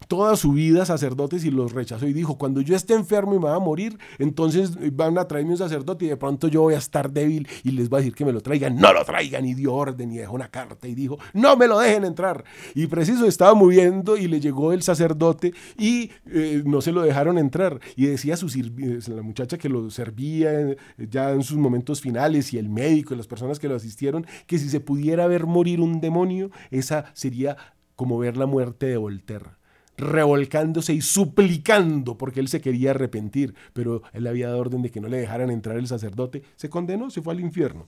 toda 0.07 0.35
su 0.35 0.53
vida 0.53 0.85
sacerdotes 0.85 1.45
y 1.45 1.51
los 1.51 1.73
rechazó 1.73 2.07
y 2.07 2.13
dijo, 2.13 2.38
cuando 2.38 2.62
yo 2.62 2.75
esté 2.75 2.93
enfermo 2.93 3.35
y 3.35 3.39
me 3.39 3.45
va 3.45 3.55
a 3.55 3.59
morir, 3.59 3.97
entonces 4.17 4.71
van 4.95 5.17
a 5.17 5.25
traerme 5.25 5.51
un 5.51 5.57
sacerdote 5.57 6.05
y 6.05 6.09
de 6.09 6.17
pronto 6.17 6.47
yo 6.47 6.62
voy 6.62 6.73
a 6.73 6.77
estar 6.77 7.12
débil 7.12 7.47
y 7.63 7.71
les 7.71 7.89
va 7.91 7.97
a 7.97 8.01
decir 8.01 8.15
que 8.15 8.25
me 8.25 8.31
lo 8.31 8.41
traigan. 8.41 8.75
No 8.75 8.93
lo 8.93 9.03
traigan 9.05 9.45
y 9.45 9.53
dio 9.53 9.73
orden 9.73 10.12
y 10.12 10.17
dejó 10.17 10.33
una 10.35 10.49
carta 10.49 10.88
y 10.88 10.95
dijo, 10.95 11.19
no 11.33 11.55
me 11.55 11.67
lo 11.67 11.79
dejen 11.79 12.05
entrar. 12.05 12.43
Y 12.75 12.88
preciso 12.88 13.25
estaba 13.25 13.53
moviendo 13.53 14.17
y 14.17 14.27
le 14.27 14.39
llegó 14.39 14.73
el 14.73 14.81
sacerdote 14.81 15.53
y 15.77 16.12
eh, 16.27 16.63
no 16.65 16.81
se 16.81 16.91
lo 16.91 17.01
dejaron 17.01 17.38
entrar. 17.38 17.79
Y 17.95 18.05
decía 18.07 18.38
su 18.38 18.49
la 18.49 19.21
muchacha 19.21 19.57
que 19.57 19.69
lo 19.69 19.89
servía 19.89 20.51
eh, 20.59 20.77
ya 20.97 21.31
en 21.31 21.43
sus 21.43 21.57
momentos 21.57 22.01
finales 22.01 22.53
y 22.53 22.57
el 22.57 22.69
médico 22.69 23.13
y 23.13 23.17
las 23.17 23.27
personas 23.27 23.59
que 23.59 23.67
lo 23.67 23.75
asistieron, 23.75 24.25
que 24.47 24.59
si 24.59 24.69
se 24.69 24.79
pudiera 24.79 25.27
ver 25.27 25.45
morir 25.45 25.81
un 25.81 26.01
demonio, 26.01 26.51
esa 26.71 27.05
sería 27.13 27.57
como 27.95 28.17
ver 28.17 28.38
la 28.38 28.45
muerte 28.45 28.88
de 28.88 28.97
Voltaire 28.97 29.58
revolcándose 29.99 30.93
y 30.93 31.01
suplicando 31.01 32.17
porque 32.17 32.39
él 32.39 32.47
se 32.47 32.62
quería 32.62 32.91
arrepentir, 32.91 33.53
pero 33.73 34.01
él 34.13 34.27
había 34.27 34.47
dado 34.47 34.59
orden 34.59 34.81
de 34.81 34.91
que 34.91 35.01
no 35.01 35.07
le 35.07 35.17
dejaran 35.17 35.51
entrar 35.51 35.77
el 35.77 35.88
sacerdote, 35.88 36.43
se 36.55 36.69
condenó, 36.69 37.09
se 37.09 37.21
fue 37.21 37.33
al 37.33 37.39
infierno. 37.39 37.88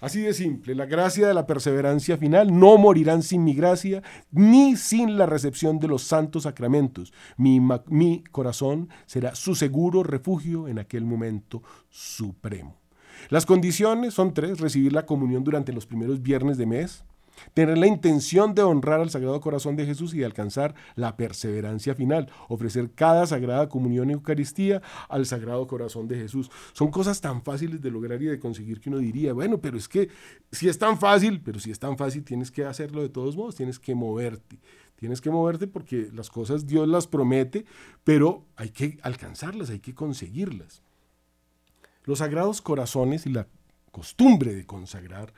Así 0.00 0.20
de 0.20 0.34
simple, 0.34 0.74
la 0.74 0.84
gracia 0.84 1.26
de 1.26 1.32
la 1.32 1.46
perseverancia 1.46 2.18
final, 2.18 2.58
no 2.58 2.76
morirán 2.76 3.22
sin 3.22 3.44
mi 3.44 3.54
gracia, 3.54 4.02
ni 4.30 4.76
sin 4.76 5.16
la 5.16 5.24
recepción 5.24 5.78
de 5.78 5.88
los 5.88 6.02
santos 6.02 6.42
sacramentos. 6.42 7.14
Mi, 7.38 7.60
mi 7.86 8.22
corazón 8.24 8.90
será 9.06 9.34
su 9.34 9.54
seguro 9.54 10.02
refugio 10.02 10.68
en 10.68 10.78
aquel 10.78 11.06
momento 11.06 11.62
supremo. 11.88 12.78
Las 13.30 13.46
condiciones 13.46 14.12
son 14.12 14.34
tres, 14.34 14.60
recibir 14.60 14.92
la 14.92 15.06
comunión 15.06 15.44
durante 15.44 15.72
los 15.72 15.86
primeros 15.86 16.20
viernes 16.20 16.58
de 16.58 16.66
mes, 16.66 17.04
Tener 17.54 17.78
la 17.78 17.86
intención 17.86 18.54
de 18.54 18.62
honrar 18.62 19.00
al 19.00 19.10
Sagrado 19.10 19.40
Corazón 19.40 19.76
de 19.76 19.86
Jesús 19.86 20.14
y 20.14 20.18
de 20.18 20.24
alcanzar 20.24 20.74
la 20.94 21.16
perseverancia 21.16 21.94
final. 21.94 22.30
Ofrecer 22.48 22.90
cada 22.92 23.26
Sagrada 23.26 23.68
Comunión 23.68 24.10
y 24.10 24.14
Eucaristía 24.14 24.82
al 25.08 25.26
Sagrado 25.26 25.66
Corazón 25.66 26.08
de 26.08 26.16
Jesús. 26.16 26.50
Son 26.72 26.90
cosas 26.90 27.20
tan 27.20 27.42
fáciles 27.42 27.80
de 27.80 27.90
lograr 27.90 28.22
y 28.22 28.26
de 28.26 28.38
conseguir 28.38 28.80
que 28.80 28.90
uno 28.90 28.98
diría, 28.98 29.32
bueno, 29.32 29.58
pero 29.60 29.76
es 29.76 29.88
que 29.88 30.08
si 30.52 30.68
es 30.68 30.78
tan 30.78 30.98
fácil, 30.98 31.40
pero 31.42 31.60
si 31.60 31.70
es 31.70 31.78
tan 31.78 31.96
fácil 31.96 32.24
tienes 32.24 32.50
que 32.50 32.64
hacerlo 32.64 33.02
de 33.02 33.08
todos 33.08 33.36
modos, 33.36 33.54
tienes 33.56 33.78
que 33.78 33.94
moverte. 33.94 34.58
Tienes 34.96 35.20
que 35.20 35.30
moverte 35.30 35.66
porque 35.66 36.08
las 36.12 36.30
cosas 36.30 36.66
Dios 36.66 36.88
las 36.88 37.06
promete, 37.06 37.66
pero 38.02 38.46
hay 38.56 38.70
que 38.70 38.98
alcanzarlas, 39.02 39.68
hay 39.70 39.80
que 39.80 39.94
conseguirlas. 39.94 40.82
Los 42.04 42.20
sagrados 42.20 42.62
corazones 42.62 43.26
y 43.26 43.30
la 43.30 43.46
costumbre 43.92 44.54
de 44.54 44.64
consagrar 44.64 45.34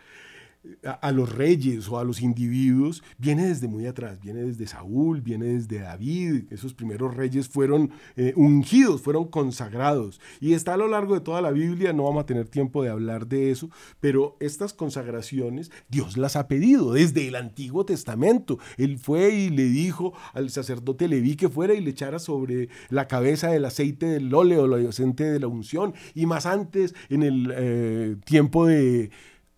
a, 1.01 1.13
los 1.13 1.35
reyes 1.35 1.89
o 1.89 1.99
a 1.99 2.05
los 2.05 2.21
individuos 2.21 3.03
viene 3.17 3.47
desde 3.47 3.69
muy 3.69 3.87
atrás, 3.87 4.21
viene 4.21 4.43
desde 4.43 4.67
Saúl, 4.67 5.21
viene 5.21 5.47
desde 5.47 5.81
David, 5.81 6.45
esos 6.51 6.75
primeros 6.75 7.15
reyes 7.15 7.49
fueron 7.49 7.91
eh, 8.17 8.33
ungidos, 8.37 9.01
fueron 9.01 9.27
consagrados. 9.29 10.21
Y 10.41 10.53
está 10.53 10.75
a 10.75 10.77
lo 10.77 10.89
largo 10.89 11.15
de 11.15 11.21
toda 11.21 11.41
la 11.41 11.51
Biblia, 11.51 11.93
no 11.93 12.05
vamos 12.05 12.23
a 12.23 12.27
tener 12.27 12.49
tiempo 12.49 12.83
de 12.83 12.91
hablar 12.91 13.27
de 13.27 13.51
eso, 13.51 13.71
pero 14.01 14.37
estas 14.41 14.73
consagraciones 14.73 15.71
Dios 15.89 16.17
las 16.17 16.37
ha 16.37 16.49
pedido 16.49 16.93
desde 16.93 17.29
el 17.29 17.37
Antiguo 17.37 17.85
Testamento, 17.85 18.59
él 18.77 18.99
fue 18.99 19.31
y 19.35 19.51
le 19.51 19.65
dijo 19.65 20.13
al 20.33 20.51
sacerdote 20.51 21.09
Leví 21.09 21.37
que 21.37 21.49
fuera 21.49 21.75
y 21.75 21.81
le 21.81 21.91
echara 21.91 22.19
sobre 22.19 22.69
la 22.91 23.09
cabeza 23.09 23.55
el 23.55 23.65
aceite 23.65 24.07
del 24.07 24.33
óleo, 24.35 24.65
el 24.65 24.89
aceite 24.89 25.25
de 25.25 25.41
la 25.41 25.47
unción. 25.47 25.95
Y 26.15 26.27
más 26.27 26.47
antes 26.47 26.95
en 27.09 27.23
el 27.23 27.53
eh, 27.55 28.17
tiempo 28.25 28.67
de 28.67 29.11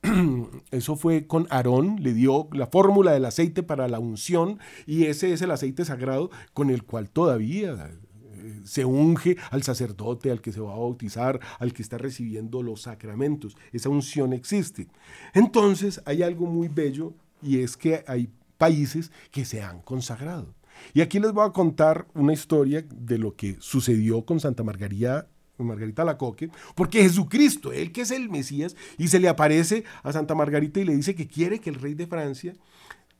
eso 0.70 0.96
fue 0.96 1.26
con 1.26 1.46
Aarón, 1.50 1.96
le 2.02 2.14
dio 2.14 2.48
la 2.52 2.66
fórmula 2.66 3.12
del 3.12 3.26
aceite 3.26 3.62
para 3.62 3.88
la 3.88 3.98
unción 3.98 4.58
y 4.86 5.04
ese 5.04 5.32
es 5.32 5.42
el 5.42 5.50
aceite 5.50 5.84
sagrado 5.84 6.30
con 6.54 6.70
el 6.70 6.84
cual 6.84 7.10
todavía 7.10 7.90
eh, 8.32 8.60
se 8.64 8.84
unge 8.84 9.36
al 9.50 9.62
sacerdote, 9.62 10.30
al 10.30 10.40
que 10.40 10.52
se 10.52 10.60
va 10.60 10.72
a 10.72 10.78
bautizar, 10.78 11.40
al 11.58 11.74
que 11.74 11.82
está 11.82 11.98
recibiendo 11.98 12.62
los 12.62 12.82
sacramentos. 12.82 13.56
Esa 13.72 13.90
unción 13.90 14.32
existe. 14.32 14.88
Entonces 15.34 16.00
hay 16.06 16.22
algo 16.22 16.46
muy 16.46 16.68
bello 16.68 17.12
y 17.42 17.60
es 17.60 17.76
que 17.76 18.02
hay 18.06 18.30
países 18.56 19.10
que 19.30 19.44
se 19.44 19.62
han 19.62 19.80
consagrado. 19.80 20.54
Y 20.94 21.02
aquí 21.02 21.18
les 21.20 21.32
voy 21.32 21.46
a 21.46 21.52
contar 21.52 22.06
una 22.14 22.32
historia 22.32 22.84
de 22.90 23.18
lo 23.18 23.36
que 23.36 23.56
sucedió 23.60 24.24
con 24.24 24.40
Santa 24.40 24.62
Margarita 24.62 25.28
Margarita 25.64 26.04
Lacoque, 26.04 26.50
porque 26.74 27.02
Jesucristo, 27.02 27.72
él 27.72 27.92
que 27.92 28.02
es 28.02 28.10
el 28.10 28.28
Mesías, 28.28 28.76
y 28.98 29.08
se 29.08 29.20
le 29.20 29.28
aparece 29.28 29.84
a 30.02 30.12
Santa 30.12 30.34
Margarita 30.34 30.80
y 30.80 30.84
le 30.84 30.96
dice 30.96 31.14
que 31.14 31.26
quiere 31.26 31.60
que 31.60 31.70
el 31.70 31.76
rey 31.76 31.94
de 31.94 32.06
Francia 32.06 32.54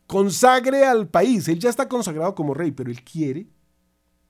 consagre 0.07 0.85
al 0.85 1.09
país. 1.09 1.48
Él 1.48 1.59
ya 1.59 1.70
está 1.70 1.88
consagrado 1.88 2.35
como 2.35 2.55
rey, 2.55 2.72
pero 2.72 2.90
él 2.90 3.03
quiere 3.05 3.46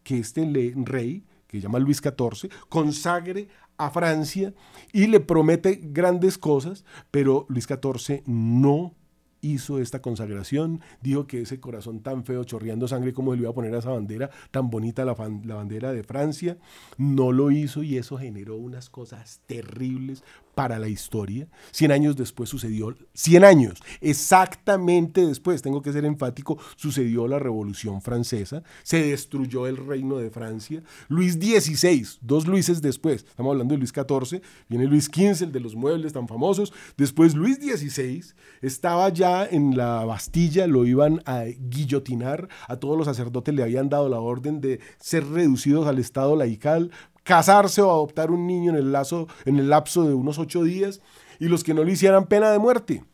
que 0.03 0.19
este 0.19 0.45
rey, 0.85 1.25
que 1.47 1.59
se 1.59 1.63
llama 1.63 1.79
Luis 1.79 1.99
XIV, 1.99 2.51
consagre 2.69 3.49
a 3.77 3.91
Francia 3.91 4.53
y 4.93 5.07
le 5.07 5.21
promete 5.21 5.81
grandes 5.83 6.37
cosas, 6.37 6.85
pero 7.11 7.47
Luis 7.49 7.67
XIV 7.67 8.23
no 8.27 8.95
hizo 9.41 9.79
esta 9.79 10.03
consagración, 10.03 10.81
dijo 11.01 11.27
que 11.27 11.43
ese 11.43 11.61
corazón 11.61 12.01
tan 12.01 12.25
feo, 12.25 12.45
chorreando 12.45 12.89
sangre, 12.89 13.13
como 13.13 13.35
le 13.35 13.43
iba 13.43 13.51
a 13.51 13.55
poner 13.55 13.75
a 13.75 13.79
esa 13.79 13.91
bandera, 13.91 14.31
tan 14.51 14.71
bonita 14.71 15.05
la, 15.05 15.15
la, 15.45 15.55
bandera 15.55 15.93
de 15.93 16.03
Francia, 16.03 16.59
no 16.99 17.33
lo 17.33 17.51
hizo 17.51 17.83
y 17.83 17.97
eso 17.97 18.19
generó 18.19 18.57
unas 18.57 18.91
cosas 18.91 19.41
terribles 19.47 20.23
para 20.55 20.79
la 20.79 20.89
historia. 20.89 21.49
Cien 21.71 21.93
años 21.93 22.17
después 22.17 22.49
sucedió, 22.49 22.95
cien 23.15 23.45
años, 23.45 23.81
exactamente 24.01 25.27
después, 25.27 25.63
tengo 25.63 25.83
que 25.83 25.93
ser 25.93 26.05
enfático, 26.05 26.59
sucedió 26.77 27.27
la 27.27 27.39
Revolución 27.39 28.03
Francesa, 28.03 28.63
se 28.83 29.03
destruyó 29.03 29.67
el 29.67 29.77
reino 29.77 30.19
de 30.19 30.31
Francia. 30.31 30.83
Luis 31.09 31.35
XVI, 31.35 32.07
dos 32.21 32.47
Luises 32.47 32.83
después, 32.83 33.25
estamos 33.25 33.53
hablando 33.53 33.75
de 33.75 33.79
Luis 33.79 33.93
XIV, 33.93 34.43
viene 34.69 34.87
Luis 34.87 35.07
XV, 35.07 35.45
el 35.45 35.53
de 35.53 35.61
los 35.61 35.75
muebles 35.75 36.13
tan 36.13 36.29
famosos, 36.29 36.73
después 36.97 37.35
Luis 37.35 37.57
XVI 37.57 38.25
estaba 38.61 39.09
ya 39.11 39.47
en 39.47 39.77
la 39.77 40.05
Bastilla, 40.05 40.67
lo 40.67 40.85
iban 40.85 41.23
a 41.27 41.45
guillotinar, 41.45 42.49
a 42.69 42.77
todos 42.77 42.97
los 42.97 43.07
sacerdotes 43.07 43.55
le 43.55 43.63
habían 43.63 43.89
dado 43.89 44.09
la 44.09 44.21
orden 44.21 44.61
de 44.61 44.81
ser 44.99 45.27
reducidos 45.27 45.87
al 45.87 45.99
estado 45.99 46.37
laical 46.37 46.91
casarse 47.31 47.81
o 47.81 47.89
adoptar 47.89 48.33
un 48.33 48.45
niño 48.45 48.73
en 48.73 48.77
el, 48.77 48.91
lazo, 48.91 49.29
en 49.45 49.57
el 49.61 49.71
lapso 49.71 50.05
de 50.05 50.15
unos 50.15 50.41
ocho 50.41 50.65
días 50.65 51.01
y 51.39 51.47
los 51.47 51.63
que 51.63 51.75
no 51.75 51.85
le 51.85 51.93
hicieran 51.93 52.27
pena 52.27 52.51
de 52.51 52.59
muerte. 52.59 53.05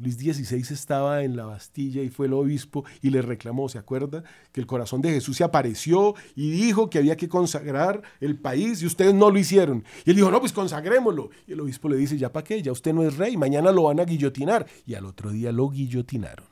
Luis 0.00 0.16
XVI 0.16 0.72
estaba 0.72 1.22
en 1.22 1.36
la 1.36 1.44
Bastilla 1.44 2.00
y 2.02 2.08
fue 2.08 2.28
el 2.28 2.32
obispo 2.32 2.86
y 3.02 3.10
le 3.10 3.20
reclamó, 3.20 3.68
¿se 3.68 3.76
acuerda? 3.76 4.24
Que 4.52 4.62
el 4.62 4.66
corazón 4.66 5.02
de 5.02 5.10
Jesús 5.10 5.36
se 5.36 5.44
apareció 5.44 6.14
y 6.34 6.50
dijo 6.50 6.88
que 6.88 6.96
había 6.96 7.18
que 7.18 7.28
consagrar 7.28 8.00
el 8.20 8.38
país 8.38 8.80
y 8.80 8.86
ustedes 8.86 9.12
no 9.12 9.30
lo 9.30 9.38
hicieron. 9.38 9.84
Y 10.06 10.10
él 10.10 10.16
dijo, 10.16 10.30
no, 10.30 10.40
pues 10.40 10.54
consagrémoslo. 10.54 11.28
Y 11.46 11.52
el 11.52 11.60
obispo 11.60 11.90
le 11.90 11.96
dice, 11.98 12.16
¿ya 12.16 12.32
para 12.32 12.44
qué? 12.44 12.62
Ya 12.62 12.72
usted 12.72 12.94
no 12.94 13.02
es 13.02 13.18
rey, 13.18 13.36
mañana 13.36 13.70
lo 13.70 13.82
van 13.82 14.00
a 14.00 14.06
guillotinar. 14.06 14.66
Y 14.86 14.94
al 14.94 15.04
otro 15.04 15.30
día 15.30 15.52
lo 15.52 15.68
guillotinaron. 15.68 16.46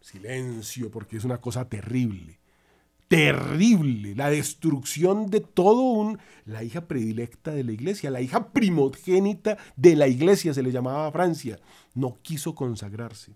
Silencio, 0.00 0.90
porque 0.90 1.18
es 1.18 1.24
una 1.24 1.36
cosa 1.36 1.68
terrible 1.68 2.38
terrible, 3.08 4.14
la 4.14 4.30
destrucción 4.30 5.30
de 5.30 5.40
todo 5.40 5.82
un, 5.82 6.18
la 6.44 6.64
hija 6.64 6.86
predilecta 6.88 7.52
de 7.52 7.64
la 7.64 7.72
iglesia, 7.72 8.10
la 8.10 8.20
hija 8.20 8.48
primogénita 8.52 9.58
de 9.76 9.96
la 9.96 10.08
iglesia, 10.08 10.52
se 10.52 10.62
le 10.62 10.72
llamaba 10.72 11.10
Francia, 11.12 11.58
no 11.94 12.18
quiso 12.22 12.54
consagrarse. 12.54 13.32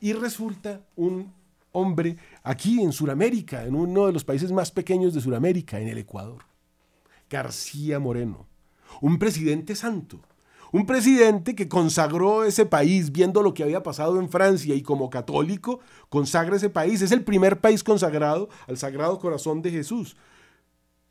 Y 0.00 0.12
resulta 0.12 0.86
un 0.96 1.32
hombre 1.72 2.16
aquí 2.42 2.80
en 2.80 2.92
Sudamérica, 2.92 3.64
en 3.64 3.74
uno 3.74 4.06
de 4.06 4.12
los 4.12 4.24
países 4.24 4.52
más 4.52 4.70
pequeños 4.70 5.12
de 5.12 5.20
Sudamérica, 5.20 5.80
en 5.80 5.88
el 5.88 5.98
Ecuador, 5.98 6.44
García 7.28 7.98
Moreno, 7.98 8.46
un 9.00 9.18
presidente 9.18 9.74
santo, 9.74 10.20
un 10.74 10.86
presidente 10.86 11.54
que 11.54 11.68
consagró 11.68 12.42
ese 12.42 12.66
país 12.66 13.12
viendo 13.12 13.44
lo 13.44 13.54
que 13.54 13.62
había 13.62 13.84
pasado 13.84 14.18
en 14.18 14.28
Francia 14.28 14.74
y 14.74 14.82
como 14.82 15.08
católico 15.08 15.78
consagra 16.08 16.56
ese 16.56 16.68
país. 16.68 17.00
Es 17.00 17.12
el 17.12 17.22
primer 17.22 17.60
país 17.60 17.84
consagrado 17.84 18.48
al 18.66 18.76
Sagrado 18.76 19.20
Corazón 19.20 19.62
de 19.62 19.70
Jesús. 19.70 20.16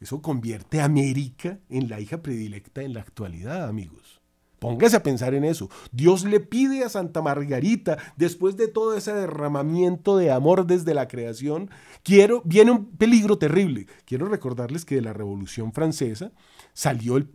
Eso 0.02 0.22
convierte 0.22 0.82
a 0.82 0.84
América 0.84 1.60
en 1.70 1.88
la 1.88 2.02
hija 2.02 2.22
predilecta 2.22 2.82
en 2.82 2.94
la 2.94 3.00
actualidad, 3.00 3.70
amigos. 3.70 4.20
Póngase 4.60 4.98
a 4.98 5.04
pensar 5.04 5.34
en 5.34 5.46
eso. 5.46 5.70
Dios 5.94 6.26
le 6.26 6.42
pide 6.42 6.84
a 6.84 6.90
Santa 6.90 7.22
Margarita, 7.22 7.98
después 8.18 8.58
de 8.58 8.68
todo 8.68 8.98
ese 8.98 9.14
derramamiento 9.14 10.18
de 10.18 10.32
amor 10.32 10.68
desde 10.68 10.94
la 10.94 11.08
creación, 11.08 11.70
quiero, 12.04 12.42
viene 12.44 12.72
un 12.72 12.98
peligro 12.98 13.38
terrible. 13.38 13.88
Quiero 14.04 14.28
recordarles 14.28 14.84
que 14.84 14.96
de 14.96 15.02
la 15.02 15.14
Revolución 15.14 15.72
Francesa 15.72 16.34
salió 16.74 17.16
el, 17.16 17.30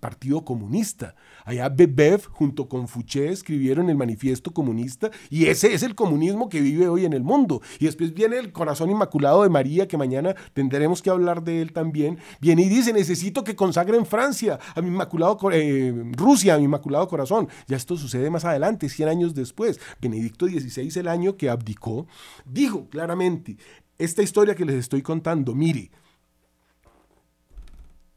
Partido 0.00 0.44
Comunista. 0.44 1.14
Allá 1.44 1.68
Bebev 1.68 2.24
junto 2.30 2.68
con 2.68 2.88
Fouché 2.88 3.30
escribieron 3.30 3.88
el 3.88 3.96
manifiesto 3.96 4.52
comunista 4.52 5.10
y 5.30 5.46
ese 5.46 5.74
es 5.74 5.82
el 5.82 5.94
comunismo 5.94 6.48
que 6.48 6.60
vive 6.60 6.88
hoy 6.88 7.04
en 7.04 7.12
el 7.12 7.22
mundo. 7.22 7.62
Y 7.78 7.86
después 7.86 8.14
viene 8.14 8.38
el 8.38 8.52
corazón 8.52 8.90
inmaculado 8.90 9.42
de 9.42 9.48
María, 9.48 9.86
que 9.88 9.96
mañana 9.96 10.34
tendremos 10.52 11.02
que 11.02 11.10
hablar 11.10 11.42
de 11.42 11.62
él 11.62 11.72
también. 11.72 12.18
Viene 12.40 12.62
y 12.62 12.68
dice, 12.68 12.92
necesito 12.92 13.44
que 13.44 13.56
consagren 13.56 14.06
Francia 14.06 14.58
a 14.74 14.82
mi 14.82 14.88
inmaculado, 14.88 15.38
eh, 15.52 15.94
Rusia 16.12 16.54
a 16.54 16.58
mi 16.58 16.64
inmaculado 16.64 17.08
corazón. 17.08 17.48
Ya 17.66 17.76
esto 17.76 17.96
sucede 17.96 18.30
más 18.30 18.44
adelante, 18.44 18.88
100 18.88 19.08
años 19.08 19.34
después. 19.34 19.80
Benedicto 20.00 20.46
XVI, 20.46 20.90
el 21.00 21.08
año 21.08 21.36
que 21.36 21.50
abdicó, 21.50 22.06
dijo 22.44 22.88
claramente, 22.88 23.56
esta 23.98 24.22
historia 24.22 24.54
que 24.54 24.64
les 24.64 24.76
estoy 24.76 25.02
contando, 25.02 25.54
mire, 25.54 25.90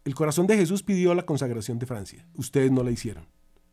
el 0.05 0.15
corazón 0.15 0.47
de 0.47 0.57
Jesús 0.57 0.83
pidió 0.83 1.13
la 1.13 1.25
consagración 1.25 1.79
de 1.79 1.85
Francia. 1.85 2.25
Ustedes 2.35 2.71
no 2.71 2.83
la 2.83 2.91
hicieron. 2.91 3.27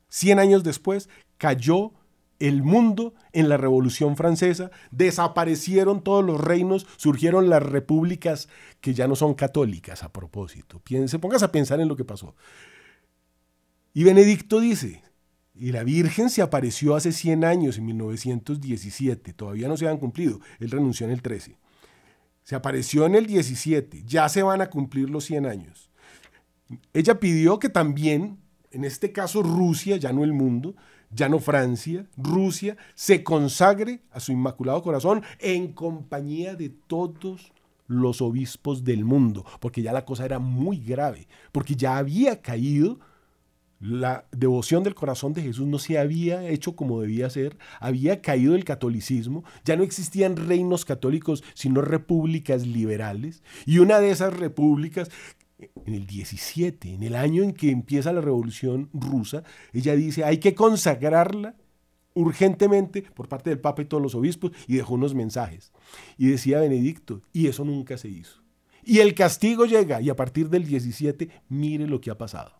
Cien 0.08 0.38
años 0.38 0.62
después 0.64 1.08
cayó 1.38 1.92
el 2.38 2.62
mundo 2.62 3.14
en 3.32 3.48
la 3.48 3.56
Revolución 3.56 4.16
Francesa, 4.16 4.70
desaparecieron 4.90 6.02
todos 6.02 6.24
los 6.24 6.40
reinos, 6.40 6.86
surgieron 6.96 7.48
las 7.48 7.62
repúblicas 7.62 8.48
que 8.80 8.94
ya 8.94 9.08
no 9.08 9.16
son 9.16 9.34
católicas 9.34 10.02
a 10.02 10.12
propósito. 10.12 10.80
Piense, 10.80 11.18
póngase 11.18 11.46
a 11.46 11.52
pensar 11.52 11.80
en 11.80 11.88
lo 11.88 11.96
que 11.96 12.04
pasó. 12.04 12.34
Y 13.94 14.04
Benedicto 14.04 14.60
dice, 14.60 15.02
y 15.54 15.72
la 15.72 15.84
Virgen 15.84 16.28
se 16.28 16.42
apareció 16.42 16.94
hace 16.94 17.12
100 17.12 17.44
años, 17.44 17.78
en 17.78 17.86
1917, 17.86 19.32
todavía 19.32 19.68
no 19.68 19.76
se 19.78 19.88
han 19.88 19.96
cumplido, 19.96 20.40
él 20.60 20.70
renunció 20.70 21.06
en 21.06 21.12
el 21.12 21.22
13. 21.22 21.56
Se 22.42 22.54
apareció 22.54 23.06
en 23.06 23.14
el 23.14 23.26
17, 23.26 24.02
ya 24.04 24.28
se 24.28 24.42
van 24.42 24.60
a 24.60 24.68
cumplir 24.68 25.08
los 25.08 25.24
100 25.24 25.46
años. 25.46 25.90
Ella 26.92 27.20
pidió 27.20 27.58
que 27.58 27.68
también, 27.68 28.38
en 28.70 28.84
este 28.84 29.12
caso 29.12 29.42
Rusia, 29.42 29.96
ya 29.96 30.12
no 30.12 30.24
el 30.24 30.32
mundo, 30.32 30.74
ya 31.10 31.28
no 31.28 31.38
Francia, 31.38 32.06
Rusia, 32.16 32.76
se 32.94 33.22
consagre 33.22 34.00
a 34.10 34.20
su 34.20 34.32
Inmaculado 34.32 34.82
Corazón 34.82 35.22
en 35.38 35.72
compañía 35.72 36.56
de 36.56 36.70
todos 36.70 37.52
los 37.86 38.20
obispos 38.20 38.84
del 38.84 39.04
mundo, 39.04 39.44
porque 39.60 39.82
ya 39.82 39.92
la 39.92 40.04
cosa 40.04 40.24
era 40.24 40.38
muy 40.38 40.78
grave, 40.78 41.28
porque 41.52 41.76
ya 41.76 41.98
había 41.98 42.42
caído 42.42 42.98
la 43.78 44.26
devoción 44.32 44.82
del 44.82 44.94
corazón 44.94 45.34
de 45.34 45.42
Jesús 45.42 45.66
no 45.66 45.78
se 45.78 45.98
había 45.98 46.48
hecho 46.48 46.74
como 46.74 47.00
debía 47.00 47.28
ser, 47.28 47.58
había 47.78 48.22
caído 48.22 48.54
el 48.54 48.64
catolicismo, 48.64 49.44
ya 49.64 49.76
no 49.76 49.82
existían 49.82 50.36
reinos 50.36 50.84
católicos, 50.84 51.44
sino 51.54 51.82
repúblicas 51.82 52.66
liberales, 52.66 53.42
y 53.66 53.78
una 53.78 54.00
de 54.00 54.10
esas 54.10 54.34
repúblicas, 54.34 55.10
en 55.58 55.94
el 55.94 56.06
17, 56.06 56.94
en 56.94 57.02
el 57.02 57.14
año 57.14 57.42
en 57.42 57.52
que 57.52 57.70
empieza 57.70 58.12
la 58.12 58.20
revolución 58.20 58.90
rusa, 58.92 59.42
ella 59.72 59.96
dice, 59.96 60.24
hay 60.24 60.38
que 60.38 60.54
consagrarla 60.54 61.56
urgentemente 62.14 63.02
por 63.02 63.28
parte 63.28 63.50
del 63.50 63.60
Papa 63.60 63.82
y 63.82 63.84
todos 63.84 64.02
los 64.02 64.14
obispos, 64.14 64.52
y 64.66 64.76
dejó 64.76 64.94
unos 64.94 65.14
mensajes. 65.14 65.72
Y 66.16 66.28
decía 66.28 66.60
Benedicto, 66.60 67.22
y 67.32 67.46
eso 67.46 67.64
nunca 67.64 67.98
se 67.98 68.08
hizo. 68.08 68.42
Y 68.82 69.00
el 69.00 69.14
castigo 69.14 69.66
llega, 69.66 70.00
y 70.00 70.08
a 70.08 70.16
partir 70.16 70.48
del 70.48 70.64
17, 70.64 71.28
mire 71.48 71.86
lo 71.86 72.00
que 72.00 72.10
ha 72.10 72.16
pasado. 72.16 72.52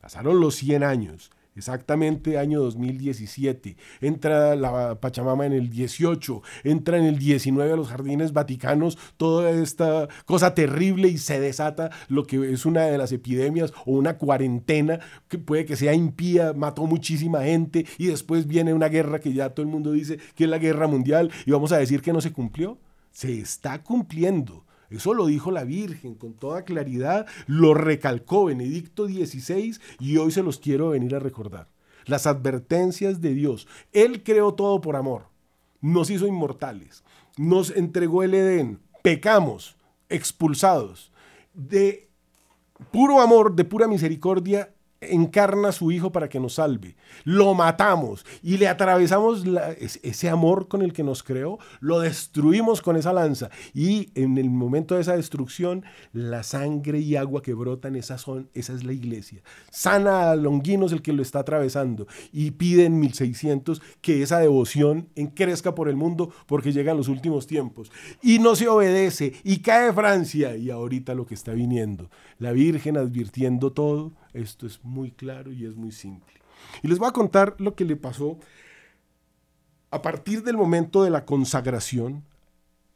Pasaron 0.00 0.40
los 0.40 0.54
100 0.56 0.84
años, 0.84 1.30
exactamente 1.56 2.38
año 2.38 2.60
2017. 2.60 3.76
Entra 4.00 4.56
la 4.56 5.00
Pachamama 5.00 5.46
en 5.46 5.52
el 5.52 5.70
18, 5.70 6.42
entra 6.64 6.98
en 6.98 7.04
el 7.04 7.18
19 7.18 7.72
a 7.72 7.76
los 7.76 7.88
jardines 7.88 8.32
vaticanos, 8.32 8.98
toda 9.16 9.50
esta 9.50 10.08
cosa 10.24 10.54
terrible 10.54 11.08
y 11.08 11.18
se 11.18 11.40
desata 11.40 11.90
lo 12.08 12.24
que 12.26 12.52
es 12.52 12.66
una 12.66 12.82
de 12.82 12.98
las 12.98 13.12
epidemias 13.12 13.72
o 13.86 13.92
una 13.92 14.18
cuarentena 14.18 15.00
que 15.28 15.38
puede 15.38 15.64
que 15.64 15.76
sea 15.76 15.94
impía, 15.94 16.52
mató 16.52 16.86
muchísima 16.86 17.42
gente 17.42 17.86
y 17.98 18.06
después 18.06 18.46
viene 18.46 18.74
una 18.74 18.88
guerra 18.88 19.20
que 19.20 19.32
ya 19.32 19.50
todo 19.50 19.64
el 19.64 19.72
mundo 19.72 19.92
dice 19.92 20.18
que 20.34 20.44
es 20.44 20.50
la 20.50 20.58
guerra 20.58 20.86
mundial 20.86 21.30
y 21.46 21.50
vamos 21.50 21.72
a 21.72 21.78
decir 21.78 22.02
que 22.02 22.12
no 22.12 22.20
se 22.20 22.32
cumplió. 22.32 22.78
Se 23.10 23.38
está 23.38 23.82
cumpliendo. 23.82 24.64
Eso 24.96 25.14
lo 25.14 25.26
dijo 25.26 25.50
la 25.50 25.64
Virgen 25.64 26.14
con 26.14 26.34
toda 26.34 26.64
claridad, 26.64 27.26
lo 27.46 27.74
recalcó 27.74 28.46
Benedicto 28.46 29.06
XVI 29.06 29.78
y 29.98 30.16
hoy 30.18 30.32
se 30.32 30.42
los 30.42 30.58
quiero 30.58 30.90
venir 30.90 31.14
a 31.14 31.20
recordar. 31.20 31.68
Las 32.04 32.26
advertencias 32.26 33.20
de 33.20 33.34
Dios. 33.34 33.68
Él 33.92 34.22
creó 34.22 34.54
todo 34.54 34.80
por 34.80 34.96
amor, 34.96 35.26
nos 35.80 36.10
hizo 36.10 36.26
inmortales, 36.26 37.04
nos 37.36 37.70
entregó 37.70 38.22
el 38.22 38.34
Edén, 38.34 38.80
pecamos, 39.02 39.76
expulsados. 40.08 41.12
De 41.54 42.08
puro 42.90 43.20
amor, 43.20 43.54
de 43.54 43.64
pura 43.64 43.86
misericordia, 43.86 44.71
encarna 45.10 45.68
a 45.68 45.72
su 45.72 45.90
Hijo 45.90 46.12
para 46.12 46.28
que 46.28 46.40
nos 46.40 46.54
salve. 46.54 46.96
Lo 47.24 47.54
matamos 47.54 48.24
y 48.42 48.58
le 48.58 48.68
atravesamos 48.68 49.44
ese 50.02 50.28
amor 50.28 50.68
con 50.68 50.82
el 50.82 50.92
que 50.92 51.02
nos 51.02 51.22
creó, 51.22 51.58
lo 51.80 52.00
destruimos 52.00 52.82
con 52.82 52.96
esa 52.96 53.12
lanza. 53.12 53.50
Y 53.74 54.10
en 54.14 54.38
el 54.38 54.50
momento 54.50 54.94
de 54.94 55.02
esa 55.02 55.16
destrucción, 55.16 55.84
la 56.12 56.42
sangre 56.42 57.00
y 57.00 57.16
agua 57.16 57.42
que 57.42 57.54
brotan, 57.54 57.96
esa, 57.96 58.18
son, 58.18 58.48
esa 58.54 58.72
es 58.72 58.84
la 58.84 58.92
iglesia. 58.92 59.42
Sana 59.70 60.30
a 60.30 60.36
Longinos 60.36 60.92
el 60.92 61.02
que 61.02 61.12
lo 61.12 61.22
está 61.22 61.40
atravesando 61.40 62.06
y 62.32 62.52
pide 62.52 62.84
en 62.84 62.98
1600 63.00 63.82
que 64.00 64.22
esa 64.22 64.38
devoción 64.38 65.08
crezca 65.34 65.74
por 65.74 65.88
el 65.88 65.96
mundo 65.96 66.30
porque 66.46 66.72
llegan 66.72 66.96
los 66.96 67.08
últimos 67.08 67.46
tiempos. 67.46 67.90
Y 68.22 68.38
no 68.38 68.56
se 68.56 68.68
obedece 68.68 69.34
y 69.44 69.58
cae 69.58 69.92
Francia 69.92 70.56
y 70.56 70.70
ahorita 70.70 71.14
lo 71.14 71.26
que 71.26 71.34
está 71.34 71.52
viniendo. 71.52 72.10
La 72.38 72.52
Virgen 72.52 72.96
advirtiendo 72.96 73.72
todo 73.72 74.12
esto 74.34 74.66
es 74.66 74.82
muy 74.84 75.10
claro 75.10 75.52
y 75.52 75.66
es 75.66 75.76
muy 75.76 75.92
simple. 75.92 76.34
Y 76.82 76.88
les 76.88 76.98
voy 76.98 77.08
a 77.08 77.12
contar 77.12 77.56
lo 77.58 77.74
que 77.74 77.84
le 77.84 77.96
pasó 77.96 78.38
a 79.90 80.02
partir 80.02 80.42
del 80.42 80.56
momento 80.56 81.04
de 81.04 81.10
la 81.10 81.24
consagración 81.24 82.24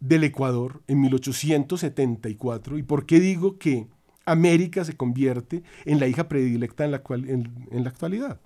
del 0.00 0.24
Ecuador 0.24 0.82
en 0.86 1.00
1874 1.00 2.78
y 2.78 2.82
por 2.82 3.06
qué 3.06 3.20
digo 3.20 3.58
que 3.58 3.88
América 4.24 4.84
se 4.84 4.96
convierte 4.96 5.62
en 5.84 6.00
la 6.00 6.08
hija 6.08 6.28
predilecta 6.28 6.84
en 6.84 6.90
la, 6.90 7.02
en 7.06 7.84
la 7.84 7.88
actualidad. 7.88 8.40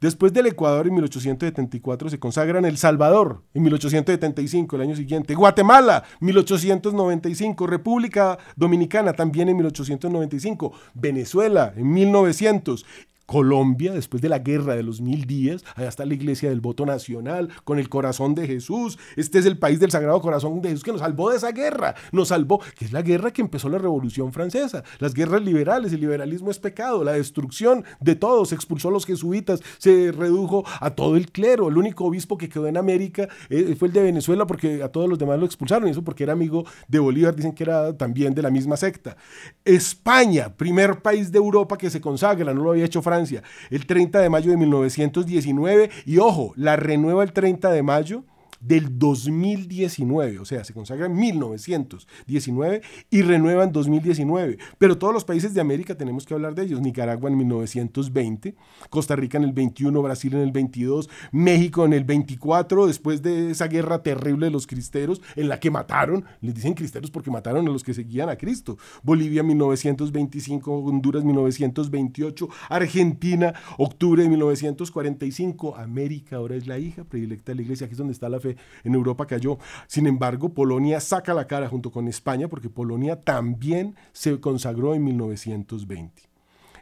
Después 0.00 0.32
del 0.32 0.46
Ecuador 0.46 0.86
en 0.86 0.94
1874 0.94 2.10
se 2.10 2.18
consagran 2.18 2.64
El 2.64 2.76
Salvador 2.76 3.42
en 3.54 3.62
1875, 3.62 4.76
el 4.76 4.82
año 4.82 4.96
siguiente. 4.96 5.34
Guatemala, 5.34 6.04
1895. 6.20 7.66
República 7.66 8.38
Dominicana 8.56 9.12
también 9.12 9.48
en 9.48 9.56
1895. 9.56 10.72
Venezuela 10.94 11.72
en 11.76 11.92
1900. 11.92 12.84
Colombia, 13.26 13.92
después 13.92 14.22
de 14.22 14.28
la 14.28 14.38
guerra 14.38 14.76
de 14.76 14.82
los 14.82 15.00
mil 15.00 15.26
días, 15.26 15.64
allá 15.76 15.88
está 15.88 16.04
la 16.04 16.14
iglesia 16.14 16.50
del 16.50 16.60
voto 16.60 16.84
nacional, 16.84 17.48
con 17.64 17.78
el 17.78 17.88
corazón 17.88 18.34
de 18.34 18.46
Jesús. 18.46 18.98
Este 19.16 19.38
es 19.38 19.46
el 19.46 19.58
país 19.58 19.80
del 19.80 19.90
Sagrado 19.90 20.20
Corazón 20.20 20.60
de 20.60 20.68
Jesús 20.68 20.84
que 20.84 20.92
nos 20.92 21.00
salvó 21.00 21.30
de 21.30 21.36
esa 21.36 21.52
guerra. 21.52 21.94
Nos 22.12 22.28
salvó, 22.28 22.60
que 22.78 22.84
es 22.84 22.92
la 22.92 23.02
guerra 23.02 23.32
que 23.32 23.42
empezó 23.42 23.68
la 23.68 23.78
Revolución 23.78 24.32
Francesa. 24.32 24.84
Las 24.98 25.14
guerras 25.14 25.42
liberales, 25.42 25.92
el 25.92 26.00
liberalismo 26.00 26.50
es 26.50 26.58
pecado, 26.58 27.02
la 27.02 27.12
destrucción 27.12 27.84
de 28.00 28.14
todos, 28.14 28.50
se 28.50 28.54
expulsó 28.54 28.88
a 28.88 28.92
los 28.92 29.06
jesuitas, 29.06 29.60
se 29.78 30.12
redujo 30.12 30.64
a 30.80 30.90
todo 30.90 31.16
el 31.16 31.30
clero. 31.32 31.68
El 31.68 31.78
único 31.78 32.04
obispo 32.04 32.36
que 32.36 32.48
quedó 32.48 32.66
en 32.66 32.76
América 32.76 33.28
eh, 33.48 33.74
fue 33.78 33.88
el 33.88 33.94
de 33.94 34.02
Venezuela 34.02 34.46
porque 34.46 34.82
a 34.82 34.88
todos 34.88 35.08
los 35.08 35.18
demás 35.18 35.38
lo 35.38 35.46
expulsaron, 35.46 35.88
y 35.88 35.92
eso 35.92 36.02
porque 36.02 36.24
era 36.24 36.34
amigo 36.34 36.64
de 36.88 36.98
Bolívar, 36.98 37.34
dicen 37.34 37.54
que 37.54 37.64
era 37.64 37.96
también 37.96 38.34
de 38.34 38.42
la 38.42 38.50
misma 38.50 38.76
secta. 38.76 39.16
España, 39.64 40.54
primer 40.54 41.00
país 41.00 41.32
de 41.32 41.38
Europa 41.38 41.78
que 41.78 41.90
se 41.90 42.00
consagra, 42.00 42.52
no 42.52 42.62
lo 42.62 42.70
había 42.72 42.84
hecho 42.84 43.00
Francia 43.00 43.13
Francia 43.14 43.44
el 43.70 43.86
30 43.86 44.20
de 44.20 44.28
mayo 44.28 44.50
de 44.50 44.56
1919 44.56 45.90
y 46.04 46.18
ojo, 46.18 46.52
la 46.56 46.74
renueva 46.74 47.22
el 47.22 47.32
30 47.32 47.70
de 47.70 47.82
mayo 47.82 48.24
del 48.64 48.98
2019, 48.98 50.38
o 50.38 50.44
sea, 50.44 50.64
se 50.64 50.72
consagra 50.72 51.06
en 51.06 51.14
1919 51.16 52.82
y 53.10 53.22
renueva 53.22 53.64
en 53.64 53.72
2019. 53.72 54.58
Pero 54.78 54.96
todos 54.96 55.12
los 55.12 55.24
países 55.24 55.52
de 55.52 55.60
América 55.60 55.96
tenemos 55.96 56.24
que 56.24 56.34
hablar 56.34 56.54
de 56.54 56.62
ellos. 56.62 56.80
Nicaragua 56.80 57.30
en 57.30 57.36
1920, 57.36 58.54
Costa 58.88 59.16
Rica 59.16 59.36
en 59.36 59.44
el 59.44 59.52
21, 59.52 60.00
Brasil 60.02 60.34
en 60.34 60.40
el 60.40 60.52
22, 60.52 61.10
México 61.32 61.84
en 61.84 61.92
el 61.92 62.04
24, 62.04 62.86
después 62.86 63.22
de 63.22 63.50
esa 63.50 63.68
guerra 63.68 64.02
terrible 64.02 64.46
de 64.46 64.52
los 64.52 64.66
cristeros 64.66 65.20
en 65.36 65.48
la 65.48 65.60
que 65.60 65.70
mataron, 65.70 66.24
les 66.40 66.54
dicen 66.54 66.74
cristeros 66.74 67.10
porque 67.10 67.30
mataron 67.30 67.68
a 67.68 67.70
los 67.70 67.84
que 67.84 67.92
seguían 67.92 68.28
a 68.28 68.36
Cristo. 68.36 68.78
Bolivia 69.02 69.40
en 69.40 69.48
1925, 69.48 70.72
Honduras 70.72 71.24
1928, 71.24 72.48
Argentina, 72.70 73.52
octubre 73.76 74.22
de 74.22 74.28
1945, 74.30 75.76
América 75.76 76.36
ahora 76.36 76.56
es 76.56 76.66
la 76.66 76.78
hija 76.78 77.04
predilecta 77.04 77.52
de 77.52 77.56
la 77.56 77.62
iglesia, 77.62 77.84
aquí 77.86 77.92
es 77.92 77.98
donde 77.98 78.14
está 78.14 78.28
la 78.28 78.40
fe 78.40 78.53
en 78.82 78.94
Europa 78.94 79.26
cayó. 79.26 79.58
Sin 79.86 80.06
embargo, 80.06 80.50
Polonia 80.50 81.00
saca 81.00 81.34
la 81.34 81.46
cara 81.46 81.68
junto 81.68 81.90
con 81.90 82.08
España 82.08 82.48
porque 82.48 82.68
Polonia 82.68 83.20
también 83.20 83.94
se 84.12 84.40
consagró 84.40 84.94
en 84.94 85.04
1920. 85.04 86.34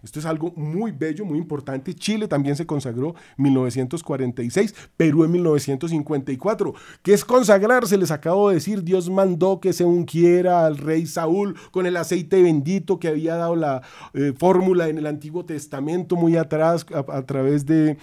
Esto 0.02 0.18
es 0.18 0.26
algo 0.26 0.52
muy 0.56 0.90
bello, 0.90 1.24
muy 1.24 1.38
importante. 1.38 1.94
Chile 1.94 2.26
también 2.26 2.56
se 2.56 2.66
consagró 2.66 3.14
en 3.38 3.44
1946, 3.44 4.74
Perú 4.96 5.24
en 5.24 5.30
1954. 5.30 6.74
¿Qué 7.02 7.12
es 7.12 7.24
consagrarse? 7.24 7.96
Les 7.96 8.10
acabo 8.10 8.48
de 8.48 8.56
decir, 8.56 8.82
Dios 8.82 9.08
mandó 9.08 9.60
que 9.60 9.72
se 9.72 9.84
ungiera 9.84 10.66
al 10.66 10.76
rey 10.76 11.06
Saúl 11.06 11.54
con 11.70 11.86
el 11.86 11.96
aceite 11.96 12.42
bendito 12.42 12.98
que 12.98 13.08
había 13.08 13.36
dado 13.36 13.54
la 13.54 13.82
eh, 14.14 14.32
fórmula 14.36 14.88
en 14.88 14.98
el 14.98 15.06
Antiguo 15.06 15.44
Testamento 15.44 16.16
muy 16.16 16.36
atrás 16.36 16.84
a 16.92 17.22
través 17.22 17.64
de 17.64 17.96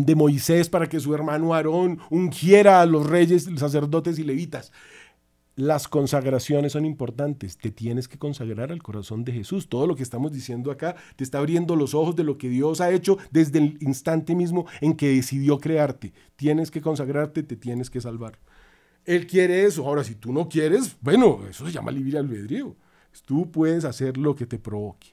de 0.00 0.14
Moisés 0.14 0.68
para 0.68 0.88
que 0.88 1.00
su 1.00 1.14
hermano 1.14 1.54
Aarón 1.54 2.00
ungiera 2.10 2.80
a 2.80 2.86
los 2.86 3.06
reyes, 3.06 3.48
sacerdotes 3.56 4.18
y 4.18 4.24
levitas. 4.24 4.72
Las 5.54 5.86
consagraciones 5.86 6.72
son 6.72 6.86
importantes. 6.86 7.58
Te 7.58 7.70
tienes 7.70 8.08
que 8.08 8.18
consagrar 8.18 8.72
al 8.72 8.82
corazón 8.82 9.22
de 9.22 9.32
Jesús. 9.32 9.68
Todo 9.68 9.86
lo 9.86 9.94
que 9.94 10.02
estamos 10.02 10.32
diciendo 10.32 10.70
acá 10.70 10.96
te 11.16 11.24
está 11.24 11.38
abriendo 11.38 11.76
los 11.76 11.94
ojos 11.94 12.16
de 12.16 12.24
lo 12.24 12.38
que 12.38 12.48
Dios 12.48 12.80
ha 12.80 12.90
hecho 12.90 13.18
desde 13.30 13.58
el 13.58 13.76
instante 13.80 14.34
mismo 14.34 14.66
en 14.80 14.94
que 14.94 15.08
decidió 15.08 15.58
crearte. 15.58 16.14
Tienes 16.36 16.70
que 16.70 16.80
consagrarte, 16.80 17.42
te 17.42 17.56
tienes 17.56 17.90
que 17.90 18.00
salvar. 18.00 18.38
Él 19.04 19.26
quiere 19.26 19.66
eso. 19.66 19.86
Ahora, 19.86 20.04
si 20.04 20.14
tú 20.14 20.32
no 20.32 20.48
quieres, 20.48 20.96
bueno, 21.02 21.40
eso 21.48 21.66
se 21.66 21.72
llama 21.72 21.90
libre 21.90 22.18
albedrío. 22.18 22.74
Tú 23.26 23.50
puedes 23.50 23.84
hacer 23.84 24.16
lo 24.16 24.34
que 24.34 24.46
te 24.46 24.58
provoque. 24.58 25.08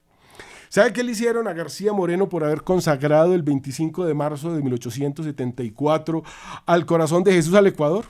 ¿Sabe 0.70 0.94
qué 0.94 1.04
le 1.04 1.14
hicieron 1.14 1.48
a 1.48 1.54
García 1.54 1.94
Moreno 1.94 2.30
por 2.30 2.44
haber 2.44 2.62
consagrado 2.62 3.34
el 3.34 3.42
25 3.42 4.06
de 4.06 4.14
marzo 4.14 4.54
de 4.54 4.62
1874 4.62 6.24
al 6.68 6.86
corazón 6.86 7.24
de 7.24 7.34
Jesús 7.34 7.56
al 7.56 7.66
Ecuador? 7.66 8.06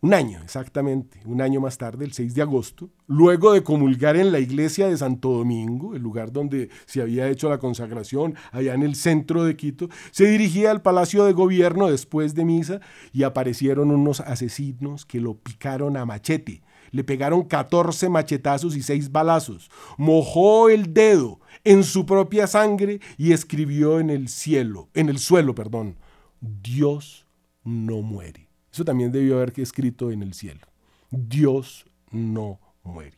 Un 0.00 0.12
año, 0.12 0.38
exactamente, 0.44 1.20
un 1.24 1.40
año 1.40 1.60
más 1.60 1.78
tarde, 1.78 2.04
el 2.04 2.12
6 2.12 2.34
de 2.34 2.42
agosto, 2.42 2.90
luego 3.06 3.52
de 3.52 3.64
comulgar 3.64 4.16
en 4.16 4.30
la 4.30 4.38
iglesia 4.38 4.86
de 4.86 4.96
Santo 4.98 5.30
Domingo, 5.30 5.96
el 5.96 6.02
lugar 6.02 6.30
donde 6.30 6.68
se 6.84 7.00
había 7.00 7.28
hecho 7.28 7.48
la 7.48 7.58
consagración, 7.58 8.36
allá 8.52 8.74
en 8.74 8.82
el 8.82 8.96
centro 8.96 9.44
de 9.44 9.56
Quito, 9.56 9.88
se 10.12 10.26
dirigía 10.26 10.70
al 10.70 10.82
Palacio 10.82 11.24
de 11.24 11.32
Gobierno 11.32 11.90
después 11.90 12.34
de 12.34 12.44
misa 12.44 12.80
y 13.12 13.22
aparecieron 13.22 13.90
unos 13.90 14.20
asesinos 14.20 15.04
que 15.04 15.20
lo 15.20 15.34
picaron 15.38 15.96
a 15.96 16.04
machete 16.04 16.62
le 16.90 17.04
pegaron 17.04 17.42
14 17.42 18.08
machetazos 18.08 18.76
y 18.76 18.82
6 18.82 19.12
balazos. 19.12 19.70
Mojó 19.96 20.68
el 20.68 20.92
dedo 20.92 21.40
en 21.64 21.84
su 21.84 22.06
propia 22.06 22.46
sangre 22.46 23.00
y 23.16 23.32
escribió 23.32 24.00
en 24.00 24.10
el 24.10 24.28
cielo, 24.28 24.88
en 24.94 25.08
el 25.08 25.18
suelo, 25.18 25.54
perdón, 25.54 25.96
Dios 26.40 27.26
no 27.64 28.02
muere. 28.02 28.48
Eso 28.72 28.84
también 28.84 29.12
debió 29.12 29.36
haber 29.36 29.52
escrito 29.60 30.10
en 30.10 30.22
el 30.22 30.34
cielo. 30.34 30.66
Dios 31.10 31.86
no 32.10 32.60
muere. 32.82 33.16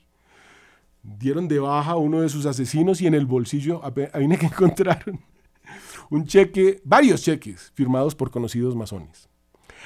Dieron 1.03 1.49
de 1.49 1.59
baja 1.59 1.93
a 1.93 1.97
uno 1.97 2.21
de 2.21 2.29
sus 2.29 2.47
asesinos 2.47 3.01
y 3.01 3.07
en 3.07 3.15
el 3.15 3.27
bolsillo 3.27 3.81
hay 3.85 4.29
que 4.29 4.47
encontraron 4.47 5.21
un 6.11 6.27
cheque, 6.27 6.83
varios 6.85 7.23
cheques 7.23 7.71
firmados 7.75 8.15
por 8.15 8.31
conocidos 8.31 8.75
masones. 8.75 9.30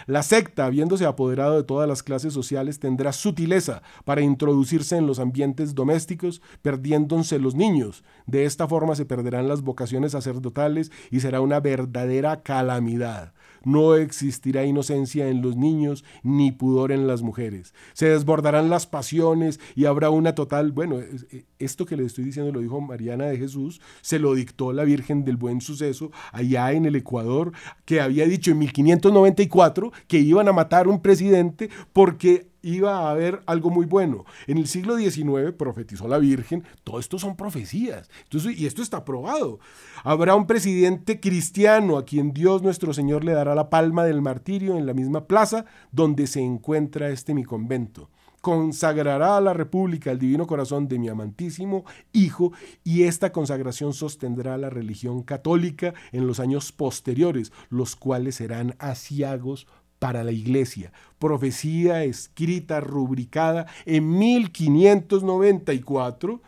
La 0.06 0.22
secta, 0.22 0.66
habiéndose 0.66 1.06
apoderado 1.06 1.56
de 1.56 1.64
todas 1.64 1.88
las 1.88 2.02
clases 2.02 2.32
sociales, 2.32 2.78
tendrá 2.78 3.12
sutileza 3.12 3.82
para 4.04 4.20
introducirse 4.20 4.96
en 4.96 5.06
los 5.06 5.18
ambientes 5.18 5.74
domésticos, 5.74 6.42
perdiéndose 6.62 7.38
los 7.38 7.54
niños. 7.54 8.04
De 8.26 8.44
esta 8.44 8.68
forma 8.68 8.94
se 8.94 9.06
perderán 9.06 9.48
las 9.48 9.62
vocaciones 9.62 10.12
sacerdotales 10.12 10.90
y 11.10 11.20
será 11.20 11.40
una 11.40 11.60
verdadera 11.60 12.42
calamidad. 12.42 13.32
No 13.64 13.94
existirá 13.94 14.64
inocencia 14.64 15.28
en 15.28 15.42
los 15.42 15.56
niños 15.56 16.04
ni 16.22 16.52
pudor 16.52 16.92
en 16.92 17.06
las 17.06 17.22
mujeres. 17.22 17.74
Se 17.92 18.08
desbordarán 18.08 18.70
las 18.70 18.86
pasiones 18.86 19.60
y 19.74 19.86
habrá 19.86 20.10
una 20.10 20.34
total, 20.34 20.72
bueno, 20.72 21.00
e, 21.00 21.46
esto 21.58 21.86
que 21.86 21.96
le 21.96 22.04
estoy 22.04 22.24
diciendo 22.24 22.52
lo 22.52 22.60
dijo 22.60 22.80
Mariana 22.80 23.26
de 23.26 23.38
Jesús, 23.38 23.80
se 24.00 24.18
lo 24.18 24.34
dictó 24.34 24.72
la 24.72 24.84
Virgen 24.84 25.24
del 25.24 25.36
Buen 25.36 25.60
Suceso 25.60 26.10
allá 26.32 26.72
en 26.72 26.86
el 26.86 26.96
Ecuador, 26.96 27.52
que 27.84 28.00
había 28.00 28.26
dicho 28.26 28.50
en 28.50 28.58
1594 28.58 29.92
que 30.06 30.18
iban 30.18 30.48
a 30.48 30.52
matar 30.52 30.88
un 30.88 31.00
presidente 31.00 31.70
porque 31.92 32.53
iba 32.64 32.98
a 32.98 33.10
haber 33.10 33.42
algo 33.46 33.70
muy 33.70 33.86
bueno. 33.86 34.24
En 34.46 34.58
el 34.58 34.66
siglo 34.66 34.96
XIX 34.96 35.52
profetizó 35.56 36.08
la 36.08 36.18
Virgen, 36.18 36.64
todo 36.82 36.98
esto 36.98 37.18
son 37.18 37.36
profecías, 37.36 38.10
Entonces, 38.24 38.58
y 38.58 38.66
esto 38.66 38.82
está 38.82 39.04
probado. 39.04 39.60
Habrá 40.02 40.34
un 40.34 40.46
presidente 40.46 41.20
cristiano 41.20 41.98
a 41.98 42.04
quien 42.04 42.32
Dios 42.32 42.62
nuestro 42.62 42.92
Señor 42.94 43.24
le 43.24 43.32
dará 43.32 43.54
la 43.54 43.70
palma 43.70 44.04
del 44.04 44.22
martirio 44.22 44.76
en 44.76 44.86
la 44.86 44.94
misma 44.94 45.26
plaza 45.26 45.66
donde 45.92 46.26
se 46.26 46.40
encuentra 46.40 47.10
este 47.10 47.34
mi 47.34 47.44
convento 47.44 48.08
consagrará 48.44 49.38
a 49.38 49.40
la 49.40 49.54
República 49.54 50.10
el 50.10 50.18
divino 50.18 50.46
corazón 50.46 50.86
de 50.86 50.98
mi 50.98 51.08
amantísimo 51.08 51.86
Hijo 52.12 52.52
y 52.84 53.04
esta 53.04 53.32
consagración 53.32 53.94
sostendrá 53.94 54.58
la 54.58 54.68
religión 54.68 55.22
católica 55.22 55.94
en 56.12 56.26
los 56.26 56.40
años 56.40 56.70
posteriores, 56.70 57.52
los 57.70 57.96
cuales 57.96 58.34
serán 58.34 58.76
asiagos 58.78 59.66
para 60.04 60.22
la 60.22 60.32
iglesia. 60.32 60.92
Profecía 61.18 62.04
escrita, 62.04 62.78
rubricada 62.78 63.64
en 63.86 64.18
1594, 64.18 66.42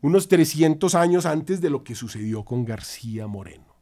unos 0.00 0.26
300 0.26 0.96
años 0.96 1.24
antes 1.24 1.60
de 1.60 1.70
lo 1.70 1.84
que 1.84 1.94
sucedió 1.94 2.44
con 2.44 2.64
García 2.64 3.28
Moreno. 3.28 3.72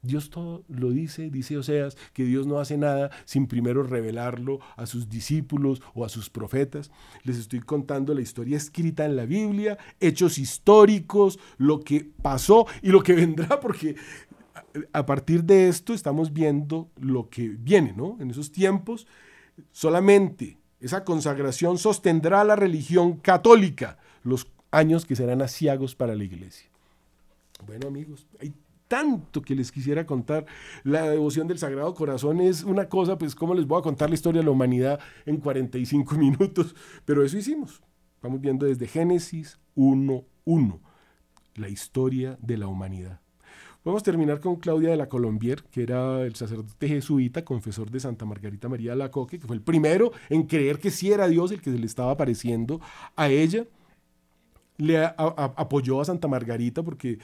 Dios 0.00 0.30
todo 0.30 0.62
lo 0.68 0.90
dice, 0.90 1.28
dice 1.28 1.58
Oseas, 1.58 1.96
que 2.12 2.24
Dios 2.24 2.46
no 2.46 2.60
hace 2.60 2.76
nada 2.76 3.10
sin 3.24 3.48
primero 3.48 3.82
revelarlo 3.82 4.60
a 4.76 4.86
sus 4.86 5.08
discípulos 5.08 5.82
o 5.92 6.04
a 6.04 6.08
sus 6.08 6.30
profetas. 6.30 6.92
Les 7.24 7.36
estoy 7.36 7.58
contando 7.58 8.14
la 8.14 8.20
historia 8.20 8.56
escrita 8.56 9.04
en 9.04 9.16
la 9.16 9.26
Biblia, 9.26 9.76
hechos 9.98 10.38
históricos, 10.38 11.40
lo 11.56 11.80
que 11.80 12.08
pasó 12.22 12.68
y 12.80 12.90
lo 12.90 13.02
que 13.02 13.14
vendrá, 13.14 13.58
porque 13.58 13.96
a 14.92 15.06
partir 15.06 15.44
de 15.44 15.68
esto 15.68 15.94
estamos 15.94 16.32
viendo 16.32 16.88
lo 17.00 17.28
que 17.28 17.48
viene, 17.48 17.92
¿no? 17.96 18.16
En 18.20 18.30
esos 18.30 18.52
tiempos, 18.52 19.06
solamente 19.72 20.58
esa 20.80 21.04
consagración 21.04 21.78
sostendrá 21.78 22.44
la 22.44 22.56
religión 22.56 23.16
católica 23.16 23.98
los 24.22 24.46
años 24.70 25.06
que 25.06 25.16
serán 25.16 25.42
asiagos 25.42 25.94
para 25.94 26.14
la 26.14 26.24
iglesia. 26.24 26.68
Bueno, 27.66 27.88
amigos, 27.88 28.26
hay 28.40 28.52
tanto 28.86 29.42
que 29.42 29.54
les 29.54 29.70
quisiera 29.70 30.06
contar. 30.06 30.46
La 30.84 31.08
devoción 31.08 31.46
del 31.46 31.58
Sagrado 31.58 31.94
Corazón 31.94 32.40
es 32.40 32.64
una 32.64 32.88
cosa, 32.88 33.18
pues, 33.18 33.34
¿cómo 33.34 33.54
les 33.54 33.66
voy 33.66 33.78
a 33.78 33.82
contar 33.82 34.08
la 34.08 34.14
historia 34.14 34.40
de 34.40 34.46
la 34.46 34.50
humanidad 34.50 35.00
en 35.26 35.38
45 35.38 36.14
minutos? 36.18 36.74
Pero 37.04 37.24
eso 37.24 37.36
hicimos. 37.36 37.82
Vamos 38.22 38.40
viendo 38.40 38.66
desde 38.66 38.88
Génesis 38.88 39.58
1.1, 39.76 40.80
la 41.54 41.68
historia 41.68 42.36
de 42.40 42.56
la 42.56 42.66
humanidad. 42.66 43.20
A 43.88 44.00
terminar 44.00 44.40
con 44.40 44.56
Claudia 44.56 44.90
de 44.90 44.96
la 44.96 45.08
Colombier, 45.08 45.64
que 45.70 45.82
era 45.82 46.20
el 46.22 46.34
sacerdote 46.34 46.88
jesuita, 46.88 47.42
confesor 47.42 47.90
de 47.90 47.98
Santa 47.98 48.26
Margarita 48.26 48.68
María 48.68 48.90
de 48.90 48.96
la 48.98 49.10
Coque, 49.10 49.38
que 49.38 49.46
fue 49.46 49.56
el 49.56 49.62
primero 49.62 50.12
en 50.28 50.42
creer 50.42 50.78
que 50.78 50.90
sí 50.90 51.10
era 51.10 51.26
Dios 51.26 51.52
el 51.52 51.62
que 51.62 51.72
se 51.72 51.78
le 51.78 51.86
estaba 51.86 52.12
apareciendo 52.12 52.80
a 53.16 53.28
ella 53.28 53.64
le 54.78 55.04
apoyó 55.04 56.00
a 56.00 56.04
Santa 56.04 56.28
Margarita 56.28 56.84
porque 56.84 57.18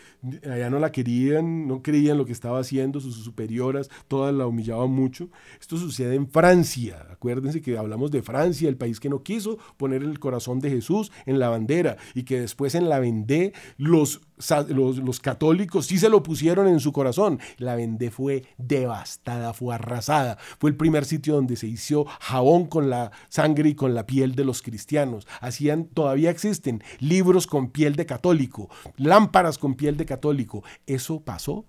allá 0.44 0.68
no 0.70 0.80
la 0.80 0.90
querían, 0.90 1.68
no 1.68 1.82
creían 1.82 2.18
lo 2.18 2.26
que 2.26 2.32
estaba 2.32 2.58
haciendo, 2.58 2.98
sus 3.00 3.14
superioras, 3.14 3.90
todas 4.08 4.34
la 4.34 4.46
humillaban 4.46 4.90
mucho. 4.90 5.30
Esto 5.60 5.76
sucede 5.76 6.16
en 6.16 6.28
Francia, 6.28 7.06
acuérdense 7.12 7.62
que 7.62 7.78
hablamos 7.78 8.10
de 8.10 8.22
Francia, 8.22 8.68
el 8.68 8.76
país 8.76 8.98
que 8.98 9.08
no 9.08 9.22
quiso 9.22 9.58
poner 9.76 10.02
el 10.02 10.18
corazón 10.18 10.58
de 10.58 10.70
Jesús 10.70 11.12
en 11.26 11.38
la 11.38 11.48
bandera 11.48 11.96
y 12.14 12.24
que 12.24 12.40
después 12.40 12.74
en 12.74 12.88
la 12.88 12.98
Vendée 12.98 13.52
los 13.76 14.20
los, 14.68 15.20
católicos 15.20 15.86
sí 15.86 15.98
se 15.98 16.08
lo 16.08 16.22
pusieron 16.22 16.68
en 16.68 16.80
su 16.80 16.92
corazón. 16.92 17.40
La 17.58 17.76
Vendée 17.76 18.10
fue 18.10 18.44
devastada, 18.58 19.52
fue 19.52 19.74
arrasada. 19.74 20.38
Fue 20.58 20.70
el 20.70 20.76
primer 20.76 21.04
sitio 21.04 21.34
donde 21.34 21.56
se 21.56 21.66
hizo 21.66 22.04
jabón 22.20 22.66
con 22.66 22.90
la 22.90 23.12
sangre 23.28 23.70
y 23.70 23.74
con 23.74 23.94
la 23.94 24.06
piel 24.06 24.34
de 24.34 24.44
los 24.44 24.62
cristianos. 24.62 25.26
Hacían, 25.40 25.86
todavía 25.86 26.30
existen 26.30 26.82
libros 26.98 27.46
con 27.46 27.70
piel 27.70 27.96
de 27.96 28.06
católico, 28.06 28.68
lámparas 28.96 29.58
con 29.58 29.74
piel 29.74 29.96
de 29.96 30.06
católico. 30.06 30.64
Eso 30.86 31.20
pasó 31.20 31.66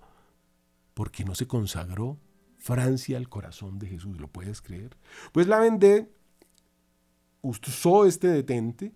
porque 0.94 1.24
no 1.24 1.34
se 1.34 1.46
consagró 1.46 2.18
Francia 2.58 3.16
al 3.16 3.28
corazón 3.28 3.78
de 3.78 3.86
Jesús. 3.86 4.18
¿Lo 4.20 4.28
puedes 4.28 4.60
creer? 4.60 4.96
Pues 5.32 5.46
la 5.46 5.60
Vendée 5.60 6.10
usó 7.42 8.06
este 8.06 8.28
detente 8.28 8.94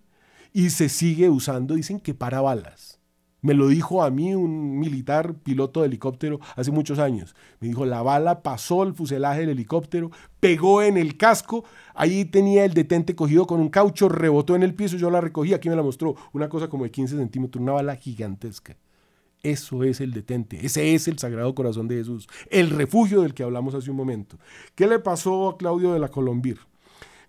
y 0.51 0.71
se 0.71 0.89
sigue 0.89 1.29
usando, 1.29 1.75
dicen 1.75 1.99
que 1.99 2.13
para 2.13 2.41
balas. 2.41 3.00
Me 3.41 3.55
lo 3.55 3.67
dijo 3.67 4.03
a 4.03 4.11
mí 4.11 4.35
un 4.35 4.79
militar 4.79 5.33
piloto 5.33 5.81
de 5.81 5.87
helicóptero 5.87 6.39
hace 6.55 6.69
muchos 6.69 6.99
años. 6.99 7.35
Me 7.59 7.69
dijo, 7.69 7.85
la 7.85 8.03
bala 8.03 8.43
pasó 8.43 8.83
el 8.83 8.93
fuselaje 8.93 9.41
del 9.41 9.49
helicóptero, 9.49 10.11
pegó 10.39 10.83
en 10.83 10.95
el 10.95 11.17
casco, 11.17 11.63
ahí 11.95 12.25
tenía 12.25 12.65
el 12.65 12.75
detente 12.75 13.15
cogido 13.15 13.47
con 13.47 13.59
un 13.59 13.69
caucho, 13.69 14.09
rebotó 14.09 14.55
en 14.55 14.61
el 14.61 14.75
piso, 14.75 14.95
yo 14.95 15.09
la 15.09 15.21
recogí, 15.21 15.55
aquí 15.55 15.69
me 15.69 15.75
la 15.75 15.81
mostró, 15.81 16.15
una 16.33 16.49
cosa 16.49 16.67
como 16.67 16.83
de 16.83 16.91
15 16.91 17.17
centímetros, 17.17 17.61
una 17.61 17.71
bala 17.71 17.95
gigantesca. 17.95 18.77
Eso 19.41 19.83
es 19.83 20.01
el 20.01 20.13
detente, 20.13 20.63
ese 20.63 20.93
es 20.93 21.07
el 21.07 21.17
Sagrado 21.17 21.55
Corazón 21.55 21.87
de 21.87 21.95
Jesús, 21.95 22.27
el 22.51 22.69
refugio 22.69 23.23
del 23.23 23.33
que 23.33 23.41
hablamos 23.41 23.73
hace 23.73 23.89
un 23.89 23.97
momento. 23.97 24.37
¿Qué 24.75 24.85
le 24.85 24.99
pasó 24.99 25.49
a 25.49 25.57
Claudio 25.57 25.93
de 25.93 25.99
la 25.99 26.09
Colombir? 26.09 26.59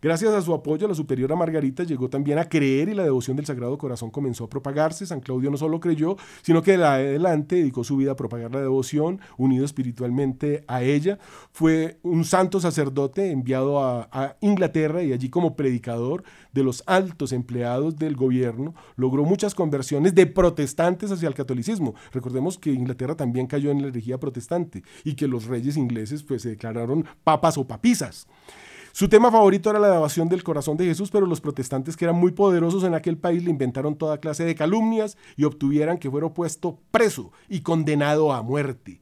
Gracias 0.03 0.35
a 0.35 0.43
su 0.43 0.53
apoyo, 0.53 0.89
la 0.89 0.97
superiora 0.97 1.37
Margarita 1.37 1.85
llegó 1.85 2.11
también 2.11 2.37
a 2.37 2.49
creer 2.49 2.89
y 2.89 2.95
la 2.95 3.05
devoción 3.05 3.37
del 3.37 3.47
Sagrado 3.47 3.79
Corazón 3.79 4.11
comenzó 4.11 4.43
a 4.43 4.49
propagarse. 4.49 5.07
San 5.07 5.21
Claudio 5.21 5.49
no 5.49 5.57
solo 5.57 5.79
creyó, 5.79 6.17
sino 6.43 6.61
que 6.61 6.77
de 6.77 6.85
adelante 6.85 7.55
dedicó 7.55 7.85
su 7.85 7.97
vida 7.97 8.11
a 8.11 8.17
propagar 8.17 8.53
la 8.53 8.61
devoción, 8.61 9.21
unido 9.37 9.65
espiritualmente 9.65 10.65
a 10.67 10.83
ella. 10.83 11.21
Fue 11.53 12.01
un 12.03 12.25
santo 12.25 12.59
sacerdote 12.59 13.31
enviado 13.31 13.81
a, 13.81 14.09
Inglaterra 14.41 15.05
y 15.05 15.13
allí 15.13 15.31
como 15.31 15.55
predicador 15.55 16.25
de 16.53 16.65
los 16.65 16.83
altos 16.87 17.31
empleados 17.33 17.97
del 17.97 18.17
gobierno, 18.17 18.75
logró 18.97 19.23
muchas 19.23 19.55
conversiones 19.55 20.17
de 20.17 20.27
protestantes 20.27 21.13
hacia 21.13 21.29
el 21.29 21.35
catolicismo. 21.35 21.95
Recordemos 22.11 22.59
que 22.59 22.73
Inglaterra 22.73 23.15
también 23.15 23.47
cayó 23.47 23.71
en 23.71 23.83
la 23.83 23.89
herejía 23.89 24.19
protestante 24.19 24.83
y 25.05 25.15
que 25.15 25.29
los 25.29 25.45
reyes 25.45 25.77
ingleses 25.77 26.25
pues, 26.25 26.43
se 26.43 26.49
declararon 26.51 27.07
papas 27.23 27.57
o 27.57 27.69
papisas. 27.69 28.27
Su 28.93 29.09
tema 29.09 29.31
favorito 29.31 29.71
era 29.71 29.79
la 29.79 29.91
devoción 29.91 30.29
del 30.29 30.45
corazón 30.45 30.77
de 30.77 30.85
Jesús, 30.85 31.11
pero 31.11 31.27
los 31.27 31.41
protestantes 31.41 31.97
que 31.97 32.05
eran 32.05 32.17
muy 32.17 32.33
poderosos 32.33 32.85
en 32.85 32.95
aquel 32.95 33.17
país 33.17 33.43
le 33.43 33.51
inventaron 33.51 33.97
toda 33.97 34.19
clase 34.19 34.45
de 34.45 34.55
calumnias 34.55 35.17
y 35.37 35.45
obtuvieran 35.45 35.99
que 35.99 36.11
fuera 36.11 36.29
puesto 36.29 36.79
preso 36.91 37.33
y 37.49 37.61
condenado 37.61 38.33
a 38.33 38.43
muerte. 38.43 39.02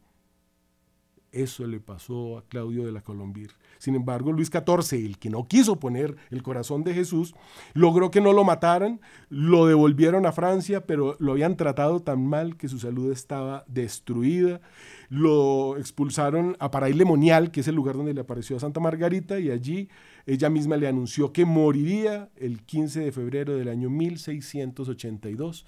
Eso 1.33 1.65
le 1.67 1.79
pasó 1.79 2.39
a 2.39 2.45
Claudio 2.49 2.85
de 2.85 2.91
la 2.91 3.03
Colombir. 3.03 3.53
Sin 3.79 3.95
embargo, 3.95 4.33
Luis 4.33 4.51
XIV, 4.51 5.07
el 5.07 5.19
que 5.19 5.31
no 5.31 5.47
quiso 5.47 5.79
poner 5.79 6.17
el 6.31 6.43
corazón 6.43 6.83
de 6.83 6.93
Jesús, 6.93 7.35
logró 7.73 8.11
que 8.11 8.21
no 8.21 8.33
lo 8.33 8.43
mataran, 8.43 9.01
lo 9.29 9.67
devolvieron 9.67 10.27
a 10.27 10.33
Francia, 10.33 10.87
pero 10.87 11.17
lo 11.21 11.33
habían 11.33 11.57
tratado 11.57 12.01
tan 12.01 12.27
mal 12.27 12.57
que 12.57 12.69
su 12.69 12.81
salud 12.81 13.13
estaba 13.13 13.65
destruida. 13.69 14.61
Lo 15.09 15.77
expulsaron 15.77 16.57
a 16.59 16.73
Paraíle 16.73 17.05
Monial, 17.05 17.53
que 17.53 17.61
es 17.61 17.69
el 17.69 17.77
lugar 17.77 17.97
donde 17.97 18.13
le 18.13 18.23
apareció 18.23 18.57
a 18.57 18.61
Santa 18.61 18.81
Margarita, 18.81 19.39
y 19.39 19.51
allí 19.51 19.89
ella 20.27 20.51
misma 20.51 20.77
le 20.77 20.89
anunció 20.89 21.33
que 21.33 21.45
moriría 21.45 22.29
el 22.37 22.63
15 22.63 23.01
de 23.01 23.13
febrero 23.13 23.57
del 23.57 23.69
año 23.69 23.89
1682. 23.89 25.65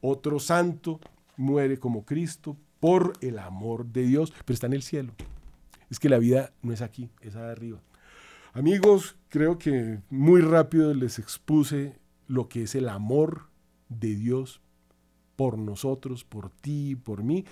Otro 0.00 0.38
santo 0.38 1.00
muere 1.36 1.78
como 1.78 2.04
Cristo 2.04 2.56
por 2.80 3.14
el 3.20 3.38
amor 3.38 3.86
de 3.86 4.02
Dios, 4.02 4.32
pero 4.44 4.54
está 4.54 4.66
en 4.66 4.74
el 4.74 4.82
cielo. 4.82 5.12
Es 5.90 5.98
que 5.98 6.08
la 6.08 6.18
vida 6.18 6.52
no 6.62 6.72
es 6.72 6.82
aquí, 6.82 7.10
es 7.20 7.36
arriba. 7.36 7.80
Amigos, 8.52 9.16
creo 9.28 9.58
que 9.58 10.00
muy 10.10 10.40
rápido 10.40 10.94
les 10.94 11.18
expuse 11.18 11.98
lo 12.26 12.48
que 12.48 12.62
es 12.62 12.74
el 12.74 12.88
amor 12.88 13.48
de 13.88 14.14
Dios 14.14 14.60
por 15.36 15.58
nosotros, 15.58 16.24
por 16.24 16.50
ti, 16.50 16.96
por 16.96 17.22
mí. 17.22 17.44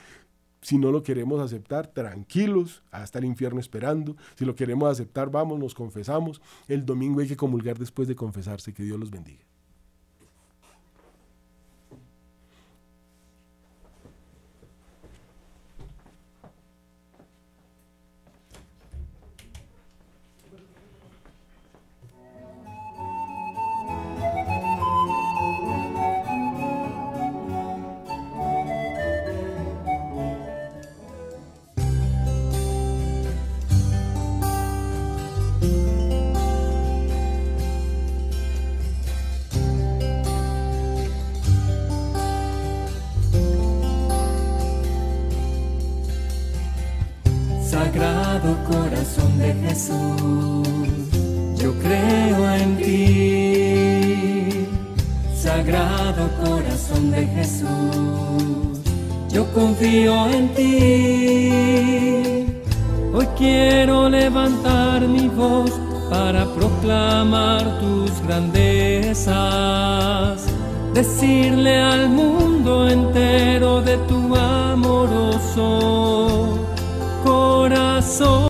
Si 0.62 0.78
no 0.78 0.90
lo 0.90 1.02
queremos 1.02 1.40
aceptar, 1.40 1.88
tranquilos, 1.88 2.82
hasta 2.90 3.18
el 3.18 3.26
infierno 3.26 3.60
esperando. 3.60 4.16
Si 4.34 4.46
lo 4.46 4.54
queremos 4.54 4.90
aceptar, 4.90 5.30
vamos, 5.30 5.58
nos 5.58 5.74
confesamos. 5.74 6.40
El 6.68 6.86
domingo 6.86 7.20
hay 7.20 7.28
que 7.28 7.36
comulgar 7.36 7.78
después 7.78 8.08
de 8.08 8.16
confesarse. 8.16 8.72
Que 8.72 8.82
Dios 8.82 8.98
los 8.98 9.10
bendiga. 9.10 9.44